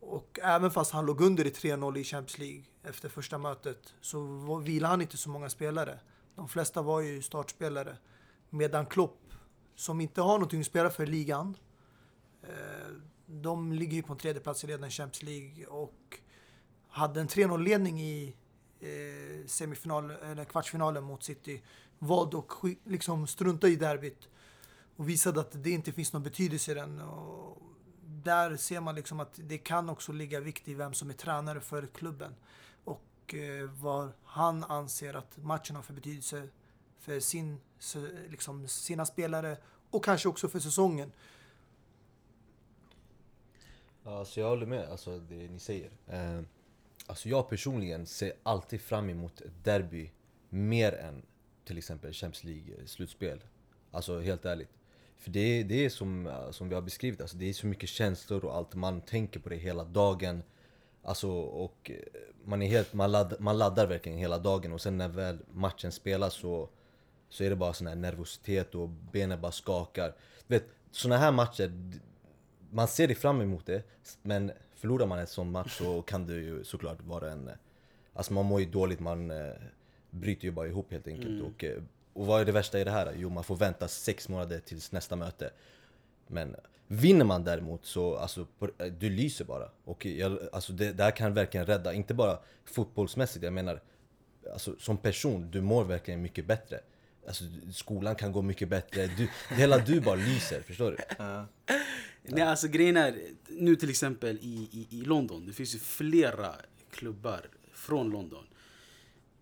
Och 0.00 0.38
även 0.42 0.70
fast 0.70 0.92
han 0.92 1.06
låg 1.06 1.20
under 1.20 1.46
i 1.46 1.50
3-0 1.50 1.98
i 1.98 2.04
Champions 2.04 2.38
League 2.38 2.62
efter 2.82 3.08
första 3.08 3.38
mötet 3.38 3.94
så 4.00 4.56
vilade 4.58 4.90
han 4.90 5.00
inte 5.00 5.16
så 5.16 5.30
många 5.30 5.50
spelare. 5.50 5.98
De 6.36 6.48
flesta 6.48 6.82
var 6.82 7.00
ju 7.00 7.22
startspelare. 7.22 7.96
Medan 8.50 8.86
Klopp, 8.86 9.32
som 9.74 10.00
inte 10.00 10.20
har 10.20 10.32
någonting 10.32 10.60
att 10.60 10.66
spela 10.66 10.90
för 10.90 11.02
i 11.02 11.06
ligan, 11.06 11.56
eh, 12.42 12.92
de 13.26 13.72
ligger 13.72 13.96
ju 13.96 14.02
på 14.02 14.12
en 14.12 14.18
tredje 14.18 14.42
plats 14.42 14.64
i 14.64 14.66
ledande 14.66 14.90
Champions 14.90 15.22
League 15.22 15.66
och 15.66 16.18
hade 16.88 17.20
en 17.20 17.28
3-0-ledning 17.28 18.00
i 18.00 18.36
eh, 18.80 19.46
semifinal, 19.46 20.10
eller 20.10 20.44
kvartsfinalen 20.44 21.04
mot 21.04 21.22
City. 21.22 21.62
Valde 21.98 22.38
att 22.38 22.44
liksom 22.84 23.26
strunta 23.26 23.68
i 23.68 23.76
derbyt 23.76 24.28
och 24.96 25.08
visade 25.08 25.40
att 25.40 25.64
det 25.64 25.70
inte 25.70 25.92
finns 25.92 26.12
någon 26.12 26.22
betydelse 26.22 26.70
i 26.70 26.74
den. 26.74 27.00
Och 27.00 27.62
där 28.04 28.56
ser 28.56 28.80
man 28.80 28.94
liksom 28.94 29.20
att 29.20 29.40
det 29.42 29.58
kan 29.58 29.88
också 29.88 30.12
ligga 30.12 30.40
vikt 30.40 30.68
i 30.68 30.74
vem 30.74 30.94
som 30.94 31.10
är 31.10 31.14
tränare 31.14 31.60
för 31.60 31.86
klubben 31.86 32.34
och 33.24 33.34
eh, 33.34 33.70
vad 33.80 34.12
han 34.24 34.64
anser 34.64 35.14
att 35.14 35.36
matchen 35.36 35.76
har 35.76 35.82
för 35.82 35.92
betydelse 35.94 36.48
för 36.98 37.20
sin, 37.20 37.60
liksom, 38.28 38.68
sina 38.68 39.06
spelare 39.06 39.56
och 39.90 40.04
kanske 40.04 40.28
också 40.28 40.48
för 40.48 40.58
säsongen. 40.60 41.12
Ja, 44.04 44.18
Alltså 44.18 44.40
jag 44.40 44.48
håller 44.48 44.66
med, 44.66 44.88
alltså 44.88 45.18
det 45.18 45.34
ni 45.48 45.58
säger. 45.58 45.90
Eh, 46.08 46.40
alltså 47.06 47.28
jag 47.28 47.48
personligen 47.48 48.06
ser 48.06 48.32
alltid 48.42 48.80
fram 48.80 49.10
emot 49.10 49.40
ett 49.40 49.64
derby 49.64 50.10
mer 50.48 50.92
än 50.92 51.22
till 51.64 51.78
exempel 51.78 52.12
Champions 52.12 52.44
League-slutspel. 52.44 53.36
Eh, 53.38 53.44
alltså 53.90 54.20
helt 54.20 54.44
ärligt. 54.44 54.70
För 55.16 55.30
det, 55.30 55.40
är- 55.40 55.64
det 55.64 55.84
är 55.84 55.90
som, 55.90 56.26
eh, 56.26 56.50
som 56.50 56.68
vi 56.68 56.74
har 56.74 56.82
beskrivit, 56.82 57.20
alltså 57.20 57.36
det 57.36 57.48
är 57.48 57.52
så 57.52 57.66
mycket 57.66 57.88
känslor 57.88 58.44
och 58.44 58.56
allt. 58.56 58.74
Man 58.74 59.00
tänker 59.00 59.40
på 59.40 59.48
det 59.48 59.56
hela 59.56 59.84
dagen. 59.84 60.42
Alltså 61.06 61.28
och 61.40 61.90
eh, 61.90 61.96
man, 62.44 62.62
är 62.62 62.66
helt, 62.66 62.92
man, 62.94 63.12
ladd, 63.12 63.34
man 63.38 63.58
laddar 63.58 63.86
verkligen 63.86 64.18
hela 64.18 64.38
dagen 64.38 64.72
och 64.72 64.80
sen 64.80 64.98
när 64.98 65.08
väl 65.08 65.38
matchen 65.52 65.92
spelas 65.92 66.34
så, 66.34 66.68
så 67.28 67.44
är 67.44 67.50
det 67.50 67.56
bara 67.56 67.72
sån 67.72 67.86
här 67.86 67.94
nervositet 67.94 68.74
och 68.74 68.88
benen 68.88 69.40
bara 69.40 69.52
skakar. 69.52 70.14
Du 70.46 70.54
vet, 70.54 70.64
såna 70.90 71.16
här 71.16 71.32
matcher, 71.32 71.72
man 72.70 72.88
ser 72.88 73.08
det 73.08 73.14
fram 73.14 73.40
emot 73.40 73.66
det, 73.66 73.82
men 74.22 74.52
förlorar 74.74 75.06
man 75.06 75.18
en 75.18 75.26
sån 75.26 75.50
match 75.50 75.78
så 75.78 76.02
kan 76.02 76.26
det 76.26 76.34
ju 76.34 76.64
såklart 76.64 77.02
vara 77.02 77.30
en... 77.32 77.48
eh, 77.48 77.54
Alltså 78.16 78.32
man 78.32 78.44
mår 78.44 78.60
ju 78.60 78.66
dåligt, 78.66 79.00
man 79.00 79.30
eh, 79.30 79.52
bryter 80.10 80.44
ju 80.44 80.50
bara 80.50 80.66
ihop 80.66 80.92
helt 80.92 81.06
enkelt. 81.08 81.42
Och, 81.42 81.64
eh, 81.64 81.82
och 82.12 82.26
vad 82.26 82.40
är 82.40 82.44
det 82.44 82.52
värsta 82.52 82.80
i 82.80 82.84
det 82.84 82.90
här? 82.90 83.14
Jo, 83.16 83.28
man 83.28 83.44
får 83.44 83.56
vänta 83.56 83.88
sex 83.88 84.28
månader 84.28 84.60
tills 84.60 84.92
nästa 84.92 85.16
möte. 85.16 85.50
Men 86.26 86.56
vinner 86.86 87.24
man 87.24 87.44
däremot 87.44 87.86
så, 87.86 88.16
alltså, 88.16 88.46
eh, 88.78 88.86
du 88.86 89.10
lyser 89.10 89.44
bara. 89.44 89.70
Och 89.84 90.06
jag, 90.06 90.38
alltså 90.52 90.72
det, 90.72 90.92
det 90.92 91.04
här 91.04 91.10
kan 91.10 91.34
verkligen 91.34 91.66
rädda, 91.66 91.92
inte 91.92 92.14
bara 92.14 92.38
fotbollsmässigt, 92.64 93.44
jag 93.44 93.52
menar 93.52 93.82
alltså, 94.52 94.76
som 94.78 94.98
person, 94.98 95.50
du 95.50 95.60
mår 95.60 95.84
verkligen 95.84 96.22
mycket 96.22 96.46
bättre. 96.46 96.80
Alltså, 97.26 97.44
skolan 97.72 98.16
kan 98.16 98.32
gå 98.32 98.42
mycket 98.42 98.68
bättre, 98.68 99.06
du, 99.06 99.28
hela 99.54 99.78
du 99.78 100.00
bara 100.00 100.14
lyser, 100.14 100.60
förstår 100.60 100.90
du? 100.90 101.24
Nej, 102.22 102.42
alltså 102.42 102.68
grejen 102.68 102.96
är, 102.96 103.18
nu 103.48 103.76
till 103.76 103.90
exempel 103.90 104.38
i, 104.42 104.68
i, 104.72 104.96
i 104.96 105.00
London, 105.00 105.46
det 105.46 105.52
finns 105.52 105.74
ju 105.74 105.78
flera 105.78 106.54
klubbar 106.90 107.48
från 107.72 108.10
London. 108.10 108.44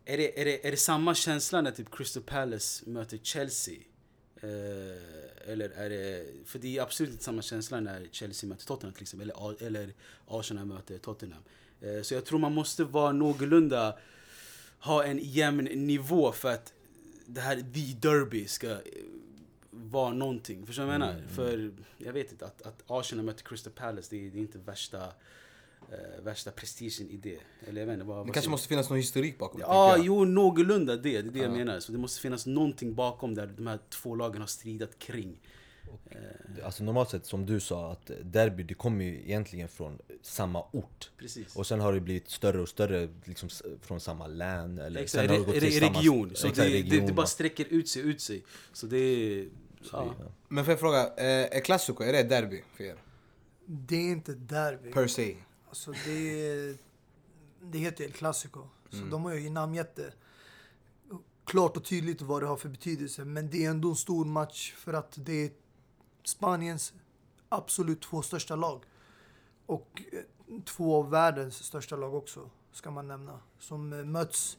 Är 0.05 0.17
det, 0.17 0.41
är 0.41 0.45
det, 0.45 0.67
är 0.67 0.71
det 0.71 0.77
samma 0.77 1.15
känsla 1.15 1.61
när 1.61 1.71
typ 1.71 1.97
Crystal 1.97 2.23
Palace 2.23 2.91
möter 2.91 3.19
Chelsea? 3.19 3.75
Eh, 4.43 5.51
eller 5.53 5.69
är 5.69 5.91
det, 5.91 6.27
för 6.45 6.59
det 6.59 6.79
är 6.79 6.83
absolut 6.83 7.13
inte 7.13 7.25
samma 7.25 7.43
känsla 7.43 7.81
när 7.81 8.09
Chelsea 8.11 8.49
möter 8.49 8.67
Tottenham 8.67 8.95
till 8.95 9.03
exempel, 9.03 9.31
eller, 9.31 9.63
eller 9.63 9.93
Arsenal 10.27 10.65
möter 10.65 10.99
Tottenham. 10.99 11.43
Eh, 11.81 12.03
så 12.03 12.15
jag 12.15 12.25
tror 12.25 12.39
man 12.39 12.55
måste 12.55 12.85
vara 12.85 13.13
någorlunda, 13.13 13.99
ha 14.79 15.05
en 15.05 15.19
jämn 15.23 15.65
nivå 15.65 16.33
för 16.33 16.53
att 16.53 16.73
det 17.27 17.41
här 17.41 17.57
the 17.57 18.09
derby 18.09 18.47
ska 18.47 18.71
eh, 18.71 18.79
vara 19.71 20.13
någonting. 20.13 20.67
Förstår 20.67 20.83
du 20.83 20.87
vad 20.87 20.95
jag 20.95 21.01
menar? 21.01 21.23
För 21.29 21.71
jag 21.99 22.13
vet 22.13 22.33
inte, 22.33 22.47
att, 22.47 22.63
att 22.63 22.83
Arsenal 22.87 23.25
möter 23.25 23.45
Crystal 23.45 23.73
Palace, 23.73 24.09
det 24.11 24.27
är, 24.27 24.31
det 24.31 24.39
är 24.39 24.41
inte 24.41 24.59
värsta, 24.59 25.13
eh, 25.93 26.25
värsta 26.25 26.51
prestigen 26.51 27.11
i 27.11 27.17
det. 27.17 27.39
Eller 27.69 27.81
jag 27.81 27.87
vet 27.87 27.95
inte, 27.95 28.07
vad, 28.07 28.17
Det 28.17 28.19
vad 28.19 28.27
kanske 28.27 28.41
säger 28.41 28.51
måste 28.51 28.69
finnas 28.69 28.89
någon 28.91 28.99
historik 28.99 29.39
bakom 29.39 29.61
det, 29.61 29.67
Ja, 29.67 29.97
jo, 29.99 30.25
någorlunda 30.25 30.97
det. 30.97 31.03
Det 31.03 31.17
är 31.17 31.23
det 31.23 31.39
jag 31.39 31.53
menar. 31.53 31.81
Så 31.81 31.93
det 31.93 31.99
måste 31.99 32.21
finnas 32.21 32.47
någonting 32.47 32.95
bakom 32.95 33.35
där 33.35 33.47
de 33.57 33.67
här 33.67 33.79
två 33.89 34.15
lagen 34.15 34.41
har 34.41 34.49
stridat 34.49 34.99
kring. 34.99 35.41
Alltså 36.65 36.85
normalt 36.85 37.11
sett 37.11 37.27
som 37.27 37.47
du 37.47 37.61
sa, 37.61 37.93
att 37.93 38.11
derby 38.23 38.63
det 38.63 38.75
kommer 38.75 39.05
ju 39.05 39.15
egentligen 39.15 39.69
från 39.69 39.99
samma 40.23 40.65
ort. 40.73 41.11
Precis. 41.19 41.57
Och 41.57 41.67
sen 41.67 41.81
har 41.81 41.93
det 41.93 42.01
blivit 42.01 42.31
större 42.31 42.61
och 42.61 42.69
större 42.69 43.09
liksom, 43.25 43.49
från 43.83 44.01
samma 44.01 44.27
län. 44.27 44.79
Eller 44.79 45.01
Exakt, 45.01 45.29
sen 45.29 45.39
har 45.41 45.47
det 45.47 45.53
re, 45.53 45.61
till 45.61 45.81
samma- 45.81 45.99
region. 45.99 46.31
Så 46.35 46.47
exakt, 46.47 46.57
det, 46.57 46.83
det, 46.83 46.83
region, 46.83 47.07
det 47.07 47.13
bara 47.13 47.23
va. 47.23 47.27
sträcker 47.27 47.67
ut 47.71 47.89
sig, 47.89 48.03
ut 48.03 48.21
sig. 48.21 48.45
Så 48.73 48.87
det 48.87 48.97
är... 48.97 49.49
Ja. 49.93 50.15
Men 50.49 50.65
får 50.65 50.73
jag 50.73 50.81
fråga, 50.81 51.07
eh, 51.17 51.57
är 51.57 51.61
Classico, 51.61 52.05
är 52.05 52.13
det 52.13 52.23
derby 52.23 52.63
för 52.77 52.85
er? 52.85 52.97
Det 53.67 53.97
är 53.97 54.11
inte 54.11 54.35
derby. 54.35 54.93
Per 54.93 55.07
se? 55.07 55.37
Alltså 55.73 55.93
det, 56.05 56.41
är- 56.49 56.77
det 57.63 57.79
heter 57.79 58.05
El 58.05 58.13
Clasico. 58.13 58.61
Så 58.91 58.97
de 59.11 59.25
har 59.25 59.35
ju 59.35 59.51
namngett 59.51 59.97
det. 59.97 60.13
Klart 61.45 61.77
och 61.77 61.85
tydligt 61.85 62.23
vad 62.23 62.43
det 62.43 62.47
har 62.47 62.57
för 62.57 62.69
betydelse. 62.69 63.25
Men 63.25 63.51
det 63.51 63.65
är 63.65 63.71
ändå 63.71 63.89
en 63.91 63.97
stor 63.97 64.25
match 64.25 64.73
för 64.73 64.93
att 64.93 65.13
det 65.17 65.33
är 65.45 65.51
Spaniens 66.25 66.93
absolut 67.49 68.03
två 68.03 68.23
största 68.23 68.57
lag. 68.57 68.85
Och 69.67 70.03
eh, 70.13 70.61
två 70.65 70.97
av 70.97 71.11
världens 71.11 71.63
största 71.65 71.97
lag 71.97 72.15
också, 72.15 72.51
ska 72.73 72.91
man 72.91 73.09
nämna. 73.09 73.41
Som 73.59 73.93
eh, 73.93 74.05
möts 74.05 74.59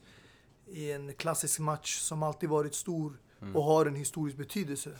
i 0.66 0.92
en 0.92 1.14
klassisk 1.14 1.58
match 1.60 1.98
som 2.00 2.22
alltid 2.22 2.48
varit 2.48 2.74
stor 2.74 3.20
och 3.54 3.64
har 3.64 3.86
en 3.86 3.94
historisk 3.94 4.36
betydelse. 4.36 4.98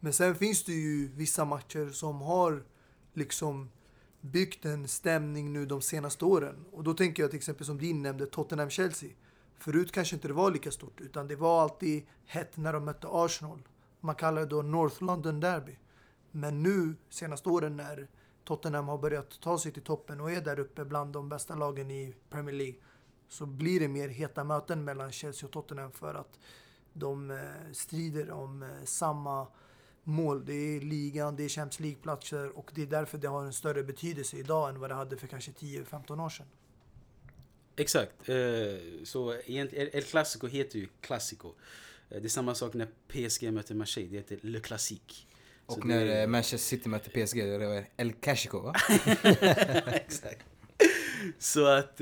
Men 0.00 0.12
sen 0.12 0.34
finns 0.34 0.64
det 0.64 0.72
ju 0.72 1.08
vissa 1.08 1.44
matcher 1.44 1.90
som 1.90 2.20
har 2.20 2.64
liksom 3.14 3.70
byggt 4.26 4.64
en 4.64 4.88
stämning 4.88 5.52
nu 5.52 5.66
de 5.66 5.80
senaste 5.80 6.24
åren. 6.24 6.64
Och 6.72 6.84
då 6.84 6.94
tänker 6.94 7.22
jag 7.22 7.30
till 7.30 7.38
exempel 7.38 7.66
som 7.66 7.78
din 7.78 8.02
nämnde, 8.02 8.26
Tottenham-Chelsea. 8.26 9.10
Förut 9.58 9.92
kanske 9.92 10.16
inte 10.16 10.28
det 10.28 10.34
var 10.34 10.50
lika 10.50 10.70
stort, 10.70 11.00
utan 11.00 11.28
det 11.28 11.36
var 11.36 11.62
alltid 11.62 12.06
hett 12.26 12.56
när 12.56 12.72
de 12.72 12.84
mötte 12.84 13.08
Arsenal. 13.10 13.68
Man 14.00 14.14
kallar 14.14 14.40
det 14.40 14.46
då 14.46 14.62
North 14.62 15.02
London 15.02 15.40
Derby. 15.40 15.78
Men 16.30 16.62
nu, 16.62 16.94
senaste 17.10 17.48
åren 17.48 17.76
när 17.76 18.08
Tottenham 18.44 18.88
har 18.88 18.98
börjat 18.98 19.40
ta 19.40 19.58
sig 19.58 19.72
till 19.72 19.82
toppen 19.82 20.20
och 20.20 20.30
är 20.30 20.40
där 20.40 20.58
uppe 20.58 20.84
bland 20.84 21.12
de 21.12 21.28
bästa 21.28 21.54
lagen 21.54 21.90
i 21.90 22.14
Premier 22.30 22.54
League, 22.54 22.80
så 23.28 23.46
blir 23.46 23.80
det 23.80 23.88
mer 23.88 24.08
heta 24.08 24.44
möten 24.44 24.84
mellan 24.84 25.12
Chelsea 25.12 25.46
och 25.46 25.52
Tottenham 25.52 25.92
för 25.92 26.14
att 26.14 26.38
de 26.92 27.30
eh, 27.30 27.38
strider 27.72 28.30
om 28.30 28.62
eh, 28.62 28.68
samma 28.84 29.46
mål. 30.06 30.44
Det 30.44 30.52
är 30.54 30.80
ligan, 30.80 31.36
det 31.36 31.44
är 31.44 31.48
Champions 31.48 31.80
League-platser 31.80 32.58
och 32.58 32.70
det 32.74 32.82
är 32.82 32.86
därför 32.86 33.18
det 33.18 33.28
har 33.28 33.44
en 33.44 33.52
större 33.52 33.82
betydelse 33.82 34.36
idag 34.36 34.68
än 34.68 34.80
vad 34.80 34.90
det 34.90 34.94
hade 34.94 35.16
för 35.16 35.26
kanske 35.26 35.50
10-15 35.50 36.24
år 36.24 36.28
sedan. 36.30 36.46
Exakt. 37.76 38.28
Eh, 38.28 38.36
så 39.04 39.34
egentligen, 39.46 39.88
El 39.92 40.02
Clasico 40.02 40.46
heter 40.46 40.78
ju 40.78 40.88
Clasico. 41.00 41.48
Eh, 42.10 42.20
det 42.20 42.26
är 42.26 42.28
samma 42.28 42.54
sak 42.54 42.74
när 42.74 42.88
PSG 43.08 43.50
möter 43.52 43.74
Marseille, 43.74 44.10
det 44.10 44.16
heter 44.16 44.38
Le 44.42 44.60
Classique. 44.60 45.14
Så 45.68 45.74
Och 45.74 45.80
det- 45.80 45.94
när 45.94 46.20
eh, 46.22 46.26
Manchester 46.26 46.58
City 46.76 46.88
möter 46.88 47.10
PSG, 47.26 47.44
det 47.58 47.66
var 47.66 47.84
El 47.96 48.12
Clasico 48.12 48.58
va? 48.60 48.74
Exakt. 49.86 50.44
Så 51.38 51.66
att, 51.66 52.00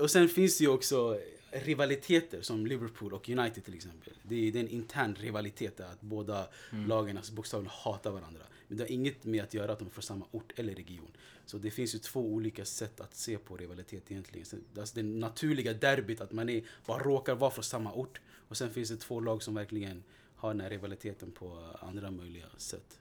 och 0.00 0.10
sen 0.10 0.28
finns 0.28 0.58
det 0.58 0.64
ju 0.64 0.70
också 0.70 1.18
rivaliteter 1.54 2.42
som 2.42 2.66
Liverpool 2.66 3.12
och 3.12 3.28
United 3.28 3.64
till 3.64 3.74
exempel. 3.74 4.12
Det 4.22 4.34
är, 4.34 4.52
det 4.52 4.58
är 4.58 4.62
en 4.62 4.68
intern 4.68 5.14
rivalitet 5.14 5.80
att 5.80 6.00
båda 6.00 6.48
lagen 6.86 7.16
alltså, 7.16 7.32
bokstavligen 7.32 7.72
hatar 7.84 8.10
varandra. 8.10 8.42
Men 8.68 8.78
det 8.78 8.84
har 8.84 8.90
inget 8.90 9.24
med 9.24 9.42
att 9.44 9.54
göra 9.54 9.72
att 9.72 9.78
de 9.78 9.88
är 9.88 9.90
från 9.90 10.02
samma 10.02 10.26
ort 10.30 10.52
eller 10.56 10.74
region. 10.74 11.10
Så 11.46 11.58
det 11.58 11.70
finns 11.70 11.94
ju 11.94 11.98
två 11.98 12.20
olika 12.20 12.64
sätt 12.64 13.00
att 13.00 13.14
se 13.14 13.38
på 13.38 13.56
rivalitet 13.56 14.10
egentligen. 14.10 14.46
Så, 14.46 14.56
alltså 14.78 14.94
det 14.96 15.02
naturliga 15.02 15.72
derbyt, 15.72 16.20
att 16.20 16.32
man 16.32 16.48
är, 16.48 16.64
bara 16.86 17.02
råkar 17.02 17.34
vara 17.34 17.50
från 17.50 17.64
samma 17.64 17.92
ort. 17.92 18.20
Och 18.48 18.56
sen 18.56 18.70
finns 18.70 18.88
det 18.88 18.96
två 18.96 19.20
lag 19.20 19.42
som 19.42 19.54
verkligen 19.54 20.02
har 20.36 20.48
den 20.48 20.60
här 20.60 20.70
rivaliteten 20.70 21.32
på 21.32 21.74
andra 21.80 22.10
möjliga 22.10 22.46
sätt. 22.56 22.98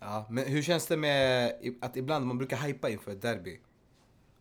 Ja, 0.00 0.26
men 0.30 0.44
hur 0.44 0.62
känns 0.62 0.86
det 0.86 0.96
med 0.96 1.52
att 1.80 1.96
ibland 1.96 2.26
man 2.26 2.38
brukar 2.38 2.56
hypa 2.56 2.90
inför 2.90 3.12
ett 3.12 3.22
derby? 3.22 3.60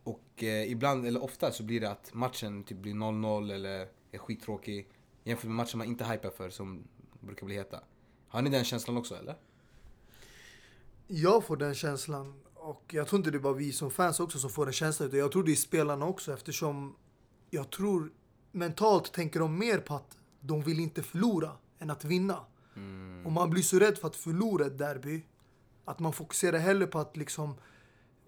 Och 0.04 0.44
eh, 0.44 0.72
ibland, 0.72 1.06
eller 1.06 1.24
ofta, 1.24 1.52
så 1.52 1.64
blir 1.64 1.82
det 1.82 1.92
att 1.92 2.14
matchen 2.14 2.64
typ 2.64 2.78
blir 2.78 2.94
0-0 2.94 3.54
eller 3.54 3.88
är 4.12 4.18
skittråkig. 4.18 4.88
Jämfört 5.24 5.46
med 5.46 5.56
matcher 5.56 5.78
man 5.78 5.88
inte 5.88 6.06
hypar 6.06 6.30
för 6.30 6.50
som 6.50 6.84
brukar 7.20 7.46
bli 7.46 7.56
heta. 7.56 7.80
Har 8.28 8.42
ni 8.42 8.50
den 8.50 8.64
känslan 8.64 8.98
också 8.98 9.16
eller? 9.16 9.36
Jag 11.08 11.46
får 11.46 11.58
den 11.58 11.76
känslan 11.76 12.40
och 12.54 12.84
jag 12.92 13.08
tror 13.08 13.20
inte 13.20 13.32
det 13.32 13.38
är 13.38 13.40
bara 13.40 13.54
vi 13.54 13.72
som 13.72 13.92
fans 13.92 14.20
också 14.20 14.40
som 14.40 14.50
får 14.50 14.66
den 14.66 14.74
känslan 14.74 15.08
utan 15.08 15.20
jag 15.20 15.32
tror 15.32 15.44
det 15.44 15.52
är 15.52 15.56
spelarna 15.56 16.06
också 16.06 16.34
eftersom 16.34 16.96
jag 17.50 17.70
tror 17.70 18.12
mentalt 18.52 19.14
tänker 19.14 19.40
de 19.40 19.60
mer 19.60 19.78
på 19.78 19.96
att 19.96 20.18
de 20.40 20.62
vill 20.62 20.80
inte 20.80 21.04
förlora 21.04 21.52
än 21.80 21.90
att 21.90 22.06
vinna. 22.06 22.40
Och 23.26 23.32
man 23.32 23.50
blir 23.50 23.64
så 23.64 23.80
rädd 23.80 23.98
för 23.98 24.08
att 24.08 24.16
förlora 24.16 24.66
ett 24.66 24.78
derby 24.78 25.26
att 25.86 26.00
man 26.00 26.14
fokuserar 26.14 26.58
hellre 26.58 26.88
på 26.88 27.00
att 27.00 27.18
liksom 27.18 27.56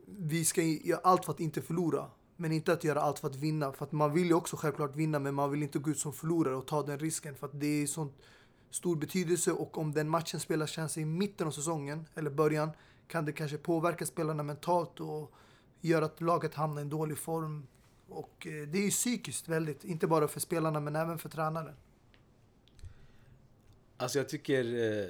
vi 0.07 0.45
ska 0.45 0.61
göra 0.61 0.99
allt 1.03 1.25
för 1.25 1.33
att 1.33 1.39
inte 1.39 1.61
förlora. 1.61 2.09
Men 2.37 2.51
inte 2.51 2.73
att 2.73 2.83
göra 2.83 3.01
allt 3.01 3.19
för 3.19 3.27
att 3.27 3.35
vinna. 3.35 3.71
För 3.71 3.85
att 3.85 3.91
man 3.91 4.13
vill 4.13 4.27
ju 4.27 4.33
också 4.33 4.55
självklart 4.57 4.95
vinna, 4.95 5.19
men 5.19 5.35
man 5.35 5.51
vill 5.51 5.63
inte 5.63 5.79
gå 5.79 5.91
ut 5.91 5.99
som 5.99 6.13
förlorare 6.13 6.55
och 6.55 6.67
ta 6.67 6.83
den 6.83 6.99
risken. 6.99 7.35
För 7.35 7.47
att 7.47 7.59
det 7.59 7.67
är 7.83 7.87
sån 7.87 8.13
stor 8.69 8.95
betydelse 8.95 9.51
och 9.51 9.77
om 9.77 9.91
den 9.91 10.09
matchen 10.09 10.39
spelas 10.39 10.75
kanske 10.75 11.01
i 11.01 11.05
mitten 11.05 11.47
av 11.47 11.51
säsongen, 11.51 12.07
eller 12.15 12.29
början, 12.29 12.69
kan 13.07 13.25
det 13.25 13.31
kanske 13.31 13.57
påverka 13.57 14.05
spelarna 14.05 14.43
mentalt 14.43 14.99
och 14.99 15.31
göra 15.81 16.05
att 16.05 16.21
laget 16.21 16.53
hamnar 16.53 16.81
i 16.81 16.81
en 16.81 16.89
dålig 16.89 17.17
form. 17.17 17.67
Och 18.09 18.47
eh, 18.47 18.67
det 18.67 18.77
är 18.77 18.83
ju 18.83 18.89
psykiskt 18.89 19.47
väldigt, 19.47 19.83
inte 19.83 20.07
bara 20.07 20.27
för 20.27 20.39
spelarna 20.39 20.79
men 20.79 20.95
även 20.95 21.17
för 21.17 21.29
tränaren. 21.29 21.75
Alltså 23.97 24.17
jag 24.17 24.29
tycker... 24.29 24.63
Eh, 24.63 25.09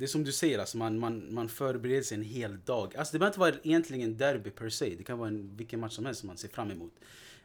det 0.00 0.06
är 0.06 0.08
som 0.08 0.24
du 0.24 0.32
säger, 0.32 0.58
alltså 0.58 0.78
man, 0.78 0.98
man, 0.98 1.34
man 1.34 1.48
förbereder 1.48 2.02
sig 2.02 2.16
en 2.16 2.24
hel 2.24 2.60
dag. 2.60 2.96
Alltså 2.96 3.12
det 3.12 3.18
behöver 3.18 3.30
inte 3.32 3.40
vara 3.40 3.54
egentligen 3.62 4.16
derby 4.16 4.50
per 4.50 4.68
se. 4.68 4.94
Det 4.98 5.04
kan 5.04 5.18
vara 5.18 5.28
en, 5.28 5.56
vilken 5.56 5.80
match 5.80 5.92
som 5.92 6.06
helst 6.06 6.20
som 6.20 6.26
man 6.26 6.36
ser 6.36 6.48
fram 6.48 6.70
emot. 6.70 6.92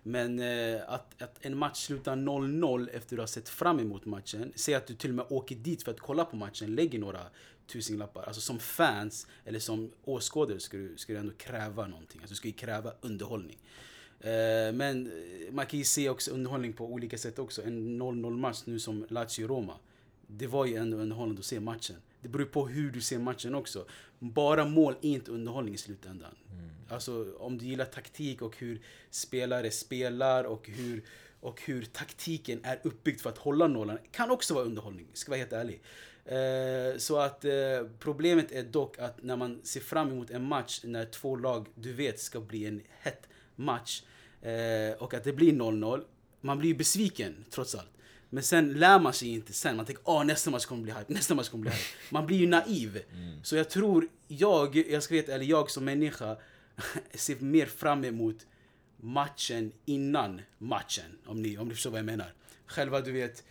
Men 0.03 0.39
eh, 0.39 0.81
att, 0.87 1.21
att 1.21 1.45
en 1.45 1.57
match 1.57 1.77
slutar 1.77 2.15
0-0 2.15 2.87
efter 2.87 2.97
att 2.97 3.09
du 3.09 3.17
har 3.19 3.27
sett 3.27 3.49
fram 3.49 3.79
emot 3.79 4.05
matchen. 4.05 4.53
Säg 4.55 4.75
att 4.75 4.87
du 4.87 4.95
till 4.95 5.09
och 5.09 5.15
med 5.15 5.25
åker 5.29 5.55
dit 5.55 5.83
för 5.83 5.91
att 5.91 5.99
kolla 5.99 6.25
på 6.25 6.35
matchen, 6.35 6.75
lägger 6.75 6.99
några 6.99 7.21
tusenlappar. 7.67 8.23
Alltså 8.23 8.41
som 8.41 8.59
fans, 8.59 9.27
eller 9.45 9.59
som 9.59 9.91
åskådare, 10.03 10.59
ska 10.59 10.77
du, 10.77 10.97
ska 10.97 11.13
du 11.13 11.19
ändå 11.19 11.33
kräva 11.37 11.87
någonting. 11.87 12.21
Alltså 12.21 12.31
du 12.31 12.35
ska 12.35 12.47
ju 12.47 12.53
kräva 12.53 12.91
underhållning. 13.01 13.57
Eh, 14.19 14.73
men 14.73 15.11
man 15.51 15.65
kan 15.65 15.79
ju 15.79 15.85
se 15.85 16.09
också 16.09 16.31
underhållning 16.31 16.73
på 16.73 16.85
olika 16.85 17.17
sätt 17.17 17.39
också. 17.39 17.63
En 17.63 18.01
0-0 18.01 18.37
match 18.37 18.61
nu 18.65 18.79
som 18.79 19.05
Lazio-Roma. 19.09 19.73
Det 20.27 20.47
var 20.47 20.65
ju 20.65 20.75
ändå 20.75 20.97
underhållande 20.97 21.39
att 21.39 21.45
se 21.45 21.59
matchen. 21.59 21.95
Det 22.25 22.29
beror 22.29 22.45
på 22.45 22.67
hur 22.67 22.91
du 22.91 23.01
ser 23.01 23.19
matchen 23.19 23.55
också. 23.55 23.85
Bara 24.19 24.65
mål 24.65 24.95
är 25.01 25.09
inte 25.09 25.31
underhållning 25.31 25.73
i 25.73 25.77
slutändan. 25.77 26.35
Alltså 26.89 27.33
om 27.37 27.57
du 27.57 27.65
gillar 27.65 27.85
taktik 27.85 28.41
och 28.41 28.57
hur 28.57 28.81
spelare 29.09 29.71
spelar 29.71 30.43
och 30.43 30.69
hur, 30.69 31.03
och 31.39 31.61
hur 31.61 31.85
taktiken 31.85 32.59
är 32.63 32.79
uppbyggd 32.83 33.21
för 33.21 33.29
att 33.29 33.37
hålla 33.37 33.67
nollan. 33.67 33.97
Kan 34.11 34.31
också 34.31 34.53
vara 34.53 34.65
underhållning, 34.65 35.07
ska 35.13 35.31
vara 35.31 35.37
helt 35.37 35.53
ärlig. 35.53 35.81
Eh, 36.25 36.97
så 36.97 37.17
att 37.17 37.45
eh, 37.45 37.51
problemet 37.99 38.51
är 38.51 38.63
dock 38.63 38.99
att 38.99 39.23
när 39.23 39.35
man 39.35 39.61
ser 39.63 39.81
fram 39.81 40.11
emot 40.11 40.29
en 40.29 40.43
match 40.43 40.81
när 40.83 41.05
två 41.05 41.35
lag 41.35 41.67
du 41.75 41.93
vet 41.93 42.19
ska 42.19 42.39
bli 42.39 42.65
en 42.65 42.81
het 43.01 43.27
match 43.55 44.03
eh, 44.41 44.97
och 44.99 45.13
att 45.13 45.23
det 45.23 45.33
blir 45.33 45.53
0-0. 45.53 46.03
Man 46.41 46.59
blir 46.59 46.75
besviken 46.75 47.45
trots 47.49 47.75
allt. 47.75 47.94
Men 48.35 48.43
sen 48.43 48.73
lär 48.73 48.99
man 48.99 49.13
sig 49.13 49.29
inte 49.29 49.53
sen. 49.53 49.75
Man 49.75 49.85
tänker 49.85 50.03
åh 50.05 50.25
nästa 50.25 50.51
match 50.51 50.65
kommer 50.65 50.83
bli 50.83 50.91
hype, 50.91 51.13
nästa 51.13 51.35
match 51.35 51.49
kommer 51.49 51.61
bli 51.61 51.71
hype. 51.71 51.83
Man 52.09 52.25
blir 52.25 52.37
ju 52.37 52.47
naiv. 52.47 53.03
Så 53.43 53.55
jag 53.55 53.69
tror, 53.69 54.07
jag, 54.27 54.75
jag 54.75 55.03
ska 55.03 55.13
veta, 55.13 55.33
eller 55.33 55.45
jag 55.45 55.71
som 55.71 55.85
människa 55.85 56.37
ser 57.13 57.35
mer 57.35 57.65
fram 57.65 58.05
emot 58.05 58.45
matchen 58.97 59.71
innan 59.85 60.41
matchen. 60.57 61.17
Om 61.25 61.41
ni, 61.41 61.57
om 61.57 61.67
ni 61.67 61.73
förstår 61.73 61.89
vad 61.89 61.99
jag 61.99 62.05
menar. 62.05 62.33
Själva 62.65 63.01
du 63.01 63.11
vet, 63.11 63.43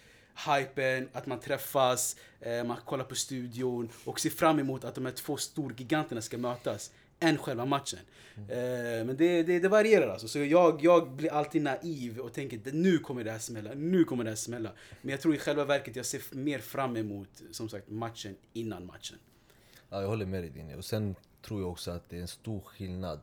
hypen, 0.46 1.08
att 1.12 1.26
man 1.26 1.40
träffas, 1.40 2.16
eh, 2.40 2.64
man 2.64 2.76
kollar 2.84 3.04
på 3.04 3.14
studion 3.14 3.88
och 4.04 4.20
ser 4.20 4.30
fram 4.30 4.58
emot 4.58 4.84
att 4.84 4.94
de 4.94 5.04
här 5.04 5.12
två 5.12 5.36
storgiganterna 5.36 6.22
ska 6.22 6.38
mötas 6.38 6.90
än 7.20 7.38
själva 7.38 7.64
matchen. 7.64 7.98
Eh, 8.36 9.04
men 9.06 9.16
det, 9.16 9.42
det, 9.42 9.58
det 9.58 9.68
varierar 9.68 10.08
alltså. 10.08 10.28
Så 10.28 10.38
jag, 10.38 10.84
jag 10.84 11.10
blir 11.10 11.32
alltid 11.32 11.62
naiv 11.62 12.18
och 12.18 12.32
tänker 12.32 12.56
"Det- 12.58 12.72
nu 12.74 12.98
kommer 12.98 13.24
det 13.24 13.30
här 13.30 13.38
smälla, 13.38 13.70
nu 13.74 14.04
kommer 14.04 14.24
det 14.24 14.30
här 14.30 14.36
smälla. 14.36 14.72
Men 15.02 15.10
jag 15.10 15.20
tror 15.20 15.34
i 15.34 15.38
själva 15.38 15.64
verket 15.64 15.96
jag 15.96 16.06
ser 16.06 16.22
mer 16.36 16.58
fram 16.58 16.96
emot 16.96 17.28
som 17.50 17.68
sagt 17.68 17.88
matchen 17.90 18.36
innan 18.52 18.86
matchen. 18.86 19.18
Ja, 19.90 20.00
jag 20.00 20.08
håller 20.08 20.26
med 20.26 20.42
dig 20.42 20.50
Dinje. 20.50 20.76
Och 20.76 20.84
sen 20.84 21.14
tror 21.42 21.60
jag 21.60 21.70
också 21.70 21.90
att 21.90 22.08
det 22.10 22.16
är 22.16 22.20
en 22.20 22.28
stor 22.28 22.60
skillnad 22.60 23.20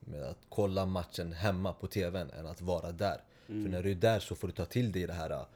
med 0.00 0.22
att 0.22 0.38
kolla 0.48 0.86
matchen 0.86 1.32
hemma 1.32 1.72
på 1.72 1.86
TVn 1.86 2.30
än 2.30 2.46
att 2.46 2.60
vara 2.60 2.92
där. 2.92 3.16
För 3.46 3.52
när 3.54 3.82
du 3.82 3.90
är 3.90 3.94
där 3.94 4.20
så 4.20 4.34
får 4.34 4.48
du 4.48 4.54
ta 4.54 4.64
till 4.64 4.92
dig 4.92 5.06
det 5.06 5.12
här 5.12 5.46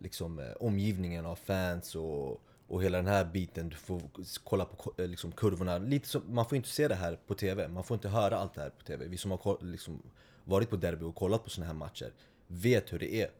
liksom, 0.00 0.38
eh, 0.38 0.52
omgivningen 0.60 1.26
av 1.26 1.36
fans 1.36 1.94
och, 1.94 2.40
och 2.68 2.82
hela 2.82 2.98
den 2.98 3.06
här 3.06 3.24
biten. 3.24 3.68
Du 3.68 3.76
får 3.76 4.02
kolla 4.44 4.64
på 4.64 4.92
eh, 4.98 5.08
liksom, 5.08 5.32
kurvorna. 5.32 5.78
Lite 5.78 6.08
som, 6.08 6.22
man 6.28 6.44
får 6.44 6.56
inte 6.56 6.68
se 6.68 6.88
det 6.88 6.94
här 6.94 7.18
på 7.26 7.34
TV. 7.34 7.68
Man 7.68 7.84
får 7.84 7.94
inte 7.94 8.08
höra 8.08 8.36
allt 8.36 8.54
det 8.54 8.60
här 8.60 8.70
på 8.70 8.84
TV. 8.84 9.06
Vi 9.06 9.16
som 9.16 9.30
har 9.30 9.64
liksom, 9.64 10.02
varit 10.44 10.70
på 10.70 10.76
derby 10.76 11.04
och 11.04 11.14
kollat 11.14 11.44
på 11.44 11.50
såna 11.50 11.66
här 11.66 11.74
matcher 11.74 12.12
vet 12.46 12.92
hur 12.92 12.98
det 12.98 13.14
är. 13.14 13.30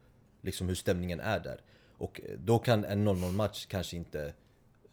Liksom 0.43 0.69
hur 0.69 0.75
stämningen 0.75 1.21
är 1.21 1.41
där. 1.41 1.61
Och 1.99 2.21
eh, 2.25 2.39
då 2.39 2.59
kan 2.59 2.85
en 2.85 3.09
0-0 3.09 3.33
match 3.33 3.67
kanske 3.67 3.97
inte 3.97 4.35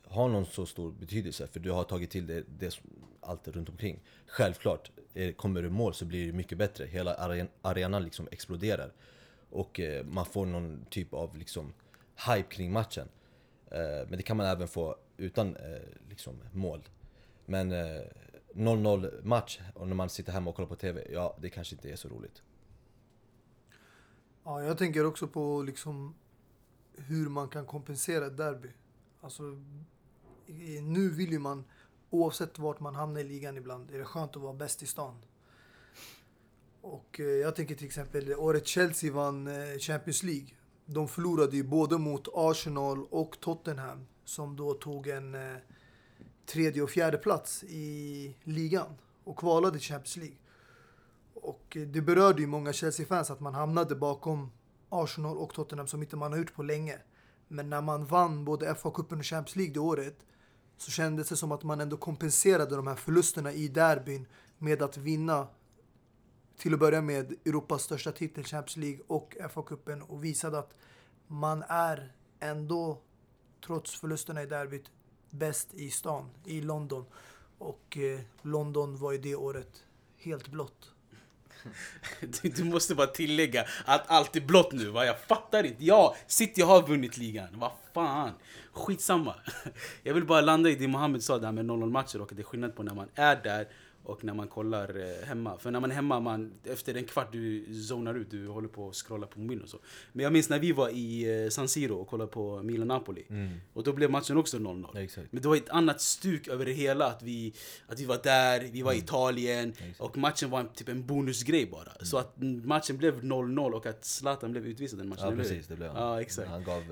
ha 0.03 0.27
någon 0.27 0.45
så 0.45 0.65
stor 0.65 0.91
betydelse 0.91 1.47
för 1.47 1.59
du 1.59 1.71
har 1.71 1.83
tagit 1.83 2.09
till 2.09 2.27
det, 2.27 2.43
det 2.59 2.79
allt 3.21 3.47
runt 3.47 3.69
omkring. 3.69 3.99
Självklart, 4.27 4.91
eh, 5.13 5.33
kommer 5.33 5.61
du 5.61 5.67
i 5.67 5.71
mål 5.71 5.93
så 5.93 6.05
blir 6.05 6.27
det 6.27 6.33
mycket 6.33 6.57
bättre. 6.57 6.85
Hela 6.85 7.39
arenan 7.61 8.03
liksom 8.03 8.27
exploderar. 8.31 8.93
Och 9.49 9.79
eh, 9.79 10.05
man 10.05 10.25
får 10.25 10.45
någon 10.45 10.85
typ 10.89 11.13
av 11.13 11.37
liksom 11.37 11.73
hype 12.27 12.55
kring 12.55 12.71
matchen. 12.71 13.07
Eh, 13.75 14.07
men 14.07 14.17
det 14.17 14.23
kan 14.23 14.37
man 14.37 14.45
även 14.45 14.67
få 14.67 14.95
utan 15.17 15.55
eh, 15.55 15.81
liksom 16.09 16.41
mål. 16.51 16.83
Men 17.45 17.71
eh, 17.71 18.01
0-0 18.53 19.23
match 19.23 19.59
och 19.73 19.87
när 19.87 19.95
man 19.95 20.09
sitter 20.09 20.31
hemma 20.31 20.49
och 20.49 20.55
kollar 20.55 20.69
på 20.69 20.75
TV, 20.75 21.07
ja 21.11 21.37
det 21.41 21.49
kanske 21.49 21.75
inte 21.75 21.91
är 21.91 21.95
så 21.95 22.09
roligt. 22.09 22.43
Ja, 24.43 24.63
jag 24.63 24.77
tänker 24.77 25.05
också 25.05 25.27
på 25.27 25.61
liksom 25.61 26.15
hur 26.93 27.29
man 27.29 27.49
kan 27.49 27.65
kompensera 27.65 28.25
ett 28.25 28.37
derby. 28.37 28.69
Alltså, 29.21 29.43
nu 30.81 31.09
vill 31.09 31.31
ju 31.31 31.39
man, 31.39 31.65
oavsett 32.09 32.59
vart 32.59 32.79
man 32.79 32.95
hamnar 32.95 33.21
i 33.21 33.23
ligan 33.23 33.57
ibland, 33.57 33.91
är 33.91 33.97
det 33.97 34.05
skönt 34.05 34.35
att 34.35 34.41
vara 34.41 34.53
bäst 34.53 34.83
i 34.83 34.85
stan. 34.85 35.25
Och 36.81 37.19
eh, 37.19 37.25
jag 37.25 37.55
tänker 37.55 37.75
till 37.75 37.85
exempel 37.85 38.33
året 38.33 38.67
Chelsea 38.67 39.13
vann 39.13 39.47
eh, 39.47 39.77
Champions 39.79 40.23
League. 40.23 40.47
De 40.85 41.07
förlorade 41.07 41.55
ju 41.55 41.63
både 41.63 41.97
mot 41.97 42.27
Arsenal 42.33 43.05
och 43.09 43.39
Tottenham 43.39 44.05
som 44.25 44.55
då 44.55 44.73
tog 44.73 45.07
en 45.07 45.35
eh, 45.35 45.57
tredje 46.45 46.81
och 46.81 46.89
fjärde 46.89 47.17
plats 47.17 47.63
i 47.63 48.35
ligan 48.43 48.93
och 49.23 49.37
kvalade 49.37 49.77
till 49.77 49.87
Champions 49.87 50.17
League. 50.17 50.37
Och 51.33 51.77
eh, 51.77 51.81
det 51.81 52.01
berörde 52.01 52.41
ju 52.41 52.47
många 52.47 52.73
Chelsea-fans 52.73 53.31
att 53.31 53.39
man 53.39 53.53
hamnade 53.53 53.95
bakom 53.95 54.51
Arsenal 54.89 55.37
och 55.37 55.53
Tottenham 55.53 55.87
som 55.87 56.01
inte 56.01 56.15
man 56.15 56.31
har 56.31 56.39
gjort 56.39 56.53
på 56.53 56.63
länge. 56.63 56.97
Men 57.47 57.69
när 57.69 57.81
man 57.81 58.05
vann 58.05 58.45
både 58.45 58.73
FA-cupen 58.73 59.19
och 59.19 59.25
Champions 59.25 59.55
League 59.55 59.73
det 59.73 59.79
året 59.79 60.17
så 60.77 60.91
kändes 60.91 61.29
det 61.29 61.35
som 61.35 61.51
att 61.51 61.63
man 61.63 61.81
ändå 61.81 61.97
kompenserade 61.97 62.75
de 62.75 62.87
här 62.87 62.95
förlusterna 62.95 63.53
i 63.53 63.67
derbyn 63.67 64.27
med 64.57 64.81
att 64.81 64.97
vinna 64.97 65.47
till 66.57 66.73
att 66.73 66.79
börja 66.79 67.01
med 67.01 67.33
Europas 67.45 67.83
största 67.83 68.11
titel, 68.11 68.43
Champions 68.43 68.77
League 68.77 68.99
och 69.07 69.35
FA-cupen 69.39 70.01
och 70.01 70.23
visade 70.23 70.59
att 70.59 70.75
man 71.27 71.63
är 71.69 72.11
ändå, 72.39 73.01
trots 73.65 73.99
förlusterna 73.99 74.43
i 74.43 74.45
derbyt, 74.45 74.91
bäst 75.29 75.73
i 75.73 75.89
stan, 75.89 76.29
i 76.45 76.61
London. 76.61 77.05
Och 77.57 77.97
eh, 77.97 78.19
London 78.41 78.97
var 78.97 79.11
ju 79.11 79.17
det 79.17 79.35
året 79.35 79.83
helt 80.17 80.47
blått. 80.47 80.91
Du, 82.19 82.49
du 82.49 82.63
måste 82.63 82.95
bara 82.95 83.07
tillägga 83.07 83.65
att 83.85 84.03
allt 84.07 84.35
är 84.35 84.41
blått 84.41 84.71
nu 84.71 84.89
va? 84.89 85.05
Jag 85.05 85.19
fattar 85.19 85.63
inte. 85.63 85.85
Ja, 85.85 86.15
City 86.27 86.61
har 86.61 86.87
vunnit 86.87 87.17
ligan. 87.17 87.47
Vad 87.53 87.71
fan. 87.93 88.31
Skitsamma. 88.71 89.35
Jag 90.03 90.13
vill 90.13 90.25
bara 90.25 90.41
landa 90.41 90.69
i 90.69 90.75
det 90.75 90.87
Mohammed 90.87 91.23
sa 91.23 91.39
där 91.39 91.51
med 91.51 91.65
0-0 91.65 91.89
matcher 91.89 92.21
och 92.21 92.31
att 92.31 92.37
det 92.37 92.41
är 92.41 92.45
skillnad 92.45 92.75
på 92.75 92.83
när 92.83 92.93
man 92.93 93.09
är 93.15 93.35
där 93.43 93.67
och 94.05 94.23
när 94.23 94.33
man 94.33 94.47
kollar 94.47 94.99
eh, 94.99 95.27
hemma. 95.27 95.57
För 95.57 95.71
när 95.71 95.79
man 95.79 95.91
är 95.91 95.95
hemma, 95.95 96.19
man, 96.19 96.53
efter 96.63 96.95
en 96.95 97.03
kvart 97.05 97.31
du 97.31 97.73
zonar 97.83 98.15
ut, 98.15 98.31
du 98.31 98.47
håller 98.47 98.67
på 98.67 98.89
att 98.89 98.95
scrolla 98.95 99.27
på 99.27 99.39
mobilen 99.39 99.63
och 99.63 99.69
så. 99.69 99.79
Men 100.13 100.23
jag 100.23 100.33
minns 100.33 100.49
när 100.49 100.59
vi 100.59 100.71
var 100.71 100.89
i 100.89 101.43
eh, 101.43 101.49
San 101.49 101.67
Siro 101.67 101.95
och 101.95 102.07
kollade 102.07 102.31
på 102.31 102.63
Milan-Napoli. 102.63 103.25
Och 103.73 103.83
då 103.83 103.93
blev 103.93 104.11
matchen 104.11 104.37
också 104.37 104.57
0-0. 104.57 105.09
Ja. 105.15 105.23
Men 105.31 105.41
det 105.41 105.47
var 105.47 105.55
ett 105.55 105.69
annat 105.69 106.01
stuk 106.01 106.47
över 106.47 106.65
det 106.65 106.71
hela. 106.71 107.05
Att 107.05 107.23
vi, 107.23 107.53
att 107.87 107.99
vi 107.99 108.05
var 108.05 108.19
där, 108.23 108.59
vi 108.71 108.81
var 108.81 108.93
i 108.93 108.97
Italien 108.97 109.73
och 109.99 110.17
matchen 110.17 110.49
var 110.49 110.63
typ 110.63 110.89
en 110.89 111.05
bonusgrej 111.05 111.65
bara. 111.65 112.05
Så 112.05 112.17
att 112.17 112.33
matchen 112.63 112.97
blev 112.97 113.23
0-0 113.23 113.71
och 113.71 113.85
att 113.85 114.05
Zlatan 114.05 114.51
blev 114.51 114.65
utvisad 114.65 114.99
den 114.99 115.09
matchen. 115.09 115.29
Ja 115.29 115.35
precis, 115.35 115.67
det 115.67 115.75
blev 115.75 115.91
han. 115.91 116.03
Ja, 116.03 116.21
exakt. 116.21 116.49
Han 116.49 116.63
gav, 116.63 116.83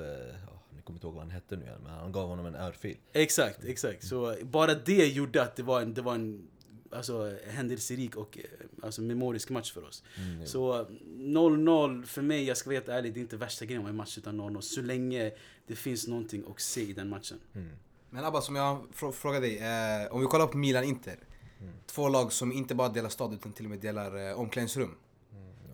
ja, 0.47 0.53
jag 0.75 0.85
kommer 0.85 0.97
inte 0.97 1.07
ihåg 1.07 1.13
vad 1.13 1.23
han 1.23 1.31
hette 1.31 1.55
nu 1.55 1.65
men 1.83 1.91
han 1.91 2.11
gav 2.11 2.27
honom 2.27 2.45
en 2.45 2.55
örfil. 2.55 2.97
Exakt, 3.13 3.63
exakt. 3.65 4.07
Så 4.07 4.35
bara 4.41 4.73
det 4.73 5.07
gjorde 5.07 5.41
att 5.41 5.55
det 5.55 5.63
var 5.63 5.81
en, 5.81 5.93
det 5.93 6.01
var 6.01 6.15
en 6.15 6.47
alltså, 6.95 7.35
händelserik 7.47 8.15
och 8.15 8.37
eh, 8.37 8.43
alltså, 8.85 9.01
memorisk 9.01 9.49
match 9.49 9.73
för 9.73 9.83
oss. 9.87 10.03
Mm, 10.17 10.47
Så 10.47 10.85
0-0 11.17 12.05
för 12.05 12.21
mig, 12.21 12.43
jag 12.43 12.57
ska 12.57 12.69
vara 12.69 12.75
helt 12.75 12.89
ärlig, 12.89 13.13
det 13.13 13.19
är 13.19 13.21
inte 13.21 13.37
värsta 13.37 13.65
grejen 13.65 13.81
med 13.83 13.89
en 13.89 13.95
match 13.95 14.17
utan 14.17 14.41
0-0. 14.41 14.61
Så 14.61 14.81
länge 14.81 15.31
det 15.67 15.75
finns 15.75 16.07
någonting 16.07 16.43
att 16.55 16.61
se 16.61 16.81
i 16.81 16.93
den 16.93 17.09
matchen. 17.09 17.39
Men 18.09 18.25
Abba, 18.25 18.41
som 18.41 18.55
jag 18.55 18.77
frå- 18.95 19.11
frågar 19.11 19.41
dig, 19.41 19.57
eh, 19.57 20.13
om 20.13 20.21
vi 20.21 20.27
kollar 20.27 20.47
på 20.47 20.57
Milan-Inter. 20.57 21.17
Två 21.85 22.09
lag 22.09 22.33
som 22.33 22.51
inte 22.51 22.75
bara 22.75 22.89
delar 22.89 23.09
stad 23.09 23.33
utan 23.33 23.51
till 23.53 23.65
och 23.65 23.69
med 23.71 23.79
delar 23.79 24.29
eh, 24.29 24.39
omklädningsrum. 24.39 24.95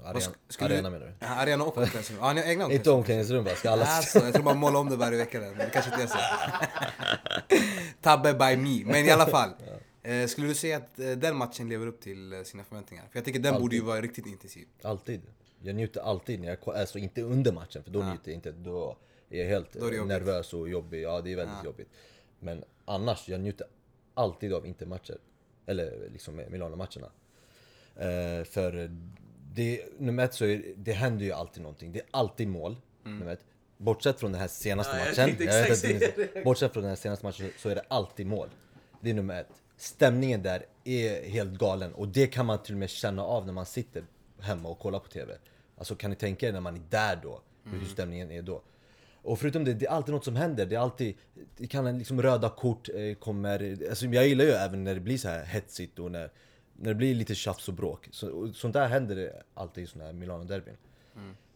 Arena, 0.06 0.20
sk- 0.20 0.30
skulle 0.50 0.76
arena 0.76 0.90
du- 0.90 0.94
menar 1.00 1.06
du? 1.06 1.14
Ja, 1.20 1.28
arena 1.28 1.64
och 1.64 1.78
omklädningsrum. 1.78 2.18
Ja, 2.22 2.34
ni 2.34 2.42
har 2.42 2.48
egna 2.48 2.72
Inte 2.72 2.92
omklädningsrum 2.92 3.44
va? 3.44 3.52
Ska 3.56 3.70
alla... 3.70 3.86
Alltså, 3.86 4.20
jag 4.20 4.34
tror 4.34 4.44
bara 4.44 4.56
måla 4.56 4.80
om 4.80 4.90
det 4.90 4.96
varje 4.96 5.18
vecka 5.18 5.40
där, 5.40 5.48
men 5.50 5.58
det 5.58 5.70
kanske 5.74 5.92
inte 5.92 6.04
är 6.04 6.08
så. 6.08 6.18
Tabbe 8.02 8.34
by 8.34 8.58
me. 8.58 8.86
Men 8.86 9.06
i 9.06 9.10
alla 9.12 9.26
fall. 9.26 9.50
Eh, 10.10 10.28
skulle 10.28 10.48
du 10.48 10.56
säga 10.56 10.78
att 10.78 11.00
eh, 11.00 11.12
den 11.12 11.36
matchen 11.36 11.70
lever 11.70 11.88
upp 11.88 12.02
till 12.02 12.34
eh, 12.34 12.44
sina 12.44 12.64
förväntningar? 12.64 13.04
För 13.12 13.18
jag 13.20 13.26
tycker 13.26 13.40
den 13.40 13.54
borde 13.54 13.64
Alltid. 13.64 13.80
ju 13.80 13.86
vara 13.86 14.02
riktigt 14.02 14.26
intensiv. 14.26 14.68
Alltid. 14.82 15.22
Jag 15.62 15.76
njuter 15.76 16.02
alltid 16.02 16.40
när 16.40 16.48
jag 16.48 16.76
alltså 16.78 16.98
inte 17.00 17.22
under 17.22 17.52
matchen 17.52 17.84
för 17.84 17.92
då 17.92 18.00
Ja. 18.00 18.10
njuter 18.10 18.32
jag 18.32 18.36
inte. 18.38 18.52
Då 18.52 18.98
är 19.30 19.40
jag 19.42 19.48
helt 19.50 19.76
är 19.76 19.94
eh, 19.94 20.06
nervös 20.06 20.54
och 20.54 20.70
jobbig. 20.70 21.02
Ja, 21.02 21.22
det 21.22 21.32
är 21.32 21.36
väldigt 21.36 21.56
Ja. 21.60 21.66
jobbigt. 21.66 21.90
Men 22.40 22.64
annars, 22.86 23.30
jag 23.30 23.40
njuter 23.42 23.68
alltid 24.14 24.54
av 24.54 24.66
intermatcher. 24.68 25.18
Eller 25.66 26.10
liksom 26.14 26.36
Milano-matcherna. 26.50 27.10
Eh, 27.96 28.44
för 28.46 28.92
det, 29.54 29.86
nummer 29.98 30.24
ett 30.26 30.34
så 30.34 30.46
är 30.46 30.64
det 30.78 30.92
händer 30.92 31.26
ju 31.26 31.32
alltid 31.32 31.64
någonting. 31.64 31.92
Det 31.92 32.00
är 32.00 32.06
alltid 32.12 32.48
mål. 32.48 32.76
Nummer 33.04 33.34
ett. 33.34 33.42
Bortsett 33.78 34.20
från 34.20 34.32
den 34.32 34.42
här 34.42 34.48
senaste 34.48 34.94
Ja, 34.94 35.00
jag 35.00 35.08
matchen. 35.08 35.26
tänkte 35.38 35.46
vet 36.16 36.36
att 36.38 36.44
bortsett 36.44 36.74
från 36.74 36.84
den 36.84 36.90
här 36.90 36.96
senaste 36.96 37.26
matchen 37.26 37.50
så 37.58 37.70
är 37.70 37.76
det 37.76 37.84
alltid 37.88 38.28
mål. 38.28 38.50
Det 39.02 39.10
är 39.10 39.14
nummer 39.14 39.42
ett. 39.42 39.48
Stämningen 39.80 40.44
där 40.44 40.66
är 40.84 41.30
helt 41.30 41.60
galen 41.60 41.94
och 41.94 42.08
det 42.08 42.28
kan 42.28 42.46
man 42.46 42.64
till 42.64 42.74
och 42.74 42.80
med 42.80 42.90
känna 42.90 43.24
av 43.24 43.46
när 43.46 43.54
man 43.54 43.66
sitter 43.66 44.04
hemma 44.40 44.70
och 44.70 44.80
kollar 44.80 45.00
på 45.00 45.08
TV. 45.08 45.34
Alltså 45.78 45.96
kan 45.96 46.10
ni 46.10 46.16
tänka 46.16 46.48
er 46.48 46.54
när 46.54 46.60
man 46.60 46.76
är 46.76 46.82
där 46.90 47.20
då, 47.24 47.42
hur 47.64 47.86
stämningen 47.86 48.32
är 48.32 48.42
då. 48.42 48.62
Och 49.22 49.40
förutom 49.40 49.64
det, 49.64 49.74
det 49.74 49.86
är 49.86 49.90
alltid 49.90 50.14
något 50.14 50.26
som 50.26 50.36
händer. 50.36 50.66
Det 50.66 50.76
är 50.76 50.80
alltid, 50.80 51.18
det 51.58 51.68
kan 51.68 51.98
liksom 51.98 52.22
röda 52.22 52.50
kort 52.50 52.90
eh, 52.90 53.16
kommer. 53.16 53.90
Alltså 53.90 54.06
jag 54.06 54.28
gillar 54.28 54.46
ju 54.46 54.52
även 54.52 54.84
när 54.84 54.94
det 54.94 55.00
blir 55.00 55.18
så 55.18 55.28
här 55.28 55.46
hetsigt 55.46 56.00
och 56.00 56.12
när, 56.12 56.32
när 56.74 56.90
det 56.90 56.96
blir 56.96 57.16
lite 57.16 57.36
tjafs 57.36 57.68
och 57.68 57.74
bråk. 57.74 58.10
Så, 58.12 58.30
och 58.30 58.56
sånt 58.56 58.74
där 58.74 58.88
händer 58.88 59.16
det 59.16 59.44
alltid 59.54 59.84
i 59.84 59.88
såna 59.88 60.06
här 60.06 60.14
Milano-derbyn. 60.14 60.78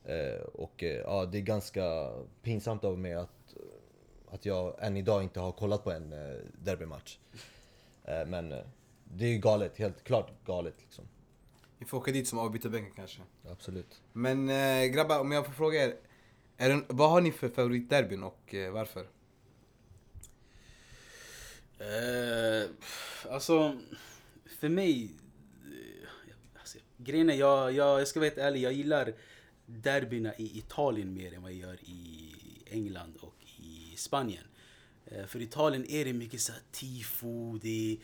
Eh, 0.05 0.41
och 0.41 0.83
eh, 0.83 0.97
ja, 0.97 1.25
det 1.25 1.37
är 1.37 1.41
ganska 1.41 2.11
pinsamt 2.41 2.83
av 2.83 2.97
mig 2.97 3.13
att, 3.13 3.53
att 4.29 4.45
jag 4.45 4.75
än 4.79 4.97
idag 4.97 5.23
inte 5.23 5.39
har 5.39 5.51
kollat 5.51 5.83
på 5.83 5.91
en 5.91 6.13
eh, 6.13 6.37
derbymatch. 6.63 7.17
Eh, 8.03 8.25
men 8.25 8.51
eh, 8.51 8.65
det 9.03 9.25
är 9.25 9.29
ju 9.29 9.37
galet, 9.37 9.77
helt 9.77 10.03
klart 10.03 10.45
galet 10.45 10.75
liksom. 10.81 11.05
Vi 11.77 11.85
får 11.85 11.97
åka 11.97 12.11
dit 12.11 12.27
som 12.27 12.39
avbytarbänken 12.39 12.93
kanske. 12.95 13.21
Absolut. 13.51 14.01
Men 14.13 14.49
eh, 14.49 14.85
grabbar, 14.85 15.19
om 15.19 15.31
jag 15.31 15.45
får 15.45 15.53
fråga 15.53 15.83
er. 15.83 15.95
Är 16.57 16.69
det, 16.69 16.81
vad 16.87 17.09
har 17.09 17.21
ni 17.21 17.31
för 17.31 17.49
favoritderbyn 17.49 18.23
och 18.23 18.55
varför? 18.71 19.07
Eh, 21.79 22.69
alltså, 23.31 23.77
för 24.59 24.69
mig... 24.69 25.09
Alltså, 26.59 26.77
grejen 26.97 27.29
är, 27.29 27.33
jag, 27.33 27.71
jag, 27.71 27.99
jag 27.99 28.07
ska 28.07 28.19
vara 28.19 28.29
helt 28.29 28.37
ärlig, 28.39 28.61
jag 28.61 28.73
gillar 28.73 29.13
derbyna 29.65 30.35
i 30.35 30.57
Italien 30.57 31.13
mer 31.13 31.33
än 31.33 31.41
vad 31.41 31.51
jag 31.51 31.59
gör 31.59 31.77
i 31.83 32.35
England 32.65 33.17
och 33.21 33.43
i 33.57 33.95
Spanien. 33.97 34.43
Eh, 35.13 35.25
för 35.25 35.39
i 35.39 35.43
Italien 35.43 35.85
är 35.89 36.05
det 36.05 36.13
mycket 36.13 36.41
så 36.41 36.51
här 36.51 36.61
tifo, 36.71 37.57
det, 37.61 37.97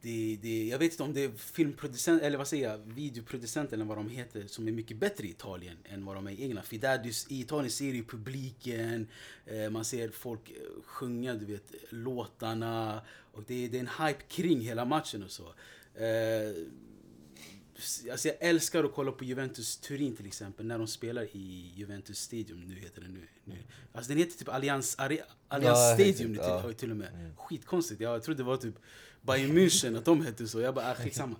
det, 0.00 0.38
det, 0.42 0.68
jag 0.68 0.78
vet 0.78 0.92
inte 0.92 1.02
om 1.02 1.14
det 1.14 1.24
är 1.24 1.30
filmproducent, 1.30 2.22
eller 2.22 2.38
vad 2.38 2.48
säger 2.48 2.70
jag, 2.70 2.78
videoproducenter 2.78 3.74
eller 3.74 3.84
vad 3.84 3.98
de 3.98 4.08
heter, 4.08 4.46
som 4.46 4.68
är 4.68 4.72
mycket 4.72 4.96
bättre 4.96 5.26
i 5.26 5.30
Italien 5.30 5.76
än 5.84 6.04
vad 6.04 6.16
de 6.16 6.26
är 6.26 6.30
i 6.30 6.44
England. 6.44 6.64
För 6.64 6.76
där, 6.76 6.98
du, 6.98 7.08
i 7.08 7.40
Italien 7.40 7.70
ser 7.70 7.90
du 7.90 7.96
ju 7.96 8.04
publiken, 8.04 9.08
eh, 9.46 9.70
man 9.70 9.84
ser 9.84 10.08
folk 10.08 10.50
eh, 10.50 10.82
sjunga, 10.84 11.34
du 11.34 11.44
vet, 11.44 11.74
låtarna. 11.90 13.00
Och 13.32 13.42
det, 13.46 13.68
det 13.68 13.76
är 13.78 13.80
en 13.80 14.06
hype 14.06 14.22
kring 14.28 14.60
hela 14.60 14.84
matchen 14.84 15.22
och 15.22 15.30
så. 15.30 15.54
Alltså 18.10 18.28
jag 18.28 18.36
älskar 18.40 18.84
att 18.84 18.94
kolla 18.94 19.12
på 19.12 19.24
Juventus 19.24 19.76
Turin 19.76 20.16
till 20.16 20.26
exempel, 20.26 20.66
när 20.66 20.78
de 20.78 20.86
spelar 20.86 21.22
i 21.36 21.72
Juventus 21.76 22.18
Stadium, 22.20 22.60
nu 22.60 22.74
heter 22.74 23.00
det 23.00 23.08
nu. 23.08 23.26
nu. 23.44 23.56
Alltså 23.92 24.08
den 24.08 24.18
heter 24.18 24.38
typ 24.38 24.48
Allianz, 24.48 24.96
Are- 24.98 25.22
Allianz 25.48 25.78
Ja, 25.78 25.94
Stadium 25.94 26.32
nu 26.32 26.38
ja. 26.38 26.72
till 26.72 26.90
och 26.90 26.96
med. 26.96 27.30
Skitkonstigt, 27.36 28.00
jag 28.00 28.22
trodde 28.22 28.38
det 28.42 28.46
var 28.46 28.56
typ 28.56 28.74
Bayern 29.22 29.58
München 29.58 29.98
att 29.98 30.04
de 30.04 30.24
hette 30.26 30.48
så. 30.48 30.60
Jag 30.60 30.74
bara, 30.74 30.90
ah, 30.90 30.94
skitsamma. 30.94 31.36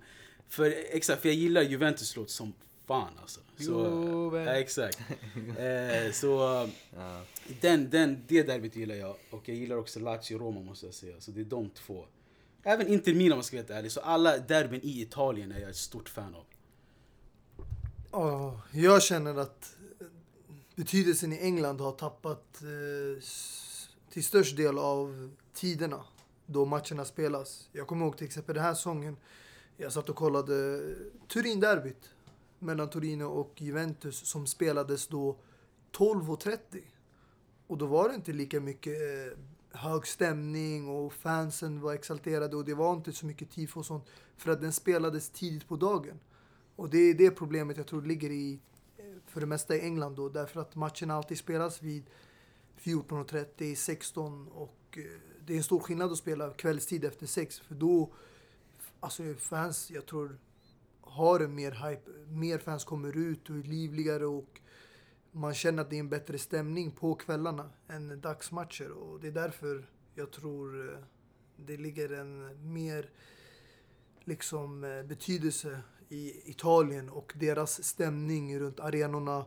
För, 0.49 0.73
exakt, 0.95 1.21
för 1.21 1.29
jag 1.29 1.35
gillar 1.35 1.61
Juventus 1.61 2.15
låt 2.15 2.29
som 2.29 2.53
fan 2.87 3.13
alltså. 3.21 3.39
Så, 3.59 4.35
exakt. 4.37 4.99
Eh, 5.57 6.11
så 6.11 6.27
Ja. 6.95 7.23
den, 7.61 7.89
den, 7.89 8.23
det 8.27 8.43
derbyt 8.43 8.75
gillar 8.75 8.95
jag. 8.95 9.15
Och 9.29 9.49
jag 9.49 9.57
gillar 9.57 9.75
också 9.75 9.99
Lazio-Roma 9.99 10.63
måste 10.63 10.85
jag 10.85 10.95
säga. 10.95 11.15
Så 11.19 11.31
det 11.31 11.41
är 11.41 11.45
de 11.45 11.69
två. 11.69 12.05
Även 12.63 12.87
Inter 12.87 13.13
Milan 13.13 13.31
om 13.31 13.37
man 13.37 13.43
ska 13.43 13.57
vara 13.57 13.61
helt 13.61 13.77
ärlig. 13.77 13.91
Så 13.91 13.99
alla 13.99 14.37
derbyn 14.37 14.81
i 14.83 15.01
Italien 15.01 15.51
är 15.51 15.59
jag 15.59 15.69
ett 15.69 15.75
stort 15.75 16.09
fan 16.09 16.35
av. 16.35 16.45
Ja, 18.11 18.61
jag 18.71 19.03
känner 19.03 19.35
att 19.35 19.75
betydelsen 20.75 21.33
i 21.33 21.37
England 21.37 21.81
har 21.81 21.91
tappat 21.91 22.61
eh, 22.61 23.23
till 24.09 24.23
störst 24.23 24.57
del 24.57 24.77
av 24.77 25.31
tiderna 25.53 26.03
då 26.45 26.65
matcherna 26.65 27.05
spelas. 27.05 27.69
Jag 27.71 27.87
kommer 27.87 28.05
ihåg 28.05 28.17
till 28.17 28.25
exempel 28.25 28.55
den 28.55 28.63
här 28.63 28.73
säsongen. 28.73 29.17
Jag 29.77 29.93
satt 29.93 30.09
och 30.09 30.15
kollade 30.15 30.81
Turin-derbyt 31.27 32.09
mellan 32.59 32.89
Torino 32.89 33.23
och 33.23 33.53
Juventus 33.61 34.15
som 34.15 34.47
spelades 34.47 35.07
då 35.07 35.37
12.30. 35.91 36.57
Och 37.67 37.77
då 37.77 37.85
var 37.85 38.09
det 38.09 38.15
inte 38.15 38.33
lika 38.33 38.59
mycket 38.59 38.93
eh, 38.93 39.37
hög 39.71 40.07
stämning 40.07 40.87
och 40.87 41.13
fansen 41.13 41.81
var 41.81 41.93
exalterade 41.93 42.55
och 42.55 42.65
det 42.65 42.73
var 42.73 42.93
inte 42.93 43.13
så 43.13 43.25
mycket 43.25 43.51
tifo 43.51 43.79
och 43.79 43.85
sånt 43.85 44.05
för 44.37 44.51
att 44.51 44.61
den 44.61 44.73
spelades 44.73 45.29
tidigt 45.29 45.67
på 45.67 45.75
dagen. 45.75 46.19
Och 46.75 46.89
det 46.89 46.97
är 46.97 47.13
det 47.13 47.31
problemet 47.31 47.77
jag 47.77 47.87
tror 47.87 48.01
ligger 48.01 48.29
i, 48.29 48.59
eh, 48.97 49.05
för 49.27 49.39
det 49.39 49.45
mesta 49.45 49.75
i 49.75 49.81
England 49.81 50.15
då, 50.15 50.29
därför 50.29 50.61
att 50.61 50.75
matcherna 50.75 51.13
alltid 51.13 51.37
spelas 51.37 51.81
vid 51.81 52.03
14.30, 52.79 53.75
16 53.75 54.47
och 54.47 54.97
eh, 54.97 55.03
det 55.45 55.53
är 55.53 55.57
en 55.57 55.63
stor 55.63 55.79
skillnad 55.79 56.11
att 56.11 56.17
spela 56.17 56.49
kvällstid 56.49 57.05
efter 57.05 57.25
6 57.25 57.59
för 57.59 57.75
då, 57.75 58.13
alltså 58.99 59.23
fans, 59.33 59.91
jag 59.91 60.05
tror, 60.05 60.37
har 61.01 61.39
en 61.39 61.55
mer 61.55 61.71
hype, 61.71 62.11
mer 62.27 62.57
fans 62.57 62.83
kommer 62.83 63.17
ut 63.17 63.49
och 63.49 63.55
är 63.55 63.63
livligare 63.63 64.25
och 64.25 64.61
man 65.31 65.53
känner 65.53 65.81
att 65.81 65.89
det 65.89 65.95
är 65.95 65.99
en 65.99 66.09
bättre 66.09 66.37
stämning 66.37 66.91
på 66.91 67.15
kvällarna 67.15 67.69
än 67.87 68.21
dagsmatcher 68.21 68.91
och 68.91 69.19
det 69.19 69.27
är 69.27 69.31
därför 69.31 69.89
jag 70.15 70.31
tror 70.31 70.93
eh, 70.93 70.99
det 71.55 71.77
ligger 71.77 72.13
en 72.13 72.57
mer 72.73 73.09
liksom 74.23 74.83
eh, 74.83 75.03
betydelse 75.03 75.81
i 76.09 76.49
Italien 76.49 77.09
och 77.09 77.33
deras 77.35 77.83
stämning 77.83 78.59
runt 78.59 78.79
arenorna 78.79 79.45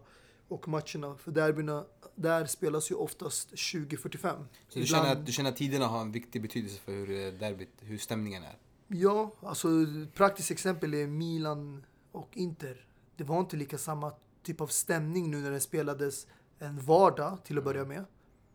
och 0.49 0.69
matcherna. 0.69 1.17
För 1.17 1.31
derbyna, 1.31 1.85
där 2.15 2.47
spelas 2.47 2.91
ju 2.91 2.95
oftast 2.95 3.53
20.45. 3.53 4.45
Så 4.69 4.79
du 4.79 4.87
känner, 4.87 5.13
att, 5.13 5.27
du 5.27 5.33
känner 5.33 5.51
att 5.51 5.57
tiderna 5.57 5.87
har 5.87 6.01
en 6.01 6.13
viktig 6.13 6.43
betydelse 6.43 6.81
för 6.81 6.93
hur 6.93 7.11
eh, 7.11 7.33
derbyt, 7.33 7.71
hur 7.81 7.99
stämningen 7.99 8.43
är? 8.43 8.59
Ja, 8.89 9.33
alltså 9.41 9.69
praktiskt 10.15 10.51
exempel 10.51 10.95
är 10.95 11.07
Milan 11.07 11.87
och 12.13 12.37
Inter. 12.37 12.87
Det 13.17 13.25
var 13.25 13.41
inte 13.41 13.57
lika 13.57 13.79
samma 13.79 14.13
typ 14.45 14.61
av 14.61 14.67
stämning 14.67 15.31
nu 15.31 15.41
när 15.41 15.51
det 15.51 15.61
spelades 15.61 16.27
en 16.59 16.81
vardag 16.81 17.39
till 17.45 17.59
att 17.59 17.65
börja 17.65 17.85
med. 17.85 18.05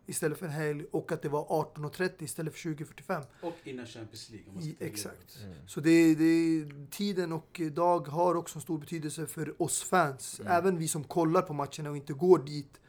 Istället 0.06 0.38
för 0.38 0.46
en 0.46 0.52
helg 0.52 0.86
och 0.92 1.12
att 1.12 1.22
det 1.22 1.30
var 1.30 1.46
18.30 1.46 2.24
istället 2.24 2.54
för 2.54 2.70
20.45. 2.70 3.24
Och 3.42 3.56
innan 3.64 3.86
Champions 3.86 4.30
League. 4.30 4.76
Exakt. 4.80 5.38
Så 5.68 5.80
det, 5.80 6.16
det, 6.16 6.66
tiden 6.92 7.32
och 7.32 7.62
dag 7.72 8.08
har 8.08 8.36
också 8.36 8.58
en 8.58 8.62
stor 8.62 8.78
betydelse 8.78 9.26
för 9.26 9.62
oss 9.62 9.84
fans. 9.84 10.42
Även 10.46 10.78
vi 10.78 10.88
som 10.88 11.04
kollar 11.04 11.42
på 11.42 11.54
matcherna 11.54 11.90
och 11.90 11.98
inte 11.98 12.14
går 12.14 12.40
dit. 12.40 12.82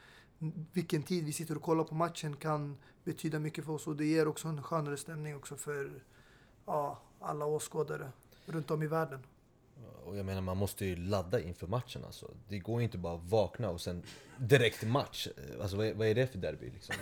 Vilken 0.72 1.03
tid 1.03 1.24
vi 1.24 1.32
sitter 1.32 1.57
och 1.57 1.62
kollar 1.62 1.84
på 1.84 1.94
matchen 1.94 2.36
kan 2.36 2.76
betyda 3.05 3.38
mycket 3.38 3.64
för 3.64 3.72
oss 3.72 3.86
och 3.86 3.96
det 3.96 4.07
ger 4.07 4.28
också 4.28 4.48
en 4.48 4.62
skönare 4.62 4.96
stämning 4.96 5.36
också 5.36 5.57
för 5.57 6.03
ja, 6.66 7.03
alla 7.20 7.44
åskådare 7.44 8.12
runt 8.46 8.70
om 8.70 8.82
i 8.82 8.86
världen. 8.86 9.20
Och 10.04 10.16
jag 10.16 10.26
menar 10.26 10.40
man 10.40 10.56
måste 10.56 10.86
ju 10.86 10.96
ladda 10.96 11.40
inför 11.40 11.66
matchen 11.66 12.04
alltså. 12.04 12.30
Det 12.48 12.58
går 12.58 12.80
ju 12.80 12.84
inte 12.84 12.98
bara 12.98 13.14
att 13.14 13.24
vakna 13.24 13.70
och 13.70 13.80
sen 13.80 14.02
direkt 14.38 14.86
match. 14.86 15.28
Alltså 15.60 15.76
vad 15.76 15.86
är, 15.86 15.94
vad 15.94 16.06
är 16.06 16.14
det 16.14 16.26
för 16.26 16.38
derby 16.38 16.70
liksom? 16.70 16.94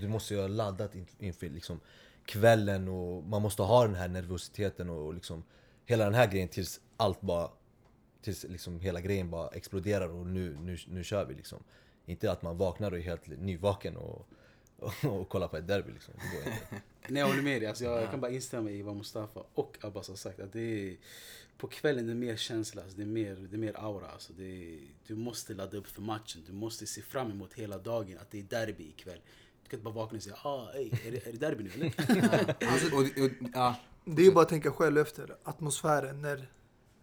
Du 0.00 0.08
måste 0.08 0.34
ju 0.34 0.40
ha 0.40 0.48
laddat 0.48 0.92
inför 1.18 1.48
liksom 1.48 1.80
kvällen 2.24 2.88
och 2.88 3.24
man 3.24 3.42
måste 3.42 3.62
ha 3.62 3.84
den 3.84 3.94
här 3.94 4.08
nervositeten 4.08 4.90
och 4.90 5.14
liksom 5.14 5.44
hela 5.86 6.04
den 6.04 6.14
här 6.14 6.26
grejen 6.26 6.48
tills 6.48 6.80
allt 6.96 7.20
bara 7.20 7.50
tills 8.22 8.44
liksom 8.44 8.80
hela 8.80 9.00
grejen 9.00 9.30
bara 9.30 9.48
exploderar 9.48 10.08
och 10.08 10.26
nu, 10.26 10.56
nu, 10.60 10.78
nu 10.88 11.04
kör 11.04 11.24
vi 11.24 11.34
liksom. 11.34 11.58
Inte 12.06 12.32
att 12.32 12.42
man 12.42 12.58
vaknar 12.58 12.92
och 12.92 12.98
är 12.98 13.02
helt 13.02 13.26
nyvaken 13.26 13.96
och, 13.96 14.28
och, 15.08 15.28
kollar 15.28 15.48
på 15.48 15.56
ett 15.56 15.66
derby 15.66 15.92
liksom. 15.92 16.14
Det 16.16 16.36
går 16.36 16.52
inte. 16.52 16.66
Nej, 17.08 17.20
jag 17.20 17.26
håller 17.26 17.42
med 17.42 17.60
dig. 17.62 17.68
Alltså, 17.68 17.84
jag, 17.84 18.02
jag 18.02 18.10
kan 18.10 18.20
bara 18.20 18.30
instämma 18.30 18.70
i 18.70 18.82
vad 18.82 18.96
Mustafa 18.96 19.42
och 19.54 19.76
Abbas 19.80 20.08
har 20.08 20.16
sagt. 20.16 20.40
Att 20.40 20.52
det 20.52 20.60
är, 20.60 20.96
på 21.58 21.66
kvällen 21.66 22.06
det 22.06 22.12
är 22.12 22.16
mer 22.16 22.36
känsla, 22.36 22.82
alltså, 22.82 22.96
det, 22.96 23.02
är 23.02 23.06
mer, 23.06 23.34
det 23.50 23.56
är 23.56 23.58
mer 23.58 23.76
aura. 23.78 24.06
Alltså, 24.06 24.32
det 24.32 24.44
är, 24.44 24.78
du 25.06 25.14
måste 25.14 25.54
ladda 25.54 25.76
upp 25.76 25.86
för 25.86 26.02
matchen. 26.02 26.42
Du 26.46 26.52
måste 26.52 26.86
se 26.86 27.02
fram 27.02 27.30
emot 27.30 27.54
hela 27.54 27.78
dagen 27.78 28.18
att 28.18 28.30
det 28.30 28.38
är 28.38 28.42
derby 28.42 28.88
ikväll. 28.88 29.20
Du 29.62 29.70
kan 29.70 29.78
inte 29.78 29.84
bara 29.84 29.94
vakna 29.94 30.16
och 30.16 30.22
säga 30.22 30.36
ah, 30.42 30.72
ey, 30.74 30.90
är, 31.06 31.12
det, 31.12 31.26
är 31.26 31.32
det 31.32 31.38
derby 31.38 31.64
nu 31.64 31.70
eller? 31.74 31.92
Alltså, 32.72 32.96
och, 32.96 33.24
och, 33.24 33.30
ja, 33.54 33.76
Det 34.04 34.26
är 34.26 34.32
bara 34.32 34.42
att 34.42 34.48
tänka 34.48 34.72
själv 34.72 34.98
efter 34.98 35.36
atmosfären 35.44 36.22
när 36.22 36.48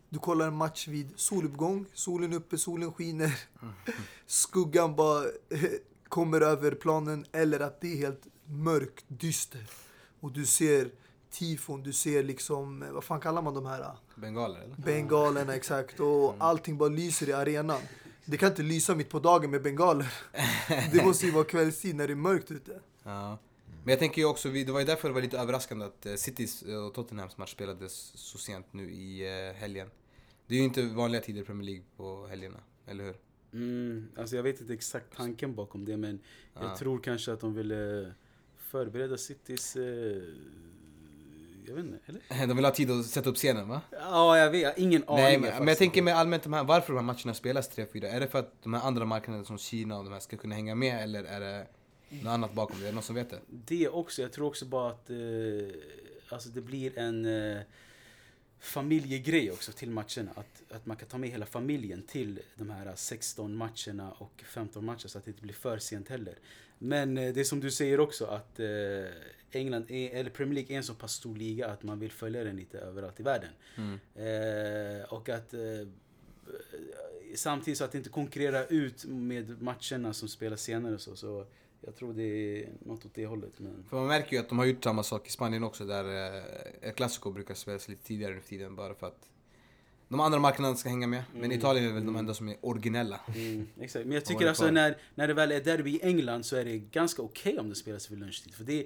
du 0.10 0.20
kollar 0.20 0.48
en 0.48 0.56
match 0.56 0.88
vid 0.88 1.20
soluppgång, 1.20 1.86
solen 1.94 2.34
uppe, 2.34 2.58
solen 2.58 2.94
skiner, 2.94 3.40
skuggan 4.26 4.96
bara 4.96 5.24
kommer 6.12 6.42
över 6.42 6.72
planen 6.72 7.26
eller 7.32 7.60
att 7.60 7.82
det 7.82 7.94
är 7.94 7.98
helt 7.98 8.28
mörkt, 8.46 9.06
dystert 9.08 9.72
och 10.20 10.32
du 10.32 10.46
ser 10.46 10.92
tifon, 11.32 11.84
du 11.84 11.94
ser 11.94 12.24
liksom, 12.24 12.84
eh, 12.84 12.92
vad 12.92 13.04
fan 13.04 13.20
kallar 13.20 13.42
man 13.42 13.54
de 13.54 13.66
här? 13.66 13.86
Bengaler 14.16 14.60
eller? 14.60 14.76
Bengalerna 14.76 15.56
exakt 15.56 16.00
och 16.00 16.36
allting 16.38 16.78
bara 16.78 16.90
lyser 16.90 17.30
i 17.30 17.34
arenan. 17.34 17.82
Det 18.26 18.38
kan 18.38 18.50
inte 18.50 18.62
lysa 18.62 18.96
mitt 18.96 19.10
på 19.10 19.20
dagen 19.20 19.52
med 19.52 19.62
bengaler. 19.62 20.14
Det 20.92 21.06
måste 21.06 21.26
ju 21.26 21.32
vara 21.32 21.44
kvällstid 21.44 21.96
när 21.96 22.08
det 22.08 22.14
är 22.14 22.16
mörkt 22.16 22.52
ute. 22.52 22.82
Ja. 23.04 23.38
Men 23.84 23.92
jag 23.92 24.00
tänker 24.00 24.22
ju 24.22 24.28
också, 24.28 24.50
det 24.50 24.72
var 24.72 24.80
ju 24.80 24.86
därför 24.86 25.08
det 25.08 25.14
var 25.14 25.22
lite 25.22 25.40
överraskande 25.40 25.86
att 25.86 26.06
eh, 26.06 26.16
Citys 26.16 26.64
eh, 26.64 26.76
och 26.76 26.94
Tottenhams 26.94 27.38
match 27.38 27.52
spelades 27.52 28.12
så 28.16 28.38
sent 28.38 28.74
nu 28.74 28.92
i 28.92 29.54
helgen. 29.58 29.88
Det 30.48 30.56
är 30.56 30.60
ju 30.60 30.66
inte 30.66 30.82
vanliga 30.82 31.22
tider 31.22 31.42
i 31.42 31.46
Premier 31.46 31.66
League 31.66 31.84
på 31.98 32.28
helgerna, 32.28 32.60
eller 32.88 33.04
hur? 33.04 33.16
Mm, 33.54 34.08
alltså 34.18 34.36
jag 34.36 34.44
vet 34.44 34.62
inte 34.62 34.74
exakt 34.74 35.18
tanken 35.18 35.56
bakom 35.56 35.86
det 35.86 35.98
men 35.98 36.20
Ja. 36.54 36.64
jag 36.64 36.78
tror 36.78 37.00
kanske 37.00 37.34
att 37.34 37.40
de 37.40 37.54
ville 37.54 38.12
förbereda 38.58 39.18
Citys... 39.18 39.76
Eh, 39.76 39.84
jag 41.68 41.76
vet 41.76 41.86
inte, 41.86 42.00
eller? 42.06 42.48
De 42.48 42.56
vill 42.56 42.66
ha 42.66 42.72
tid 42.72 42.92
att 42.92 43.06
sätta 43.06 43.30
upp 43.30 43.36
scenen 43.36 43.70
va? 43.70 43.82
Ja, 43.92 44.38
jag 44.38 44.52
vet. 44.52 44.78
Ingen 44.78 45.04
aning. 45.08 45.24
Nej, 45.24 45.40
men, 45.40 45.58
men 45.58 45.68
jag 45.68 45.78
tänker 45.78 46.02
med 46.02 46.16
allmänt 46.18 46.44
de 46.44 46.54
här, 46.54 46.64
varför 46.64 46.94
de 46.94 46.98
här 46.98 47.04
matcherna 47.16 47.34
spelas 47.34 47.78
3-4? 47.78 48.06
Är 48.06 48.20
det 48.20 48.28
för 48.28 48.40
att 48.40 48.54
de 48.64 48.74
här 48.74 48.82
andra 48.88 49.06
marknaderna 49.06 49.46
som 49.46 49.58
Kina 49.58 49.98
och 49.98 50.04
de 50.04 50.14
här 50.14 50.20
ska 50.20 50.38
kunna 50.38 50.56
hänga 50.56 50.76
med 50.76 51.04
eller 51.04 51.24
är 51.24 51.40
det 51.40 51.68
något 52.10 52.28
annat 52.32 52.54
bakom 52.54 52.80
det? 52.80 52.86
Är 52.86 52.90
det 52.90 52.94
någon 52.96 53.04
som 53.04 53.16
vet 53.16 53.30
det? 53.30 53.40
Det 53.48 53.90
också. 53.90 54.22
Jag 54.22 54.32
tror 54.32 54.48
också 54.48 54.66
bara 54.66 54.90
att 54.92 55.10
eh, 55.10 55.18
alltså 56.30 56.50
det 56.50 56.62
blir 56.62 56.98
en 56.98 57.26
eh, 57.26 57.62
familjegrej 58.62 59.52
också 59.52 59.72
till 59.72 59.90
matcherna. 59.90 60.32
Att, 60.36 60.72
att 60.72 60.86
man 60.86 60.98
kan 60.98 61.08
ta 61.08 61.18
med 61.18 61.30
hela 61.30 61.46
familjen 61.46 62.04
till 62.04 62.40
de 62.56 62.70
här 62.70 62.94
16 62.96 63.56
matcherna 63.56 64.12
och 64.12 64.44
15 64.46 64.86
matcher 64.86 65.08
så 65.08 65.18
att 65.18 65.26
det 65.26 65.32
inte 65.32 65.42
blir 65.42 65.54
för 65.54 65.78
sent 65.78 66.10
heller. 66.10 66.36
Men 66.78 67.18
eh, 67.18 67.34
det 67.34 67.40
är 67.40 67.44
som 67.44 67.60
du 67.60 67.72
säger 67.72 68.00
också 68.00 68.26
att 68.26 68.60
eh, 68.60 68.68
England 69.52 69.92
är, 69.92 70.10
eller 70.10 70.30
Premier 70.30 70.56
League 70.56 70.76
är 70.76 70.78
en 70.78 70.84
så 70.84 70.94
pass 70.94 71.14
stor 71.14 71.36
liga 71.36 71.68
att 71.68 71.84
man 71.84 72.00
vill 72.00 72.12
följa 72.12 72.44
den 72.44 72.56
lite 72.56 72.80
överallt 72.80 73.20
i 73.20 73.24
världen. 73.24 73.52
Mm. 73.76 74.00
Eh, 74.16 75.04
och 75.14 75.30
att 75.30 75.54
eh, 75.54 75.88
samtidigt 77.36 77.78
så 77.78 77.84
att 77.84 77.96
inte 77.96 78.10
konkurrera 78.10 78.66
ut 78.66 79.06
med 79.06 79.62
matcherna 79.62 80.14
som 80.14 80.28
spelas 80.28 80.62
senare 80.62 80.94
och 80.94 81.02
så. 81.02 81.16
Så 81.16 81.46
jag 81.82 81.96
tror 81.96 82.14
det 82.14 82.24
är 82.64 82.70
något 82.86 83.06
åt 83.06 83.14
det 83.14 83.26
hållet. 83.26 83.52
Men... 83.58 83.84
För 83.90 83.98
man 83.98 84.08
märker 84.08 84.32
ju 84.34 84.38
att 84.40 84.50
de 84.50 84.60
har 84.60 84.66
gjort 84.66 84.84
samma 84.84 85.04
sak 85.04 85.28
i 85.28 85.32
Spanien 85.32 85.64
också 85.64 85.86
där 85.86 86.06
eh, 86.36 86.90
El 86.90 86.94
Clasico 86.96 87.32
brukar 87.32 87.54
spelas 87.54 87.88
lite 87.88 88.04
tidigare 88.04 88.34
nu 88.34 88.42
för 88.42 88.48
tiden 88.50 88.76
bara 88.76 88.96
för 88.96 89.08
att 89.08 89.28
de 90.08 90.20
andra 90.20 90.40
marknaderna 90.40 90.78
ska 90.78 90.90
hänga 90.90 91.08
med. 91.08 91.24
Men 91.34 91.44
Mm. 91.44 91.58
Italien 91.58 91.86
är 91.90 91.94
väl 91.94 92.06
de 92.06 92.16
enda 92.16 92.34
som 92.34 92.50
är 92.50 92.58
originella. 92.62 93.20
Mm, 93.36 93.68
exakt. 93.80 94.06
Men 94.06 94.14
jag 94.16 94.26
tycker 94.32 94.48
alltså 94.48 94.64
kvar? 94.64 94.72
när, 94.72 94.98
när 95.16 95.28
det 95.28 95.34
väl 95.34 95.52
är 95.52 95.62
derby 95.62 95.92
i 95.96 96.00
England 96.04 96.44
så 96.46 96.56
är 96.56 96.66
det 96.66 96.78
ganska 96.78 97.22
okej 97.22 97.60
om 97.60 97.70
det 97.70 97.76
spelas 97.76 98.12
vid 98.12 98.20
lunchtid. 98.20 98.54
För 98.54 98.64
det 98.64 98.74
är, 98.80 98.86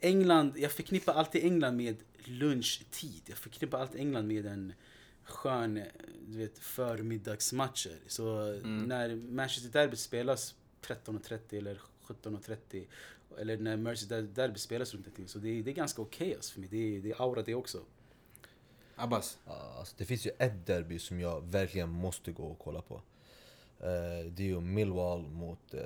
England, 0.00 0.52
jag 0.56 0.72
förknippar 0.72 1.14
alltid 1.14 1.44
England 1.44 1.76
med 1.76 1.96
lunchtid. 2.24 3.22
Jag 3.26 3.38
förknippar 3.38 3.78
alltid 3.80 4.00
England 4.00 4.26
med 4.28 4.46
en 4.46 4.72
skön 5.24 5.82
du 6.26 6.38
vet, 6.38 6.58
förmiddagsmatcher. 6.58 7.98
Så 8.06 8.38
Mm. 8.38 8.82
när 8.82 9.16
Manchester 9.16 9.70
Derby 9.70 9.96
spelas 9.96 10.54
13.30 10.86 11.58
eller 11.58 11.80
17.30 12.06 12.86
eller 13.38 13.56
när 13.56 13.76
Merseyside 13.76 14.28
Derby 14.34 14.58
spelas 14.58 14.94
runt 14.94 15.06
omkring 15.06 15.28
så 15.28 15.38
det 15.38 15.48
är, 15.48 15.62
det 15.62 15.70
är 15.70 15.74
ganska 15.74 16.02
okej 16.02 16.34
alltså 16.34 16.52
för 16.52 16.60
mig. 16.60 16.68
Det 16.68 16.96
är, 16.96 17.00
det 17.00 17.10
är 17.10 17.22
aura 17.22 17.42
det 17.42 17.54
också. 17.54 17.80
Abbas. 18.96 19.38
Alltså, 19.44 19.94
det 19.98 20.04
finns 20.04 20.26
ju 20.26 20.30
ett 20.38 20.66
derby 20.66 20.98
som 20.98 21.20
jag 21.20 21.40
verkligen 21.40 21.88
måste 21.88 22.32
gå 22.32 22.42
och 22.42 22.58
kolla 22.58 22.82
på. 22.82 22.94
Eh, 23.78 24.26
det 24.26 24.42
är 24.42 24.46
ju 24.46 24.60
Millwall 24.60 25.26
mot 25.28 25.74
eh, 25.74 25.80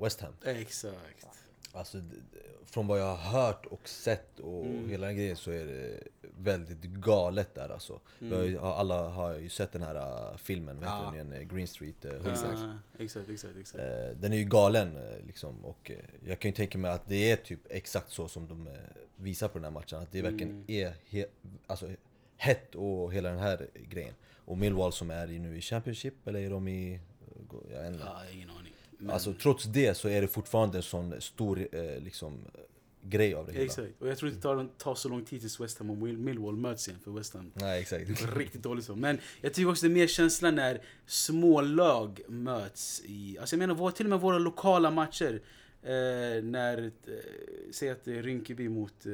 West 0.00 0.20
Ham. 0.20 0.34
Exakt. 0.44 1.41
Alltså, 1.72 1.98
från 2.64 2.86
vad 2.86 3.00
jag 3.00 3.16
har 3.16 3.40
hört 3.42 3.66
och 3.66 3.88
sett 3.88 4.38
och 4.40 4.66
Mm. 4.66 4.88
hela 4.90 5.06
den 5.06 5.16
grejen 5.16 5.36
så 5.36 5.50
är 5.50 5.64
det 5.66 6.02
väldigt 6.38 6.82
galet 6.82 7.54
där 7.54 7.68
alltså. 7.68 8.00
Mm. 8.20 8.58
Har 8.58 8.72
alla 8.74 9.08
har 9.08 9.34
ju 9.38 9.48
sett 9.48 9.72
den 9.72 9.82
här 9.82 9.94
uh, 10.30 10.36
filmen, 10.36 10.80
vad 10.80 10.88
heter 11.14 11.18
Ja. 11.18 11.24
den 11.24 11.48
Green 11.48 11.66
Street. 11.68 12.04
Uh, 12.04 12.10
Exakt. 12.32 12.58
Ja, 12.60 12.78
exakt, 12.98 13.28
exakt, 13.28 13.56
exakt. 13.60 13.84
Eh, 13.84 14.16
den 14.16 14.32
är 14.32 14.36
ju 14.36 14.44
galen 14.44 14.96
eh, 14.96 15.26
liksom 15.26 15.64
och 15.64 15.90
eh, 15.90 15.96
jag 16.26 16.38
kan 16.38 16.48
ju 16.50 16.54
tänka 16.54 16.78
mig 16.78 16.90
att 16.90 17.08
det 17.08 17.30
är 17.32 17.36
typ 17.36 17.60
exakt 17.70 18.10
så 18.12 18.28
som 18.28 18.48
de 18.48 18.68
visar 19.16 19.48
på 19.48 19.54
den 19.58 19.64
här 19.64 19.70
matchen. 19.70 19.98
Att 19.98 20.12
det 20.12 20.22
verkligen 20.22 20.50
Mm. 20.50 20.64
är 20.68 20.94
he- 21.10 21.26
alltså, 21.66 21.88
hett 22.36 22.74
och 22.74 23.12
hela 23.12 23.28
den 23.28 23.38
här 23.38 23.66
grejen. 23.88 24.14
Och 24.44 24.58
Millwall 24.58 24.92
som 24.92 25.10
är 25.10 25.26
nu 25.26 25.56
i 25.56 25.60
Championship, 25.60 26.28
eller 26.28 26.40
är 26.40 26.50
de 26.50 26.68
i... 26.68 27.00
Jag 27.72 27.86
inte. 27.86 28.00
Ja, 28.04 28.20
ingen 28.32 28.50
aning. 28.50 28.61
Men- 29.02 29.10
Alltså 29.10 29.34
trots 29.42 29.64
det 29.64 29.96
så 29.96 30.08
är 30.08 30.20
det 30.20 30.28
fortfarande 30.28 30.78
en 30.78 30.82
sån 30.82 31.20
stor 31.20 31.68
eh, 31.72 32.00
liksom, 32.02 32.38
grej 33.04 33.34
av 33.34 33.46
det 33.46 33.52
hela. 33.52 33.64
Exakt. 33.64 33.92
Och 34.02 34.08
jag 34.08 34.18
tror 34.18 34.30
inte 34.32 34.54
det 34.54 34.68
tar, 34.78 34.94
så 34.94 35.08
lång 35.08 35.24
tid 35.24 35.40
tills 35.40 35.60
West 35.60 35.78
Ham 35.78 35.90
och 35.90 35.96
Mill- 35.96 36.16
Millwall 36.18 36.56
möts 36.56 36.88
igen 36.88 37.00
för 37.04 37.10
West 37.10 37.34
Ham. 37.34 37.50
Nej 37.54 37.80
exakt. 37.80 38.36
Riktigt 38.36 38.62
dåligt 38.62 38.84
så. 38.84 38.96
Men 38.96 39.18
jag 39.40 39.54
tycker 39.54 39.70
också 39.70 39.86
det 39.86 39.92
är 39.92 39.94
mer 39.94 40.06
känslan 40.06 40.54
när 40.54 40.82
små 41.06 41.60
lag 41.60 42.20
möts 42.28 43.02
i... 43.04 43.38
Alltså 43.38 43.54
jag 43.56 43.58
menar 43.58 43.74
vår, 43.74 43.90
till 43.90 44.06
och 44.06 44.10
med 44.10 44.20
våra 44.20 44.38
lokala 44.38 44.90
matcher. 44.90 45.42
Eh, 45.82 46.42
när, 46.44 46.84
eh, 46.84 46.90
säg 47.72 47.90
att 47.90 48.06
Rinkeby 48.08 48.68
mot 48.68 49.06
eh, 49.06 49.12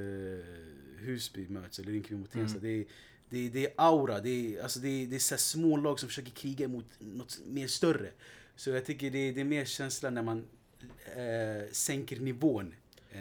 Husby 0.99 1.49
möts, 1.49 1.79
eller 1.79 1.93
Rinkeby 1.93 2.17
mot 2.21 2.31
Tensta. 2.33 2.59
Det, 2.59 2.69
är, 2.69 2.85
det, 3.31 3.47
är, 3.47 3.51
det 3.51 3.67
är 3.67 3.73
aura, 3.77 4.21
det 4.21 4.31
är, 4.57 4.63
alltså 4.63 4.81
det 4.81 4.89
är, 4.89 5.07
det 5.07 5.15
är 5.17 5.21
så 5.21 5.37
små 5.37 5.77
lag 5.77 6.01
som 6.01 6.09
försöker 6.09 6.31
kriga 6.31 6.69
mot 6.69 6.85
något 6.99 7.39
mer 7.47 7.67
större. 7.67 8.11
Så 8.59 8.71
jag 8.71 8.85
tycker 8.85 9.11
det, 9.11 9.19
är- 9.29 9.33
det 9.33 9.41
är 9.41 9.45
mer 9.45 9.65
känslan 9.65 10.15
när 10.15 10.23
man 10.23 10.39
eh, 11.17 11.73
sänker 11.73 12.21
nivån. 12.21 12.75
Eh, 13.13 13.19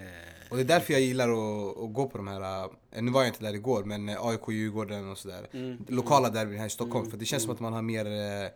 Och 0.51 0.57
det 0.57 0.63
är 0.63 0.65
därför 0.65 0.93
jag 0.93 1.01
gillar 1.01 1.29
att, 1.29 1.77
att 1.77 1.93
gå 1.93 2.07
på 2.09 2.17
de 2.17 2.27
här, 2.27 2.63
eh, 2.91 3.01
nu 3.01 3.11
var 3.11 3.21
jag 3.21 3.29
inte 3.29 3.43
där 3.43 3.53
igår, 3.53 3.83
men 3.83 4.09
eh, 4.09 4.25
AIK, 4.25 4.41
Djurgården 4.49 5.11
och 5.11 5.17
sådär. 5.17 5.47
Mm. 5.51 5.77
Lokala 5.88 6.29
derbyn 6.29 6.59
här 6.59 6.65
i 6.65 6.69
Stockholm. 6.69 7.01
Mm. 7.03 7.11
För 7.11 7.17
det 7.17 7.25
känns 7.25 7.43
som 7.43 7.51
att 7.53 7.59
man 7.59 7.73
har 7.73 7.81
mer 7.81 8.05
eh, 8.05 8.49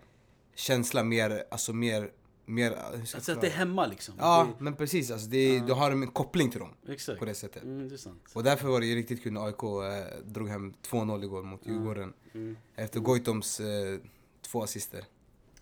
känsla, 0.56 1.04
mer, 1.04 1.44
alltså 1.52 1.74
mer, 1.74 2.12
mer... 2.46 2.72
eh, 2.72 3.00
Alltså 3.16 3.32
att 3.32 3.42
det 3.42 3.48
är 3.48 3.52
hemma 3.52 3.86
liksom. 3.88 4.16
Ja, 4.18 4.48
men 4.60 4.76
precis. 4.76 5.12
Alltså 5.12 5.28
det, 5.30 5.56
Ja. 5.56 5.64
Du 5.68 5.74
har 5.74 5.92
en 5.92 6.08
koppling 6.08 6.52
till 6.52 6.60
dem 6.60 6.74
det, 6.86 6.92
exakt. 6.94 7.20
på 7.20 7.26
det 7.26 7.34
sättet. 7.36 7.64
Mm, 7.64 7.90
det. 7.90 7.98
Och 8.34 8.44
därför 8.44 8.68
var 8.68 8.80
det 8.80 8.86
ju 8.86 8.96
riktigt 8.96 9.24
kul 9.24 9.34
när 9.34 9.46
AIK 9.46 9.64
eh, 9.64 10.24
drog 10.26 10.50
hem 10.50 10.74
2-0 10.90 11.24
igår 11.24 11.44
mot 11.44 11.66
Djurgården. 11.66 12.14
Mm. 12.34 12.58
Efter 12.76 13.00
Goitoms 13.00 13.60
eh, 13.60 14.00
två 14.42 14.64
assister. 14.64 15.04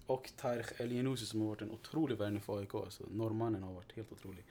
Och 0.09 0.29
Tarek 0.37 0.65
El 0.77 0.91
Genoussi 0.91 1.25
som 1.25 1.41
har 1.41 1.47
varit 1.47 1.61
en 1.61 1.71
otrolig 1.71 2.17
värvning 2.17 2.41
för 2.41 2.59
AIK. 2.59 2.75
Alltså, 2.75 3.03
norrmannen 3.11 3.63
har 3.63 3.73
varit 3.73 3.95
helt 3.95 4.11
otrolig. 4.11 4.43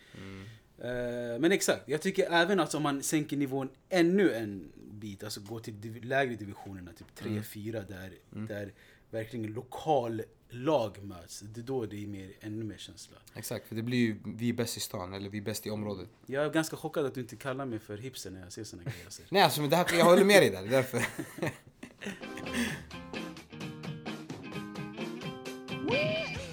Eh, 0.79 1.39
men 1.41 1.53
exakt, 1.53 1.89
jag 1.89 2.03
tycker 2.03 2.31
även 2.33 2.61
att 2.61 2.75
om 2.75 2.83
man 2.83 3.03
sänker 3.03 3.37
nivån 3.37 3.69
ännu 3.89 4.33
en 4.33 4.73
bit, 4.91 5.25
alltså 5.25 5.41
går 5.41 5.61
till 5.61 5.75
div- 5.75 6.05
lägre 6.05 6.35
divisionerna, 6.35 6.93
typ 6.93 7.07
3-4 7.21 7.85
där, 7.89 8.13
där 8.31 8.73
verkligen 9.11 9.53
lokal 9.53 10.23
lag 10.51 11.03
möts. 11.03 11.41
Det 11.41 11.61
är 11.61 11.63
då 11.65 11.87
det 11.87 12.03
är 12.03 12.07
mer, 12.07 12.33
ännu 12.41 12.65
mer 12.65 12.77
känsla. 12.77 13.17
Exakt, 13.35 13.69
för 13.69 13.75
det 13.75 13.83
blir 13.83 13.99
ju 13.99 14.17
vi 14.25 14.49
är 14.49 14.53
bäst 14.53 14.77
i 14.77 14.81
stan, 14.81 15.13
eller 15.15 15.31
vi 15.31 15.39
är 15.39 15.43
bäst 15.43 15.67
i 15.67 15.71
området. 15.71 16.09
Jag 16.27 16.45
är 16.45 16.51
ganska 16.51 16.77
chockad 16.77 17.07
att 17.07 17.15
du 17.15 17.21
inte 17.21 17.37
kallar 17.37 17.67
mig 17.67 17.79
för 17.79 17.97
hipster 17.99 18.31
när 18.31 18.41
jag 18.41 18.53
ser 18.53 18.65
såna 18.65 18.83
grejer. 18.83 19.07
Nej 19.29 19.43
alltså 19.43 19.61
men 19.61 19.71
det 19.71 19.77
här, 19.77 19.87
jag 19.99 20.05
håller 20.05 20.25
med 20.25 20.43
dig 20.43 20.51
där, 20.51 20.63
det 20.63 20.69
är 20.69 20.71
därför. 20.71 21.03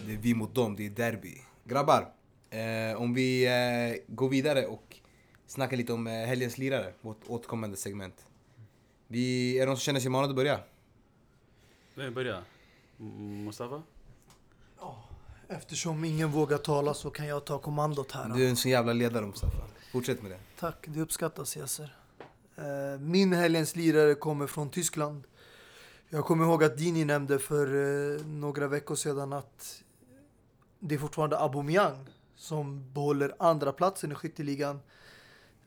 det 0.05 0.13
är 0.13 0.17
vi 0.17 0.33
mot 0.33 0.55
dem, 0.55 0.75
det 0.75 0.85
är 0.85 0.89
derby. 0.89 1.37
Grabbar, 1.63 2.13
eh, 2.49 3.01
om 3.01 3.13
vi 3.13 3.45
eh, 3.45 4.13
går 4.15 4.29
vidare 4.29 4.65
och 4.65 4.97
snackar 5.47 5.77
lite 5.77 5.93
om 5.93 6.07
eh, 6.07 6.13
helgens 6.13 6.57
lirare, 6.57 6.93
vårt 7.01 7.21
återkommande 7.27 7.77
segment. 7.77 8.25
Vi, 9.07 9.55
är 9.57 9.59
det 9.59 9.65
någon 9.65 9.77
som 9.77 9.81
känner 9.81 9.99
sig 9.99 10.09
manad 10.09 10.29
att 10.29 10.35
börja? 10.35 10.59
Vem 11.95 12.13
börjar? 12.13 12.43
Mustafa? 13.45 13.83
Eftersom 15.47 16.05
ingen 16.05 16.31
vågar 16.31 16.57
tala 16.57 16.93
så 16.93 17.09
kan 17.09 17.27
jag 17.27 17.45
ta 17.45 17.59
kommandot 17.59 18.11
här. 18.11 18.29
Du 18.29 18.45
är 18.45 18.49
en 18.49 18.55
sån 18.55 18.71
jävla 18.71 18.93
ledare 18.93 19.25
Mustafa. 19.25 19.57
Fortsätt 19.91 20.21
med 20.21 20.31
det. 20.31 20.39
Tack, 20.59 20.85
det 20.87 21.01
uppskattas 21.01 21.57
Yasser. 21.57 21.95
Eh, 22.57 22.99
Min 22.99 23.33
helgens 23.33 23.75
lirare 23.75 24.15
kommer 24.15 24.47
från 24.47 24.69
Tyskland. 24.69 25.23
Jag 26.09 26.25
kommer 26.25 26.45
ihåg 26.45 26.63
att 26.63 26.77
Dini 26.77 27.05
nämnde 27.05 27.39
för 27.39 27.67
eh, 27.67 28.25
några 28.25 28.67
veckor 28.67 28.95
sedan 28.95 29.33
att 29.33 29.83
det 30.79 30.95
är 30.95 30.99
fortfarande 30.99 31.37
Aubameyang 31.39 32.09
som 32.35 32.93
behåller 32.93 33.35
andra 33.39 33.71
platsen 33.71 34.11
i 34.11 34.15
skytteligan 34.15 34.79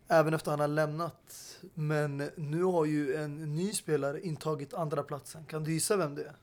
även 0.08 0.34
efter 0.34 0.50
han 0.50 0.60
har 0.60 0.68
lämnat. 0.68 1.58
Men 1.74 2.30
nu 2.36 2.62
har 2.62 2.84
ju 2.84 3.14
en 3.14 3.54
ny 3.54 3.72
spelare 3.72 4.20
intagit 4.20 4.74
andra 4.74 5.02
platsen. 5.02 5.44
Kan 5.44 5.64
du 5.64 5.72
gissa 5.72 5.96
vem 5.96 6.14
det 6.14 6.24
är? 6.24 6.36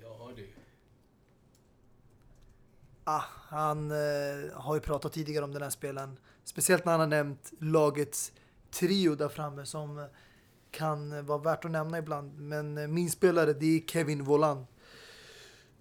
Ja 0.00 0.30
du. 0.36 0.48
Ah, 3.04 3.24
han 3.48 3.90
eh, 3.90 4.52
har 4.52 4.74
ju 4.74 4.80
pratat 4.80 5.12
tidigare 5.12 5.44
om 5.44 5.52
den 5.52 5.62
här 5.62 5.70
spelaren. 5.70 6.18
Speciellt 6.44 6.84
när 6.84 6.92
han 6.92 7.00
har 7.00 7.06
nämnt 7.06 7.52
lagets 7.58 8.32
trio 8.70 9.14
där 9.14 9.28
framme 9.28 9.66
som 9.66 9.98
eh, 9.98 10.04
kan 10.78 11.26
vara 11.26 11.38
värt 11.38 11.64
att 11.64 11.70
nämna 11.70 11.98
ibland. 11.98 12.40
Men 12.40 12.78
eh, 12.78 12.88
min 12.88 13.10
spelare 13.10 13.52
det 13.52 13.76
är 13.76 13.80
Kevin 13.80 14.24
Volland. 14.24 14.66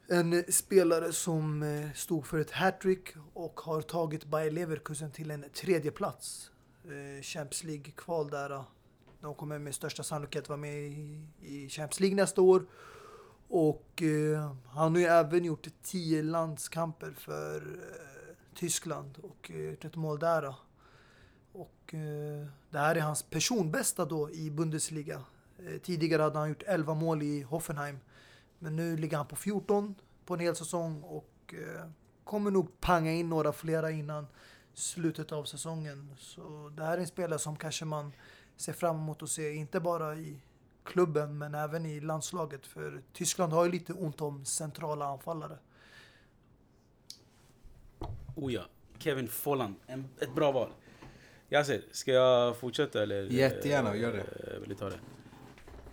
En 0.08 0.44
spelare 0.52 1.14
som 1.14 1.64
eh, 1.64 1.92
stod 1.94 2.26
för 2.26 2.40
ett 2.40 2.52
hattrick 2.52 3.08
och 3.34 3.60
har 3.60 3.82
tagit 3.82 4.26
Bayer 4.26 4.52
Leverkusen 4.52 5.12
till 5.12 5.32
en 5.32 5.46
tredje 5.54 5.92
plats. 5.92 6.52
Eh, 6.84 7.22
Champions 7.22 7.64
League-kval 7.64 8.30
där. 8.30 8.64
De 9.22 9.36
kommer 9.36 9.60
med 9.60 9.76
största 9.76 10.04
sannolikhet 10.04 10.50
vara 10.50 10.58
med 10.58 10.78
i, 11.42 11.70
Champions 11.70 12.00
League 12.00 12.16
nästa 12.16 12.42
år. 12.42 12.66
Och 13.48 14.02
eh, 14.02 14.52
han 14.68 14.92
har 14.92 15.00
ju 15.00 15.06
även 15.06 15.46
gjort 15.46 15.68
tio 15.84 16.24
landskamper 16.24 17.12
för 17.12 17.56
eh, 17.56 18.36
Tyskland 18.56 19.18
och 19.18 19.50
gjort 19.50 19.86
ett 19.86 19.96
mål 19.96 20.20
där. 20.20 20.54
Och 21.52 21.94
eh, 21.94 22.48
det 22.70 22.80
här 22.80 22.96
är 22.96 23.02
hans 23.02 23.24
personbästa 23.24 24.06
då 24.06 24.32
i 24.32 24.52
Bundesliga. 24.52 25.22
Eh, 25.58 25.78
tidigare 25.82 26.22
hade 26.22 26.40
han 26.40 26.50
gjort 26.50 26.64
11 26.66 26.94
mål 26.94 27.24
i 27.24 27.42
Hoffenheim. 27.42 28.00
Men 28.60 28.76
nu 28.76 28.98
ligger 28.98 29.18
han 29.18 29.28
på 29.28 29.36
14 29.36 29.96
på 30.26 30.34
en 30.34 30.40
hel 30.40 30.56
säsong 30.56 31.04
och 31.04 31.54
eh, 31.54 31.90
kommer 32.24 32.52
nog 32.52 32.80
panga 32.80 33.12
in 33.12 33.30
några 33.30 33.54
flera 33.54 33.92
innan 33.92 34.28
slutet 34.74 35.32
av 35.32 35.44
säsongen. 35.44 36.16
Så 36.18 36.72
det 36.78 36.84
här 36.84 36.98
är 36.98 37.02
en 37.02 37.08
spelare 37.08 37.40
som 37.40 37.56
kanske 37.56 37.86
man 37.86 38.12
ser 38.58 38.74
fram 38.74 38.96
emot 38.96 39.24
att 39.24 39.30
se, 39.30 39.54
inte 39.54 39.80
bara 39.80 40.16
i 40.16 40.42
klubben 40.84 41.38
men 41.38 41.56
även 41.56 41.86
i 41.86 42.00
landslaget. 42.00 42.66
För 42.66 43.02
Tyskland 43.14 43.54
har 43.54 43.66
ju 43.66 43.72
lite 43.72 43.94
ont 43.94 44.22
om 44.22 44.46
centrala 44.46 45.06
anfallare. 45.06 45.58
Oh 48.36 48.54
ja, 48.54 48.66
Kevin 48.98 49.28
Folland. 49.28 49.76
En, 49.86 50.10
ett 50.20 50.36
bra 50.36 50.52
val. 50.52 50.70
Yasser, 51.50 51.82
ska 51.92 52.12
jag 52.12 52.58
fortsätta 52.58 53.04
eller? 53.04 53.24
Jättegärna, 53.24 53.96
gör 53.96 54.14
det. 54.14 54.54
Eh, 54.54 54.60
Vill 54.60 54.70
du 54.70 54.76
ta 54.76 54.90
det? 54.90 55.00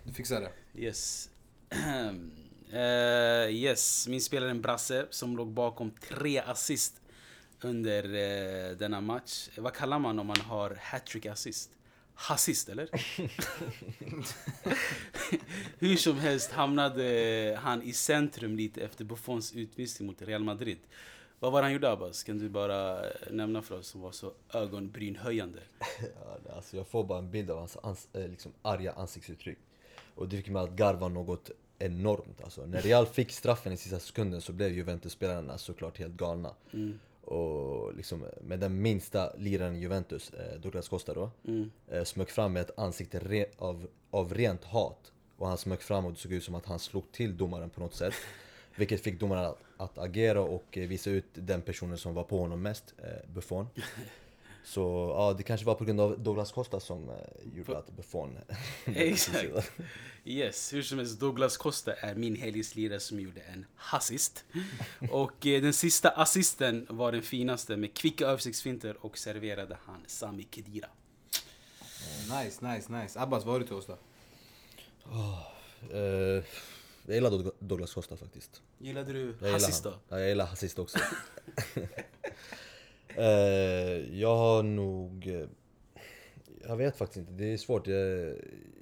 Du 0.05 0.12
fixar 0.12 0.40
det. 0.40 0.80
Yes. 0.82 1.30
Eh, 2.72 3.50
yes, 3.50 4.09
min 4.09 4.20
spelare 4.20 4.48
är 4.48 4.50
en 4.50 4.62
brasse 4.62 5.07
som 5.11 5.36
låg 5.36 5.48
bakom 5.48 5.90
tre 5.90 6.38
assist 6.38 7.00
under 7.61 8.05
uh, 8.05 8.76
denna 8.76 9.00
match. 9.00 9.48
Vad 9.57 9.74
kallar 9.74 9.98
man 9.98 10.18
om 10.18 10.26
man 10.26 10.40
har 10.40 10.78
hattrick 10.80 11.26
assist? 11.26 11.70
Hassist 12.14 12.68
eller? 12.68 12.88
Hur 15.78 15.96
som 15.96 16.18
helst 16.18 16.52
hamnade 16.52 17.59
han 17.62 17.82
i 17.82 17.92
centrum 17.92 18.57
lite 18.57 18.80
efter 18.80 19.05
Buffons 19.05 19.52
utvisning 19.52 20.07
mot 20.07 20.22
Real 20.22 20.44
Madrid. 20.44 20.78
Vad 21.45 21.53
var 21.53 21.61
det 21.61 21.64
han 21.64 21.72
gjorde 21.72 21.90
Abbas? 21.90 22.22
Kan 22.22 22.38
du 22.38 22.49
bara 22.49 23.07
eh, 23.07 23.11
nämna 23.30 23.62
för 23.62 23.78
oss 23.78 23.86
som 23.86 24.01
var 24.01 24.12
så 24.12 24.32
ögonbrynhöjande? 24.53 25.59
Ja, 26.01 26.55
alltså 26.57 26.76
jag 26.76 26.86
får 26.86 27.05
bara 27.05 27.18
en 27.18 27.30
bild 27.30 27.51
av 27.51 27.59
hans 27.59 27.76
ans 27.82 28.09
eh, 28.12 28.28
liksom 28.28 28.53
arga 28.62 28.92
ansiktsuttryck. 28.92 29.59
Och 30.14 30.28
det 30.28 30.36
fick 30.36 30.49
mig 30.49 30.62
att 30.62 30.70
garva 30.70 31.09
något 31.09 31.51
enormt. 31.78 32.40
Alltså, 32.45 32.66
när 32.66 32.80
Real 32.80 33.07
fick 33.07 33.30
straffen 33.32 33.72
i 33.72 33.76
sista 33.76 33.99
sekunden 33.99 34.40
så 34.40 34.53
blev 34.53 34.72
Juventus-spelarna 34.72 35.59
såklart 35.59 35.99
helt 35.99 36.14
galna. 36.14 36.55
Och 37.20 37.95
liksom, 37.95 38.24
med 38.40 38.61
den 38.61 38.82
minsta 38.82 39.32
liraren 39.36 39.76
i 39.76 39.80
Juventus, 39.80 40.30
eh, 40.30 40.61
Douglas 40.61 40.88
Costa 40.88 41.14
då, 41.14 41.30
eh, 41.88 42.05
smög 42.05 42.30
fram 42.30 42.53
med 42.53 42.61
ett 42.62 42.78
ansikte 42.78 43.47
av, 43.59 43.86
av 44.11 44.34
rent 44.34 44.64
hat. 44.64 45.12
Och 45.36 45.49
han 45.49 45.59
smög 45.59 45.82
fram 45.82 46.05
och 46.05 46.12
det 46.12 46.18
såg 46.18 46.32
ut 46.32 46.45
som 46.45 46.55
att 46.55 46.66
han 46.66 46.78
slog 46.78 47.12
till 47.12 47.36
domaren 47.36 47.70
på 47.70 47.80
något 47.80 47.95
sätt. 47.95 48.14
Vilket 48.77 49.01
fick 49.03 49.20
domaren 49.20 49.45
att, 49.45 49.59
att 49.77 49.99
agera 49.99 50.41
och 50.41 50.79
eh, 50.79 50.89
visa 50.89 51.11
ut 51.11 51.27
den 51.35 51.62
personen 51.62 51.99
som 51.99 52.14
var 52.14 52.25
på 52.25 52.39
honom 52.39 52.62
mest, 52.62 52.95
eh, 52.99 53.31
Buffon. 53.35 53.66
Så 54.64 55.14
ja, 55.16 55.33
det 55.33 55.43
kanske 55.43 55.66
var 55.66 55.75
på 55.75 55.85
grund 55.85 56.01
av 56.01 56.20
Douglas 56.20 56.53
Costa 56.53 56.81
som 56.81 57.09
eh, 57.09 57.16
gjorde 57.55 57.79
att 57.79 57.97
Buffon... 57.97 58.39
Exakt. 58.87 59.72
Yes, 60.25 60.72
hur 60.72 60.83
som 60.83 60.99
helst, 60.99 61.20
Douglas 61.20 61.57
Costa 61.57 61.93
är 61.93 62.14
min 62.14 62.37
helgens 62.37 62.75
lirare 62.75 63.01
som 63.01 63.20
gjorde 63.20 63.41
en 63.41 63.66
assist. 63.91 64.45
Och 65.11 65.47
eh, 65.47 65.62
den 65.62 65.72
sista 65.72 66.11
assisten 66.11 66.87
var 66.91 67.12
den 67.12 67.22
finaste 67.22 67.77
med 67.77 67.95
kvicka 67.95 68.27
översiktsfinter 68.27 68.97
och 69.01 69.18
serverade 69.18 69.79
han 69.85 70.05
Sami 70.07 70.43
Khedira. 70.43 70.89
Nice, 72.43 72.68
nice, 72.68 72.93
nice. 72.93 73.20
Abbas, 73.20 73.45
vad 73.45 73.55
har 73.55 73.61
du 73.61 73.66
till 73.66 73.75
oss 73.75 73.87
då? 73.87 73.99
Eh, 75.97 76.45
jag 77.07 77.14
gillar 77.14 77.30
Doug- 77.30 77.52
Douglas 77.59 77.94
Costa 77.94 78.16
faktiskt. 78.16 78.62
Gillade 78.78 79.12
du 79.12 79.20
Jag 79.40 79.46
gillar 79.46 79.84
då? 79.84 79.92
Ja, 80.09 80.18
jag 80.18 80.28
gillar 80.28 80.44
assist 80.44 80.78
också. 80.78 80.98
Eh, 83.16 84.18
jag 84.20 84.36
har 84.36 84.62
nog... 84.62 85.26
eh, 85.26 85.46
Jag 86.68 86.76
vet 86.76 86.96
faktiskt 86.96 87.16
inte, 87.16 87.32
det 87.32 87.52
är 87.52 87.57
svårt. 87.57 87.86
Jag, 87.86 88.34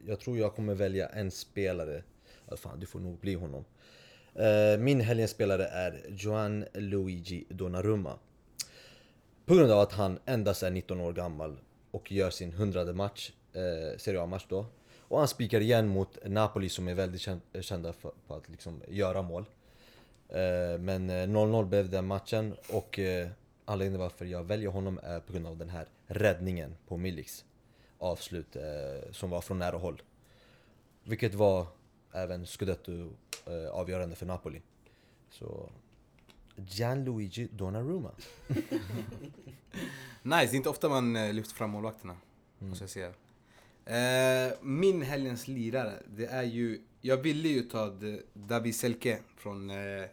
jag 0.07 0.21
tror 0.21 0.39
jag 0.39 0.55
kommer 0.55 0.75
välja 0.75 1.09
en 1.09 1.31
spelare. 1.31 2.03
Ja, 2.51 2.57
fan, 2.57 2.81
det 2.81 2.87
får 2.87 3.01
nog 3.01 3.19
bli 3.19 3.35
honom. 3.35 3.65
Eh, 4.35 4.79
min 4.79 5.01
helgens 5.01 5.31
spelare 5.31 5.65
är 5.67 6.05
Joan 6.09 6.65
Luigi 6.75 7.45
Donnarumma. 7.49 8.19
På 9.47 9.55
grund 9.55 9.73
av 9.73 9.81
att 9.81 9.93
han 9.93 10.19
endast 10.25 10.63
är 10.63 10.71
19 10.71 11.01
år 11.01 11.13
gammal 11.13 11.57
och 11.91 12.13
gör 12.13 12.31
sin 12.31 12.53
hundrade 12.53 12.93
match, 12.93 13.33
eh, 13.53 13.99
Serie 13.99 14.21
A-match 14.23 14.47
då. 14.49 14.67
Och 15.13 15.19
han 15.19 15.29
spikar 15.29 15.61
igen 15.61 15.89
mot 15.89 16.19
Napoli 16.27 16.69
som 16.69 16.89
är 16.89 16.95
väldigt 16.95 17.21
kän- 17.21 17.61
kända 17.61 17.93
för, 17.93 18.13
på 18.27 18.35
att 18.35 18.49
liksom 18.49 18.83
göra 18.89 19.23
mål. 19.23 19.45
Eh, 20.29 20.79
men 20.81 21.11
eh, 21.11 21.15
0-0 21.27 21.65
blev 21.65 21.91
den 21.91 22.07
matchen 22.07 22.57
och 22.69 22.99
eh, 22.99 23.29
anledningen 23.65 24.01
varför 24.01 24.25
jag 24.25 24.45
väljer 24.45 24.71
honom 24.71 25.01
är 25.03 25.21
på 25.21 25.33
grund 25.33 25.47
av 25.47 25.57
den 25.57 25.69
här 25.69 25.87
räddningen 26.07 26.77
på 26.89 26.97
Miliks 26.97 27.45
avslut 27.99 28.57
eh, 28.57 29.13
som 29.13 29.31
var 29.31 29.41
från 29.41 29.59
nära 29.59 29.77
håll. 29.77 30.03
Vilket 31.05 31.35
var 31.35 31.67
även 32.13 32.47
Scudetto 32.47 32.93
eh, 33.47 33.71
avgörande 33.73 34.17
för 34.17 34.27
Napoli. 34.27 34.61
Så 35.31 35.69
Gianluigi 36.57 37.49
Donnarumma. 37.53 38.11
Nice, 40.23 40.47
det 40.47 40.53
är 40.53 40.55
inte 40.55 40.69
ofta 40.69 40.89
man 40.89 41.17
eh, 41.17 41.33
lyfter 41.33 41.55
fram 41.55 41.71
målvakterna. 41.71 42.17
Måste 42.59 42.83
jag 42.85 42.91
säga. 42.91 43.13
Eh, 43.87 44.53
min 44.63 45.03
helgens 45.03 45.49
lirare, 45.49 46.03
det 46.17 46.27
är 46.27 46.43
ju... 46.43 46.81
Jag 47.01 47.17
ville 47.17 47.49
ju 47.49 47.63
ta 47.63 47.99
David 48.35 48.77
Selke 48.77 49.19
från 49.37 49.71
eh, 49.71 50.05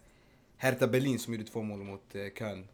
Hertha 0.58 0.88
Berlin 0.88 1.20
som 1.20 1.34
gjorde 1.34 1.46
två 1.46 1.62
mål 1.62 1.84
mot 1.84 2.16
eh, 2.16 2.22
Köln. 2.38 2.68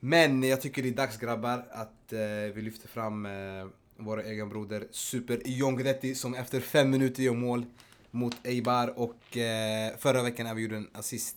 Men 0.00 0.42
jag 0.42 0.60
tycker 0.60 0.82
det 0.82 0.88
är 0.88 0.92
dags 0.92 1.18
grabbar 1.18 1.66
att 1.70 2.12
eh, 2.12 2.18
vi 2.54 2.62
lyfter 2.62 2.88
fram 2.88 3.26
eh, 3.26 3.66
vår 3.96 4.22
egen 4.22 4.48
broder 4.48 4.86
Super 4.90 5.42
John 5.44 5.76
Guidetti 5.76 6.14
som 6.14 6.34
efter 6.34 6.60
fem 6.60 6.90
minuter 6.90 7.22
gör 7.22 7.34
mål 7.34 7.66
mot 8.10 8.46
Eibar 8.46 8.98
och 8.98 9.36
eh, 9.36 9.96
förra 9.98 10.22
veckan 10.22 10.46
även 10.46 10.62
gjorde 10.62 10.76
en 10.76 10.90
assist 10.92 11.36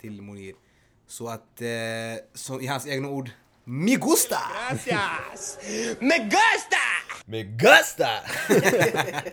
till 0.00 0.22
Monir. 0.22 0.54
Så 1.06 1.28
att, 1.28 1.60
eh, 1.62 2.24
så 2.34 2.60
i 2.60 2.66
hans 2.66 2.86
egna 2.86 3.08
ord, 3.08 3.30
Mi 3.64 3.96
gusta! 3.96 4.38
Gracias. 4.70 5.58
Me 6.00 6.18
gusta. 6.18 6.81
Med 7.26 7.58
Gusta! 7.60 8.08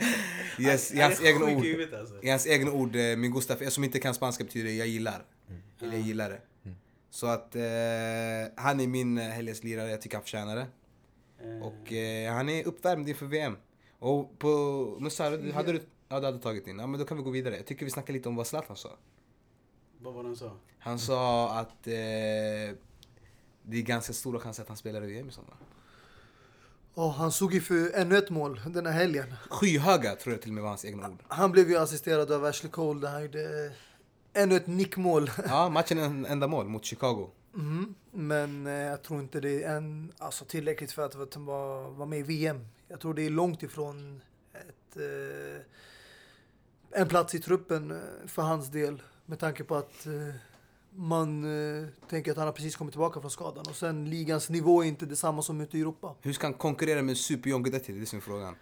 Yes, 0.59 0.91
i 0.91 0.99
Han 0.99 1.11
hans 1.11 1.21
är 1.21 1.25
egna 1.27 1.45
sjuk 1.45 1.65
i 1.65 1.85
ord. 1.85 1.93
alltså. 1.93 2.15
I 2.23 2.29
hans 2.29 2.47
egna 2.47 2.71
ord, 2.71 2.95
eh, 2.95 3.17
min 3.17 3.31
gusta, 3.31 3.55
för 3.55 3.65
er 3.65 3.69
som 3.69 3.83
inte 3.83 3.99
kan 3.99 4.13
spanska 4.13 4.43
betyder 4.43 4.65
det 4.69 4.75
jag 4.75 4.87
gillar. 4.87 5.25
Eller 5.81 5.91
jag 5.93 6.01
gillar 6.01 6.29
det. 6.29 6.41
Så 7.09 7.27
att 7.27 7.55
eh, 7.55 7.61
han 8.63 8.79
är 8.79 8.87
min 8.87 9.17
eh, 9.17 9.23
helgens 9.23 9.63
lirare, 9.63 9.89
jag 9.91 10.01
tycker 10.01 10.17
han 10.17 10.23
förtjänar 10.23 10.55
det. 10.55 10.67
Och 11.63 11.93
eh, 11.93 12.33
han 12.33 12.49
är 12.49 12.67
uppvärmd 12.67 13.09
inför 13.09 13.25
VM. 13.25 13.57
Och 13.99 14.39
på 14.39 14.49
Musa, 14.99 15.29
du- 15.29 15.51
hade 15.51 15.71
du, 15.71 15.81
ja, 16.09 16.19
du 16.19 16.25
hade 16.25 16.39
tagit 16.39 16.67
in. 16.67 16.79
Ja 16.79 16.87
men 16.87 16.99
då 16.99 17.05
kan 17.05 17.17
vi 17.17 17.23
gå 17.23 17.29
vidare. 17.29 17.55
Jag 17.55 17.65
tycker 17.65 17.85
vi 17.85 17.91
snackar 17.91 18.13
lite 18.13 18.29
om 18.29 18.35
vad 18.35 18.47
Zlatan 18.47 18.75
sa. 18.75 18.89
Vad 19.99 20.13
var 20.13 20.23
det 20.23 20.29
han 20.29 20.35
sa? 20.35 20.57
Han 20.79 20.99
sa 20.99 21.51
att 21.59 21.87
eh, 21.87 21.93
det 23.63 23.77
är 23.77 23.81
ganska 23.81 24.13
stora 24.13 24.39
chanser 24.39 24.63
att 24.63 24.67
han 24.69 24.77
spelar 24.77 25.03
i 25.03 25.07
VM 25.07 25.29
i 25.29 25.31
sommar. 25.31 25.55
Och 26.99 27.13
han 27.13 27.31
såg 27.31 27.53
ju 27.53 27.61
för 27.61 27.91
ännu 27.93 28.17
ett 28.17 28.29
mål 28.29 28.61
den 28.65 28.85
här 28.85 28.93
helgen. 28.93 29.33
Skyhöga 29.49 30.15
tror 30.15 30.33
jag 30.33 30.41
till 30.41 30.51
och 30.51 30.53
med 30.53 30.63
var 30.63 30.69
hans 30.69 30.85
egna 30.85 31.09
ord. 31.09 31.23
Han 31.27 31.51
blev 31.51 31.69
ju 31.69 31.77
assisterad 31.77 32.31
av 32.31 32.45
Ashley 32.45 32.71
Cole 32.71 32.99
där 32.99 33.09
han 33.09 33.21
gjorde 33.21 33.71
ännu 34.33 34.55
ett 34.55 34.67
nickmål. 34.67 35.31
Ja, 35.47 35.69
matchen 35.69 35.97
en 35.97 36.25
enda 36.25 36.47
mål 36.47 36.67
mot 36.67 36.85
Chicago. 36.85 37.29
Mhm. 37.53 37.95
Men 38.11 38.67
eh, 38.67 38.73
jag 38.73 39.03
tror 39.03 39.19
inte 39.19 39.39
det 39.39 39.63
är 39.63 39.77
en, 39.77 40.11
alltså, 40.17 40.45
tillräckligt 40.45 40.91
för 40.91 41.05
att 41.05 41.15
att 41.15 41.33
han 41.33 41.45
var, 41.45 41.89
var 41.89 42.05
med 42.05 42.19
i 42.19 42.23
VM. 42.23 42.67
Jag 42.87 42.99
tror 42.99 43.13
det 43.13 43.25
är 43.25 43.29
långt 43.29 43.63
ifrån 43.63 44.21
ett, 44.53 44.97
eh, 44.97 45.61
en 47.01 47.07
plats 47.07 47.35
i 47.35 47.39
truppen 47.39 47.91
eh, 47.91 48.27
för 48.27 48.41
hans 48.41 48.67
del. 48.67 49.01
Med 49.25 49.39
tanke 49.39 49.63
på 49.63 49.75
att 49.75 50.05
eh, 50.05 50.35
man 50.99 51.43
eh, 51.81 51.87
tänker 52.09 52.31
att 52.31 52.37
han 52.37 52.45
har 52.45 52.53
precis 52.53 52.75
kommit 52.75 52.93
tillbaka 52.93 53.19
från 53.21 53.31
skadan. 53.31 53.65
Och 53.69 53.75
sen 53.75 54.09
ligans 54.09 54.49
nivå 54.49 54.83
är 54.83 54.87
inte 54.87 55.05
detsamma 55.05 55.41
som 55.41 55.61
ute 55.61 55.77
i 55.77 55.81
Europa. 55.81 56.15
Hur 56.21 56.33
ska 56.33 56.47
han 56.47 56.53
konkurrera 56.53 57.01
med 57.01 57.17
Super 57.17 57.49
John 57.49 57.63
Guidetti? 57.63 57.93
Det 57.93 58.01
är 58.01 58.05
som 58.05 58.21
frågan. 58.21 58.55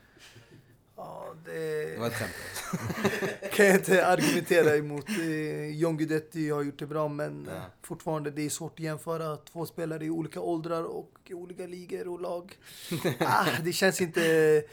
Ja, 0.95 1.33
Det 1.45 1.99
var 1.99 2.09
det 2.09 2.15
ett 2.15 2.19
skämt. 2.19 3.51
kan 3.53 3.65
jag 3.65 3.75
inte 3.75 4.05
argumentera 4.07 4.75
emot. 4.77 5.09
Eh, 5.09 5.69
John 5.77 5.97
Guidetti 5.97 6.49
har 6.49 6.61
gjort 6.63 6.79
det 6.79 6.85
bra 6.88 7.07
men 7.07 7.47
Ja. 7.49 7.55
eh, 7.55 7.61
fortfarande 7.81 8.31
det 8.31 8.41
är 8.45 8.49
svårt 8.49 8.73
att 8.73 8.79
jämföra 8.79 9.38
två 9.38 9.65
spelare 9.65 10.05
i 10.05 10.09
olika 10.09 10.41
åldrar 10.41 10.83
och 10.83 11.11
i 11.25 11.33
olika 11.33 11.65
ligor 11.67 12.07
och 12.07 12.21
lag. 12.21 12.57
ah, 13.19 13.45
det 13.63 13.71
känns 13.73 14.01
inte 14.01 14.21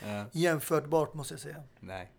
Ja. 0.07 0.25
jämförbart 0.33 1.15
måste 1.15 1.35
jag 1.35 1.41
säga. 1.41 1.63
Nej. 1.81 2.11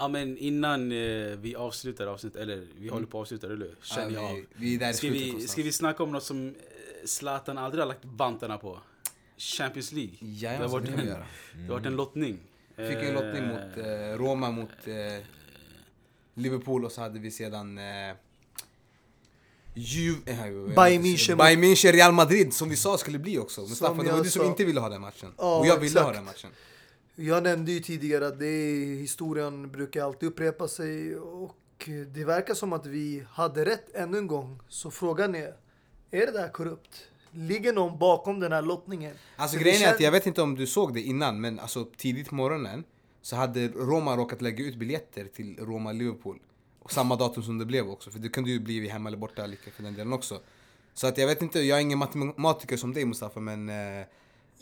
Ja 0.00 0.08
men 0.08 0.38
innan 0.38 0.92
eh, 0.92 0.98
vi 1.38 1.54
avslutar 1.56 2.06
avsnittet, 2.06 2.42
eller 2.42 2.66
vi 2.78 2.88
håller 2.88 3.06
på 3.06 3.18
att 3.18 3.22
avsluta, 3.22 3.46
eller 3.46 3.56
hur? 3.56 3.74
Känner 3.82 4.10
Ja, 4.14 4.20
jag 4.22 4.34
vi, 4.34 4.40
av. 4.40 4.46
vi 4.56 4.74
är 4.74 4.78
där 4.78 4.90
i 4.90 4.92
Ska 4.94 5.00
slutet 5.00 5.20
vi, 5.20 5.26
någonstans. 5.26 5.52
ska 5.52 5.62
vi 5.62 5.72
snacka 5.72 6.02
om 6.02 6.12
något 6.12 6.22
som 6.24 6.48
eh, 6.48 6.52
Zlatan 7.04 7.58
aldrig 7.58 7.82
har 7.82 7.88
lagt 7.88 8.04
vantarna 8.04 8.58
på? 8.58 8.80
Champions 9.36 9.92
League. 9.92 10.12
det, 10.20 10.26
har 10.26 10.32
Jajamensan, 10.52 10.70
varit 10.72 10.84
det 10.86 10.92
kan 10.92 10.96
vi 11.00 11.02
en, 11.02 11.08
göra. 11.08 11.26
det 11.54 11.66
har 11.66 11.74
varit 11.74 11.86
en 11.86 11.96
lottning. 11.96 12.38
Vi 12.76 12.86
fick 12.88 12.96
en 12.96 13.14
lottning 13.14 13.42
Eh, 13.42 13.48
mot 13.48 13.76
eh, 13.86 14.18
Roma 14.26 14.50
mot 14.50 14.70
eh, 14.86 15.24
Liverpool 16.34 16.84
och 16.84 16.92
så 16.92 17.00
hade 17.00 17.18
vi 17.18 17.30
sedan 17.30 17.78
eh, 17.78 17.84
Ju... 19.74 20.14
Eh, 20.26 20.36
Bayern 20.76 21.02
München 21.02 21.36
Bayern 21.36 21.60
München, 21.64 21.92
Real 21.92 22.12
Madrid 22.12 22.54
som 22.54 22.68
vi 22.68 22.76
sa 22.76 22.98
skulle 22.98 23.18
bli 23.18 23.38
också. 23.38 23.60
Mustafa, 23.60 23.92
det 24.02 24.08
var 24.10 24.16
jag 24.16 24.24
du 24.24 24.30
som 24.30 24.42
sa. 24.42 24.48
inte 24.48 24.64
ville 24.64 24.80
ha 24.80 24.88
den 24.88 25.00
matchen. 25.00 25.32
Ja, 25.38 25.58
och 25.58 25.66
jag 25.66 25.74
ville 25.74 25.86
exakt. 25.86 26.06
ha 26.06 26.12
den 26.12 26.24
matchen. 26.24 26.50
Jag 27.14 27.42
nämnde 27.42 27.72
ju 27.72 27.80
tidigare 27.80 28.26
att 28.26 28.38
det 28.38 28.46
är, 28.46 28.96
historien 28.96 29.70
brukar 29.70 30.04
alltid 30.04 30.28
upprepa 30.28 30.68
sig 30.68 31.16
och 31.16 31.56
det 32.14 32.24
verkar 32.24 32.54
som 32.54 32.72
att 32.72 32.86
vi 32.86 33.24
hade 33.30 33.64
rätt 33.64 33.94
ännu 33.94 34.18
en 34.18 34.26
gång. 34.26 34.60
Så 34.68 34.90
frågan 34.90 35.34
är, 35.34 35.54
är 36.10 36.26
det 36.26 36.32
där 36.32 36.48
korrupt? 36.48 37.08
Ligger 37.30 37.72
någon 37.72 37.98
bakom 37.98 38.40
den 38.40 38.52
här 38.52 38.62
lottningen? 38.62 39.14
Alltså 39.36 39.56
För 39.56 39.64
grejen 39.64 39.82
är 39.82 39.94
att 39.94 40.00
jag 40.00 40.12
vet 40.12 40.26
inte 40.26 40.42
om 40.42 40.54
du 40.54 40.66
såg 40.66 40.94
det 40.94 41.00
innan 41.00 41.40
men 41.40 41.58
alltså 41.58 41.86
tidigt 41.96 42.28
på 42.28 42.34
morgonen 42.34 42.84
så 43.22 43.36
hade 43.36 43.68
Roma 43.68 44.16
råkat 44.16 44.42
lägga 44.42 44.64
ut 44.64 44.76
biljetter 44.76 45.24
till 45.24 45.56
Roma-Liverpool. 45.58 46.38
Och 46.78 46.92
samma 46.92 47.16
datum 47.16 47.42
som 47.42 47.58
det 47.58 47.64
blev 47.66 47.88
också, 47.88 48.10
för 48.10 48.18
det 48.18 48.28
kunde 48.28 48.50
ju 48.50 48.60
bli 48.60 48.88
hemma 48.88 49.08
eller 49.08 49.18
borta 49.18 49.46
lika 49.46 49.70
för 49.70 49.82
den 49.82 49.94
delen 49.94 50.12
också. 50.12 50.40
Så 50.94 51.06
att 51.06 51.18
jag 51.18 51.26
vet 51.26 51.42
inte, 51.42 51.60
jag 51.60 51.78
är 51.78 51.82
ingen 51.82 51.98
matematiker 51.98 52.76
som 52.76 52.94
dig 52.94 53.04
Mustafa 53.04 53.40
men 53.40 53.68
eh, 53.68 54.06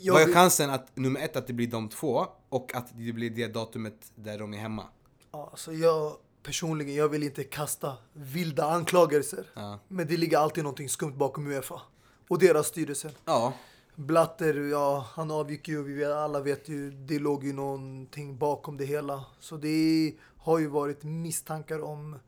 Jag 0.01 0.15
vad 0.15 0.23
är 0.23 0.33
chansen 0.33 0.71
att 0.71 0.97
nummer 0.97 1.21
ett 1.21 1.37
att 1.37 1.47
det 1.47 1.53
blir 1.53 1.67
de 1.67 1.89
två 1.89 2.27
och 2.49 2.75
att 2.75 2.87
det 2.93 3.13
blir 3.13 3.31
det 3.31 3.47
datumet 3.47 4.13
där 4.15 4.39
de 4.39 4.55
är 4.55 4.59
hemma? 4.59 4.85
Ja, 5.33 5.53
så 5.57 5.73
jag 5.73 6.17
personligen, 6.43 6.95
jag 6.95 7.09
vill 7.09 7.23
inte 7.23 7.45
kasta 7.45 7.97
vilda 8.13 8.65
anklagelser. 8.65 9.51
Ja. 9.55 9.79
Men 9.89 10.07
det 10.07 10.17
ligger 10.17 10.39
alltid 10.39 10.65
någonting 10.65 10.89
skumt 10.89 11.17
bakom 11.17 11.47
Uefa 11.47 11.81
och 12.29 12.39
deras 12.39 12.67
styrelse. 12.67 13.11
Ja, 13.25 13.53
Blatter, 13.95 14.55
ja, 14.55 15.07
han 15.13 15.31
avgick 15.31 15.69
ju, 15.69 15.83
vi 15.83 15.95
vet, 15.95 16.13
alla 16.13 16.41
vet 16.41 16.69
ju, 16.69 16.91
det 16.91 17.19
låg 17.19 17.45
ju 17.45 17.53
någonting 17.53 18.39
bakom 18.39 18.77
det 18.77 18.85
hela. 18.85 19.25
Så 19.41 19.57
det 19.57 20.15
har 20.37 20.59
ju 20.59 20.67
varit 20.67 21.03
misstankar 21.03 21.83
om 21.83 22.19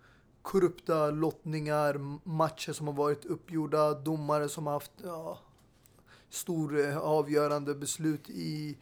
korrupta 0.43 1.11
lottningar, 1.11 1.99
matcher 2.29 2.73
som 2.73 2.87
har 2.87 2.95
varit 2.95 3.25
uppgjorda, 3.25 3.95
domare 3.95 4.49
som 4.49 4.67
har 4.67 4.73
haft 4.73 4.93
ja, 5.05 5.39
stor 6.31 6.89
eh, 6.89 6.99
avgörande 6.99 7.75
beslut 7.75 8.31
i 8.31 8.77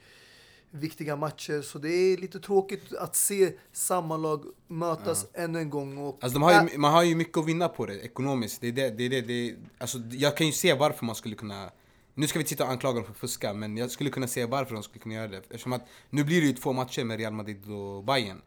viktiga 0.70 1.16
matcher. 1.16 1.62
Så 1.62 1.78
det 1.78 1.92
är 1.92 2.16
lite 2.16 2.40
tråkigt 2.40 2.92
att 2.92 3.16
se 3.16 3.52
samma 3.72 4.16
lag 4.16 4.44
mötas 4.66 5.26
ännu 5.34 5.58
en 5.58 5.70
gång. 5.70 5.98
Och, 5.98 6.18
Alltså 6.20 6.38
har 6.38 6.68
ju, 6.68 6.78
man 6.78 6.92
har 6.92 7.02
ju 7.02 7.14
mycket 7.14 7.36
att 7.36 7.46
vinna 7.46 7.68
på 7.68 7.86
det 7.86 8.00
ekonomiskt. 8.00 8.60
Det 8.60 8.68
är 8.68 8.72
det, 8.72 8.90
det, 8.90 9.04
är 9.04 9.10
det, 9.10 9.20
det 9.20 9.50
är, 9.50 9.56
alltså 9.78 9.98
jag 9.98 10.36
kan 10.36 10.46
ju 10.46 10.52
se 10.52 10.74
varför 10.74 11.04
man 11.04 11.14
skulle 11.14 11.34
kunna... 11.34 11.70
Nu 12.14 12.26
ska 12.26 12.38
vi 12.38 12.42
inte 12.42 12.50
sitta 12.50 12.64
och 12.64 12.70
anklaga 12.70 12.94
dem 12.94 13.04
för 13.04 13.12
att 13.12 13.18
fuska, 13.18 13.54
men 13.54 13.76
jag 13.76 13.90
skulle 13.90 14.10
kunna 14.10 14.26
se 14.26 14.46
varför 14.46 14.74
de 14.74 14.82
skulle 14.82 15.02
kunna 15.02 15.14
göra 15.14 15.28
det. 15.28 15.36
Eftersom 15.36 15.72
att 15.72 15.86
nu 16.10 16.24
blir 16.24 16.40
det 16.40 16.46
ju 16.46 16.52
två 16.52 16.72
matcher 16.72 17.04
med 17.04 17.18
Real 17.18 17.32
Madrid 17.32 17.70
och 17.70 18.04
Bayern. 18.04 18.42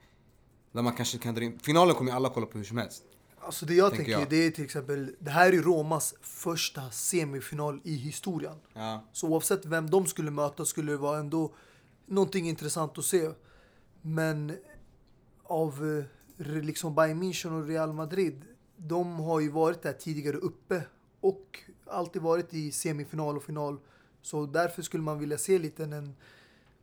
Där 0.72 0.82
man 0.82 0.94
kanske 0.94 1.18
kan 1.18 1.36
dra 1.36 1.44
in... 1.44 1.60
Finalen 1.60 1.96
kommer 1.96 2.12
ju 2.12 2.16
alla 2.16 2.30
kolla 2.30 2.46
på 2.46 2.58
hur 2.58 2.66
som 2.66 2.78
helst. 2.78 3.04
Alltså 3.44 3.66
det 3.66 3.74
jag 3.74 3.96
Tänker 3.96 4.12
jag. 4.12 4.30
det 4.30 4.36
är 4.36 4.52
till 4.52 4.64
exempel, 4.64 5.16
det 5.20 5.32
här 5.32 5.54
är 5.54 5.62
Romas 5.62 6.16
första 6.22 6.90
semifinal 6.90 7.82
i 7.84 7.96
historien. 7.96 8.56
Ja. 8.74 9.04
Så 9.14 9.28
oavsett 9.28 9.66
vem 9.66 9.90
de 9.90 10.06
skulle 10.06 10.32
möta 10.32 10.66
skulle 10.66 10.92
det 10.92 10.98
vara 10.98 11.20
ändå 11.20 11.54
någonting 12.06 12.50
intressant 12.50 12.98
att 12.98 13.06
se. 13.06 13.30
Men 14.02 14.58
av 15.44 16.06
eh, 16.38 16.62
liksom 16.62 16.96
Bayern 16.96 17.24
München 17.24 17.62
och 17.62 17.68
Real 17.68 17.94
Madrid, 17.94 18.42
de 18.78 19.20
har 19.20 19.40
ju 19.40 19.50
varit 19.50 19.82
där 19.82 19.94
tidigare 19.94 20.38
uppe 20.38 20.84
och 21.22 21.60
alltid 21.86 22.22
varit 22.22 22.54
i 22.54 22.72
semifinal 22.72 23.38
och 23.38 23.44
final. 23.44 23.80
Så 24.22 24.46
därför 24.46 24.82
skulle 24.82 25.04
man 25.04 25.20
vilja 25.20 25.38
se 25.38 25.60
lite 25.60 25.84
en 25.84 26.16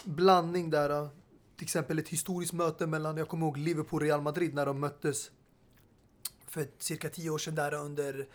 blandning 0.04 0.70
där. 0.70 1.08
Till 1.56 1.64
exempel 1.64 1.98
ett 1.98 2.08
historiskt 2.08 2.52
möte 2.52 2.86
mellan, 2.86 3.16
jag 3.16 3.28
kommer 3.28 3.46
ihåg 3.46 3.56
Liverpool 3.56 4.02
och 4.02 4.06
Real 4.06 4.22
Madrid 4.22 4.54
när 4.54 4.66
de 4.66 4.80
möttes 4.80 5.30
för 6.48 6.66
cirka 6.78 7.08
tio 7.08 7.30
år 7.30 7.38
sedan 7.38 7.54
där 7.54 7.74
under 7.74 8.26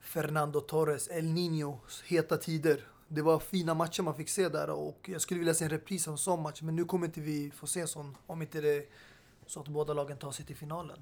Fernando 0.00 0.60
Torres, 0.60 1.08
El 1.08 1.24
Niño, 1.24 1.78
heta 2.06 2.36
tider. 2.36 2.86
Det 3.08 3.22
var 3.22 3.38
fina 3.38 3.74
matcher 3.74 4.02
man 4.02 4.14
fick 4.14 4.28
se 4.28 4.48
där 4.48 4.70
och 4.70 5.08
jag 5.12 5.20
skulle 5.20 5.38
vilja 5.38 5.54
se 5.54 5.64
en 5.64 5.70
repris 5.70 6.08
av 6.08 6.12
en 6.12 6.18
sån 6.18 6.42
match. 6.42 6.62
Men 6.62 6.76
nu 6.76 6.84
kommer 6.84 7.06
inte 7.06 7.20
vi 7.20 7.50
få 7.50 7.66
se 7.66 7.86
sån 7.86 8.16
om 8.26 8.42
inte 8.42 8.60
det 8.60 8.76
är 8.76 8.84
så 9.46 9.60
att 9.60 9.68
båda 9.68 9.94
lagen 9.94 10.16
tar 10.16 10.30
sig 10.30 10.44
till 10.44 10.56
finalen. 10.56 10.98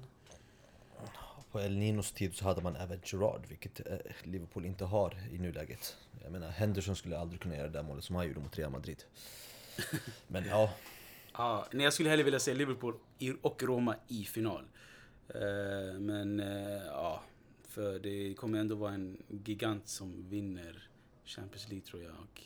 På 1.51 1.59
El 1.59 1.77
Ninos 1.77 2.11
tid 2.11 2.35
så 2.35 2.43
hade 2.43 2.61
man 2.61 2.75
även 2.75 3.01
Gerard, 3.03 3.45
vilket 3.47 3.87
eh, 3.87 3.97
Liverpool 4.23 4.65
inte 4.65 4.85
har 4.85 5.17
i 5.31 5.37
nuläget. 5.37 5.97
Jag 6.23 6.31
menar, 6.31 6.49
Henderson 6.49 6.95
skulle 6.95 7.17
aldrig 7.17 7.41
kunna 7.41 7.55
göra 7.55 7.67
det 7.67 7.73
där 7.73 7.83
målet 7.83 8.03
som 8.03 8.15
han 8.15 8.27
gjorde 8.27 8.39
mot 8.39 8.57
Real 8.57 8.71
Madrid. 8.71 9.03
Men 10.27 10.45
ja, 10.45 10.69
Ja, 11.39 11.65
nej, 11.71 11.83
jag 11.83 11.93
skulle 11.93 12.09
hellre 12.09 12.23
vilja 12.23 12.39
se 12.39 12.53
Liverpool 12.53 12.93
och 13.41 13.63
Roma 13.63 13.95
i 14.07 14.23
final. 14.23 14.65
Eh, 15.35 15.99
men 15.99 16.39
eh, 16.39 16.85
ja, 16.85 17.23
för 17.67 17.99
det 17.99 18.33
kommer 18.33 18.59
ändå 18.59 18.75
vara 18.75 18.93
en 18.93 19.23
gigant 19.45 19.87
som 19.87 20.29
vinner 20.29 20.89
Champions 21.25 21.69
League 21.69 21.85
tror 21.87 22.03
jag. 22.03 22.11
Och 22.13 22.41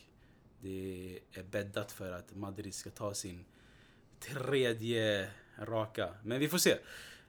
det 0.62 1.20
är 1.32 1.44
bäddat 1.44 1.92
för 1.92 2.12
att 2.12 2.36
Madrid 2.36 2.74
ska 2.74 2.90
ta 2.90 3.14
sin 3.14 3.46
tredje 4.20 5.28
raka. 5.60 6.10
Men 6.24 6.40
vi 6.40 6.48
får 6.48 6.58
se. 6.58 6.76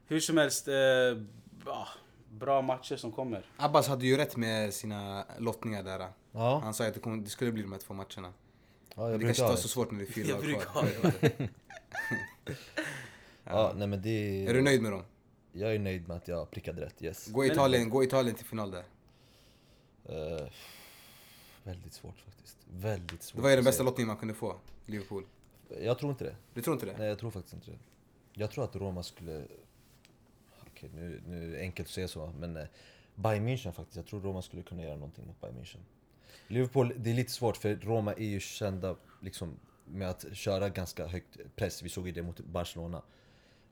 Hur 0.06 0.20
som 0.20 0.36
helst, 0.36 0.68
eh, 0.68 0.74
ja, 1.66 1.88
bra 2.30 2.62
matcher 2.62 2.96
som 2.96 3.12
kommer. 3.12 3.46
Abbas 3.56 3.88
hade 3.88 4.06
ju 4.06 4.16
rätt 4.16 4.36
med 4.36 4.74
sina 4.74 5.24
lottningar 5.38 5.82
där. 5.82 6.08
ja, 6.32 6.60
Han 6.64 6.74
sa 6.74 6.86
att 6.86 6.94
det, 7.24 7.30
skulle 7.30 7.52
bli 7.52 7.62
de 7.62 7.72
här 7.72 7.78
två 7.78 7.94
matcherna. 7.94 8.32
ja 8.96 9.10
jag 9.10 9.20
det 9.20 9.24
kanske 9.24 9.42
tar 9.42 9.50
det. 9.50 9.56
så 9.56 9.68
svårt 9.68 9.90
när 9.90 9.98
det 9.98 10.04
är 10.04 10.12
fyra 10.12 10.26
Jag 10.28 10.34
lag 10.36 10.44
brukar 10.44 10.60
kvar. 10.60 10.82
ha 10.82 11.10
det. 11.20 11.48
Ja, 13.44 13.72
nej 13.76 13.88
men 13.88 14.02
det... 14.02 14.46
Är 14.46 14.54
du 14.54 14.62
nöjd 14.62 14.82
med 14.82 14.92
dem? 14.92 15.02
Jag 15.56 15.74
är 15.74 15.78
nöjd 15.78 16.08
med 16.08 16.16
att 16.16 16.28
jag 16.28 16.50
prickade 16.50 16.82
rätt, 16.82 17.02
yes. 17.02 17.28
Gå 17.28 17.44
Italien, 17.44 17.90
gå 17.90 18.04
Italien 18.04 18.36
till 18.36 18.46
final 18.46 18.70
där. 18.70 18.84
Eh, 20.04 20.48
väldigt 21.62 21.92
svårt 21.92 22.18
faktiskt. 22.20 22.56
Väldigt 22.70 23.22
svårt 23.22 23.36
Det 23.36 23.42
var 23.42 23.50
ju 23.50 23.56
den 23.56 23.62
att 23.62 23.64
bästa 23.64 23.76
säga. 23.76 23.84
lottningen 23.90 24.06
man 24.08 24.16
kunde 24.16 24.34
få. 24.34 24.56
Liverpool. 24.86 25.24
Jag 25.80 25.98
tror 25.98 26.10
inte 26.10 26.24
det. 26.24 26.36
Du 26.54 26.62
tror 26.62 26.74
inte 26.74 26.86
det? 26.86 26.96
Nej, 26.98 27.08
jag 27.08 27.18
tror 27.18 27.30
faktiskt 27.30 27.54
inte 27.54 27.70
det. 27.70 27.78
Jag 28.32 28.50
tror 28.50 28.64
att 28.64 28.76
Roma 28.76 29.02
skulle... 29.02 29.44
Okej, 30.70 30.90
nu, 30.94 31.22
nu 31.26 31.48
är 31.48 31.52
det 31.56 31.60
enkelt 31.60 31.88
att 31.88 31.94
säga 31.94 32.08
så, 32.08 32.32
men 32.38 32.56
eh, 32.56 32.64
Bayern 33.14 33.48
München 33.48 33.72
faktiskt. 33.72 33.96
Jag 33.96 34.06
tror 34.06 34.20
Roma 34.20 34.42
skulle 34.42 34.62
kunna 34.62 34.82
göra 34.82 34.96
någonting 34.96 35.26
mot 35.26 35.40
Bayern 35.40 35.56
München. 35.56 35.80
Liverpool, 36.46 36.92
det 36.96 37.10
är 37.10 37.14
lite 37.14 37.32
svårt 37.32 37.56
för 37.56 37.76
Roma 37.76 38.12
är 38.12 38.24
ju 38.24 38.40
kända 38.40 38.96
liksom, 39.20 39.56
med 39.84 40.10
att 40.10 40.26
köra 40.32 40.68
ganska 40.68 41.06
högt 41.06 41.36
press. 41.56 41.82
Vi 41.82 41.88
såg 41.88 42.06
ju 42.06 42.12
det 42.12 42.22
mot 42.22 42.40
Barcelona. 42.40 43.02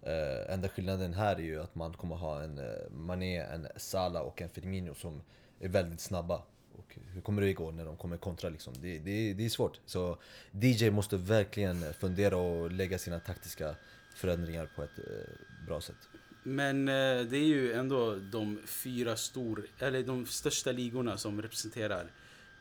Uh, 0.06 0.54
enda 0.54 0.68
skillnaden 0.68 1.14
här 1.14 1.36
är 1.36 1.42
ju 1.42 1.60
att 1.60 1.74
man 1.74 1.92
kommer 1.92 2.16
ha 2.16 2.42
en 2.42 2.58
uh, 2.58 2.90
Mané, 2.90 3.38
en 3.38 3.66
Salah 3.76 4.22
och 4.22 4.42
en 4.42 4.48
Firmino 4.48 4.94
som 4.94 5.22
är 5.60 5.68
väldigt 5.68 6.00
snabba. 6.00 6.42
Och 6.72 6.98
hur 7.14 7.20
kommer 7.20 7.42
det 7.42 7.52
gå 7.52 7.70
när 7.70 7.84
de 7.84 7.96
kommer 7.96 8.16
kontra 8.16 8.50
liksom? 8.50 8.74
Det, 8.80 8.98
det, 8.98 9.34
det 9.34 9.44
är 9.44 9.48
svårt. 9.48 9.80
Så 9.86 10.18
DJ 10.60 10.90
måste 10.90 11.16
verkligen 11.16 11.92
fundera 11.92 12.36
och 12.36 12.70
lägga 12.70 12.98
sina 12.98 13.20
taktiska 13.20 13.74
förändringar 14.14 14.68
på 14.76 14.82
ett 14.82 14.98
eh, 14.98 15.66
bra 15.66 15.80
sätt. 15.80 15.96
Men 16.42 16.86
det 16.86 17.36
är 17.36 17.46
ju 17.46 17.72
ändå 17.72 18.14
de 18.14 18.58
fyra 18.66 19.16
stor, 19.16 19.66
eller 19.78 20.02
de 20.02 20.26
största 20.26 20.72
ligorna 20.72 21.16
som 21.16 21.42
representerar 21.42 22.06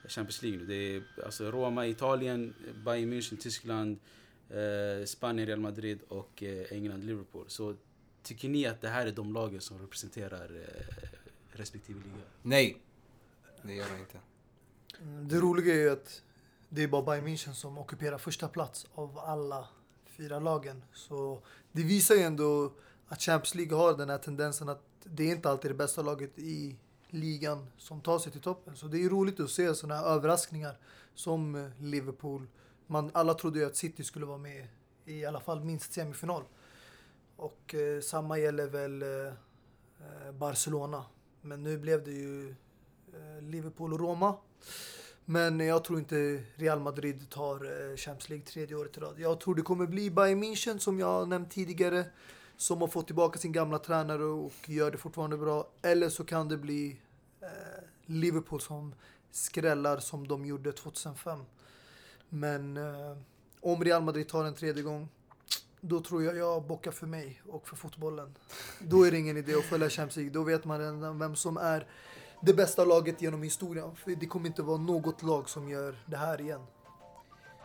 Champions 0.07 0.41
League 0.41 0.59
nu. 0.59 0.65
Det 0.65 0.95
är 0.95 1.03
alltså 1.25 1.51
Roma, 1.51 1.87
Italien, 1.87 2.53
Bayern 2.85 3.13
München, 3.13 3.37
Tyskland, 3.37 3.99
eh, 4.53 5.05
Spanien, 5.05 5.47
Real 5.47 5.59
Madrid 5.59 5.99
och 6.07 6.43
eh, 6.43 6.65
England, 6.71 7.03
Liverpool. 7.03 7.45
Så 7.47 7.75
tycker 8.23 8.49
ni 8.49 8.65
att 8.65 8.81
det 8.81 8.89
här 8.89 9.07
är 9.07 9.11
de 9.11 9.33
lagen 9.33 9.61
som 9.61 9.79
representerar 9.79 10.55
eh, 10.55 11.07
respektive 11.51 11.99
liga? 11.99 12.25
Nej. 12.41 12.77
Det 13.61 13.73
gör 13.73 13.85
de 13.89 13.99
inte. 13.99 14.17
Mm, 15.01 15.27
Det 15.27 15.39
roliga 15.39 15.73
är 15.73 15.77
ju 15.79 15.89
att 15.89 16.21
det 16.69 16.83
är 16.83 16.87
bara 16.87 17.01
Bayern 17.01 17.27
München 17.27 17.53
som 17.53 17.77
ockuperar 17.77 18.17
första 18.17 18.47
plats 18.47 18.87
av 18.93 19.19
alla 19.19 19.67
fyra 20.05 20.39
lagen. 20.39 20.83
Så 20.93 21.41
det 21.71 21.83
visar 21.83 22.15
ju 22.15 22.21
ändå 22.21 22.73
att 23.07 23.21
Champions 23.21 23.55
League 23.55 23.77
har 23.77 23.97
den 23.97 24.09
här 24.09 24.17
tendensen 24.17 24.69
att 24.69 24.83
det 25.03 25.23
är 25.23 25.35
inte 25.35 25.49
alltid 25.49 25.71
det 25.71 25.75
bästa 25.75 26.01
laget 26.01 26.39
i 26.39 26.75
ligan 27.09 27.65
som 27.77 28.01
tar 28.01 28.19
sig 28.19 28.31
till 28.31 28.41
toppen. 28.41 28.75
Så 28.75 28.87
det 28.87 29.03
är 29.03 29.09
roligt 29.09 29.39
att 29.39 29.49
se 29.49 29.75
sådana 29.75 30.01
här 30.01 30.05
överraskningar 30.07 30.77
som 31.15 31.55
eh, 31.55 31.69
Liverpool. 31.79 32.47
Man, 32.91 33.11
alla 33.13 33.33
trodde 33.33 33.59
ju 33.59 33.65
att 33.65 33.75
City 33.75 34.03
skulle 34.03 34.25
vara 34.25 34.37
med 34.37 34.67
i 35.05 35.25
alla 35.25 35.39
fall 35.39 35.63
minst 35.63 35.93
semifinal. 35.93 36.43
Och 37.35 37.75
eh, 37.75 38.01
samma 38.01 38.39
gäller 38.39 38.67
väl 38.67 39.01
eh, 39.01 39.07
eh, 39.07 40.31
Barcelona. 40.33 41.05
Men 41.41 41.63
nu 41.63 41.77
blev 41.77 42.03
det 42.03 42.11
ju 42.11 42.49
eh, 43.13 43.41
Liverpool 43.41 43.93
och 43.93 43.99
Roma. 43.99 44.35
Men 45.25 45.59
jag 45.59 45.83
tror 45.83 45.99
inte 45.99 46.43
Real 46.55 46.79
Madrid 46.79 47.29
tar 47.29 47.55
eh, 47.55 47.95
Champions 47.95 48.29
League 48.29 48.45
tredje 48.45 48.75
året 48.75 48.97
i 48.97 48.99
rad. 48.99 49.19
Jag 49.19 49.39
tror 49.39 49.55
det 49.55 49.61
kommer 49.61 49.87
bli 49.87 50.11
Bayern 50.11 50.43
München 50.43 50.77
som 50.77 50.99
jag 50.99 51.27
nämnt 51.27 51.51
tidigare. 51.51 52.05
Som 52.57 52.81
har 52.81 52.87
fått 52.87 53.05
tillbaka 53.07 53.39
sin 53.39 53.51
gamla 53.51 53.79
tränare 53.79 54.23
och 54.23 54.69
gör 54.69 54.91
det 54.91 54.97
fortfarande 54.97 55.37
bra. 55.37 55.67
Eller 55.81 56.09
så 56.09 56.23
kan 56.23 56.47
det 56.47 56.57
bli 56.57 56.99
eh, 57.41 57.83
Liverpool 58.05 58.61
som 58.61 58.95
skrällar 59.31 59.99
som 59.99 60.27
de 60.27 60.45
gjorde 60.45 60.71
2005. 60.71 61.39
Men 62.33 62.77
eh, 62.77 63.17
om 63.61 63.83
Real 63.83 64.03
Madrid 64.03 64.27
tar 64.27 64.45
en 64.45 64.55
tredje 64.55 64.83
gång, 64.83 65.09
då 65.81 65.99
tror 65.99 66.23
jag 66.23 66.37
jag 66.37 66.63
bockar 66.63 66.91
för 66.91 67.07
mig 67.07 67.41
och 67.49 67.67
för 67.67 67.75
fotbollen. 67.75 68.35
Då 68.79 69.03
är 69.03 69.11
det 69.11 69.17
ingen 69.19 69.37
idé 69.37 69.55
att 69.55 69.63
följa 69.63 69.89
Champions 69.89 70.15
League. 70.15 70.33
Då 70.33 70.43
vet 70.43 70.65
man 70.65 70.79
redan 70.79 71.19
vem 71.19 71.35
som 71.35 71.57
är 71.57 71.87
det 72.41 72.53
bästa 72.53 72.85
laget 72.85 73.21
genom 73.21 73.43
historien. 73.43 73.95
För 73.95 74.11
det 74.11 74.25
kommer 74.25 74.47
inte 74.47 74.61
vara 74.61 74.77
något 74.77 75.23
lag 75.23 75.49
som 75.49 75.69
gör 75.69 76.03
det 76.05 76.17
här 76.17 76.41
igen. 76.41 76.61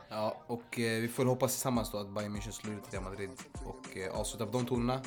Ja, 0.08 0.42
och 0.46 0.80
eh, 0.80 1.00
vi 1.00 1.08
får 1.08 1.24
hoppas 1.24 1.52
tillsammans 1.52 1.92
då 1.92 1.98
att 1.98 2.14
Bayern 2.14 2.36
München 2.36 2.50
slår 2.50 2.74
ut 2.74 2.92
Real 2.92 3.04
Madrid 3.04 3.30
och 3.64 3.96
eh, 3.96 4.20
avslutar 4.20 4.46
på 4.46 4.52
de 4.52 4.66
tonerna. 4.66 5.00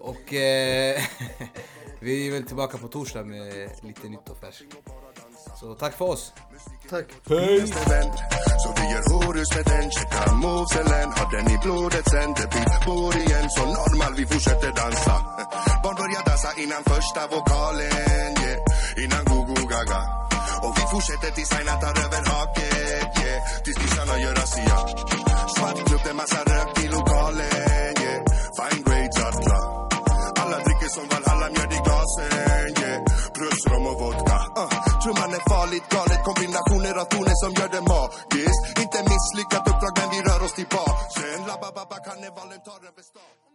Och 0.00 0.34
eh, 0.34 1.02
vi 2.00 2.28
är 2.28 2.32
väl 2.32 2.44
tillbaka 2.44 2.78
på 2.78 2.88
torsdag 2.88 3.24
med 3.24 3.70
lite 3.82 4.08
nytt 4.08 4.28
och 4.28 4.40
färskt. 4.40 4.76
Så 5.60 5.74
tack 5.74 5.94
för 5.94 6.04
oss! 6.04 6.32
Tack. 6.90 7.06
Så 8.62 8.68
vi 8.76 8.84
gör 8.92 9.04
horus 9.12 9.50
med 9.56 9.64
den, 9.64 9.90
checkar 9.90 10.34
movesen 10.34 11.12
Har 11.16 11.28
den 11.36 11.46
i 11.54 11.58
blodet 11.64 12.06
sen, 12.10 12.30
det 12.38 12.46
blir 12.52 12.66
bor 12.86 13.16
igen 13.16 13.46
Så 13.56 13.62
normal, 13.78 14.12
vi 14.16 14.26
fortsätter 14.26 14.72
dansa 14.80 15.16
Barn 15.82 15.96
börjar 16.00 16.22
dansa 16.28 16.50
innan 16.62 16.82
första 16.92 17.20
vokalen 17.34 18.32
yeah. 18.42 19.04
Innan 19.04 19.24
go-go 19.30 19.66
gaga 19.72 20.00
Och 20.64 20.74
vi 20.78 20.84
fortsätter 20.92 21.30
tills 21.36 21.52
Aina 21.52 21.74
tar 21.82 21.94
över 22.04 22.22
haket 22.30 23.08
yeah. 23.22 23.38
Tills 23.64 23.78
kissarna 23.82 24.14
gör 24.22 24.34
razzia 24.40 24.78
Svart 25.54 25.78
klubb, 25.88 26.00
det 26.04 26.14
massa 26.14 26.40
rök 26.52 26.70
i 26.84 26.88
lokalen 26.96 27.94
yeah. 28.04 28.20
Fine 28.56 28.82
grades, 28.86 29.18
atla 29.28 29.58
alla 30.42 30.58
dricker 30.64 30.88
som 30.96 31.04
Valhalla, 31.12 31.46
mjöd 31.54 31.72
i 31.78 31.80
glasen 31.86 32.32
yeah. 32.82 33.07
Plus 33.38 33.60
rom 33.70 33.86
och 33.86 33.98
vodka. 34.00 34.38
Uh. 34.62 34.70
Trumman 35.02 35.32
är 35.38 35.44
farligt 35.54 35.86
galet. 35.94 36.20
Kombinationer 36.28 36.94
av 37.02 37.06
toner 37.12 37.36
som 37.42 37.50
gör 37.58 37.70
det 37.76 37.84
magiskt. 37.92 38.62
Inte 38.84 38.98
misslyckat 39.10 39.64
uppdrag 39.70 39.92
men 39.98 40.08
vi 40.14 40.18
rör 40.28 40.40
oss 40.46 40.54
till 40.58 40.68
basen 40.76 41.40
Labba-babba, 41.50 41.96
karnevalen 42.06 42.60
tar 42.68 42.80
över 42.88 43.02
stan. 43.10 43.47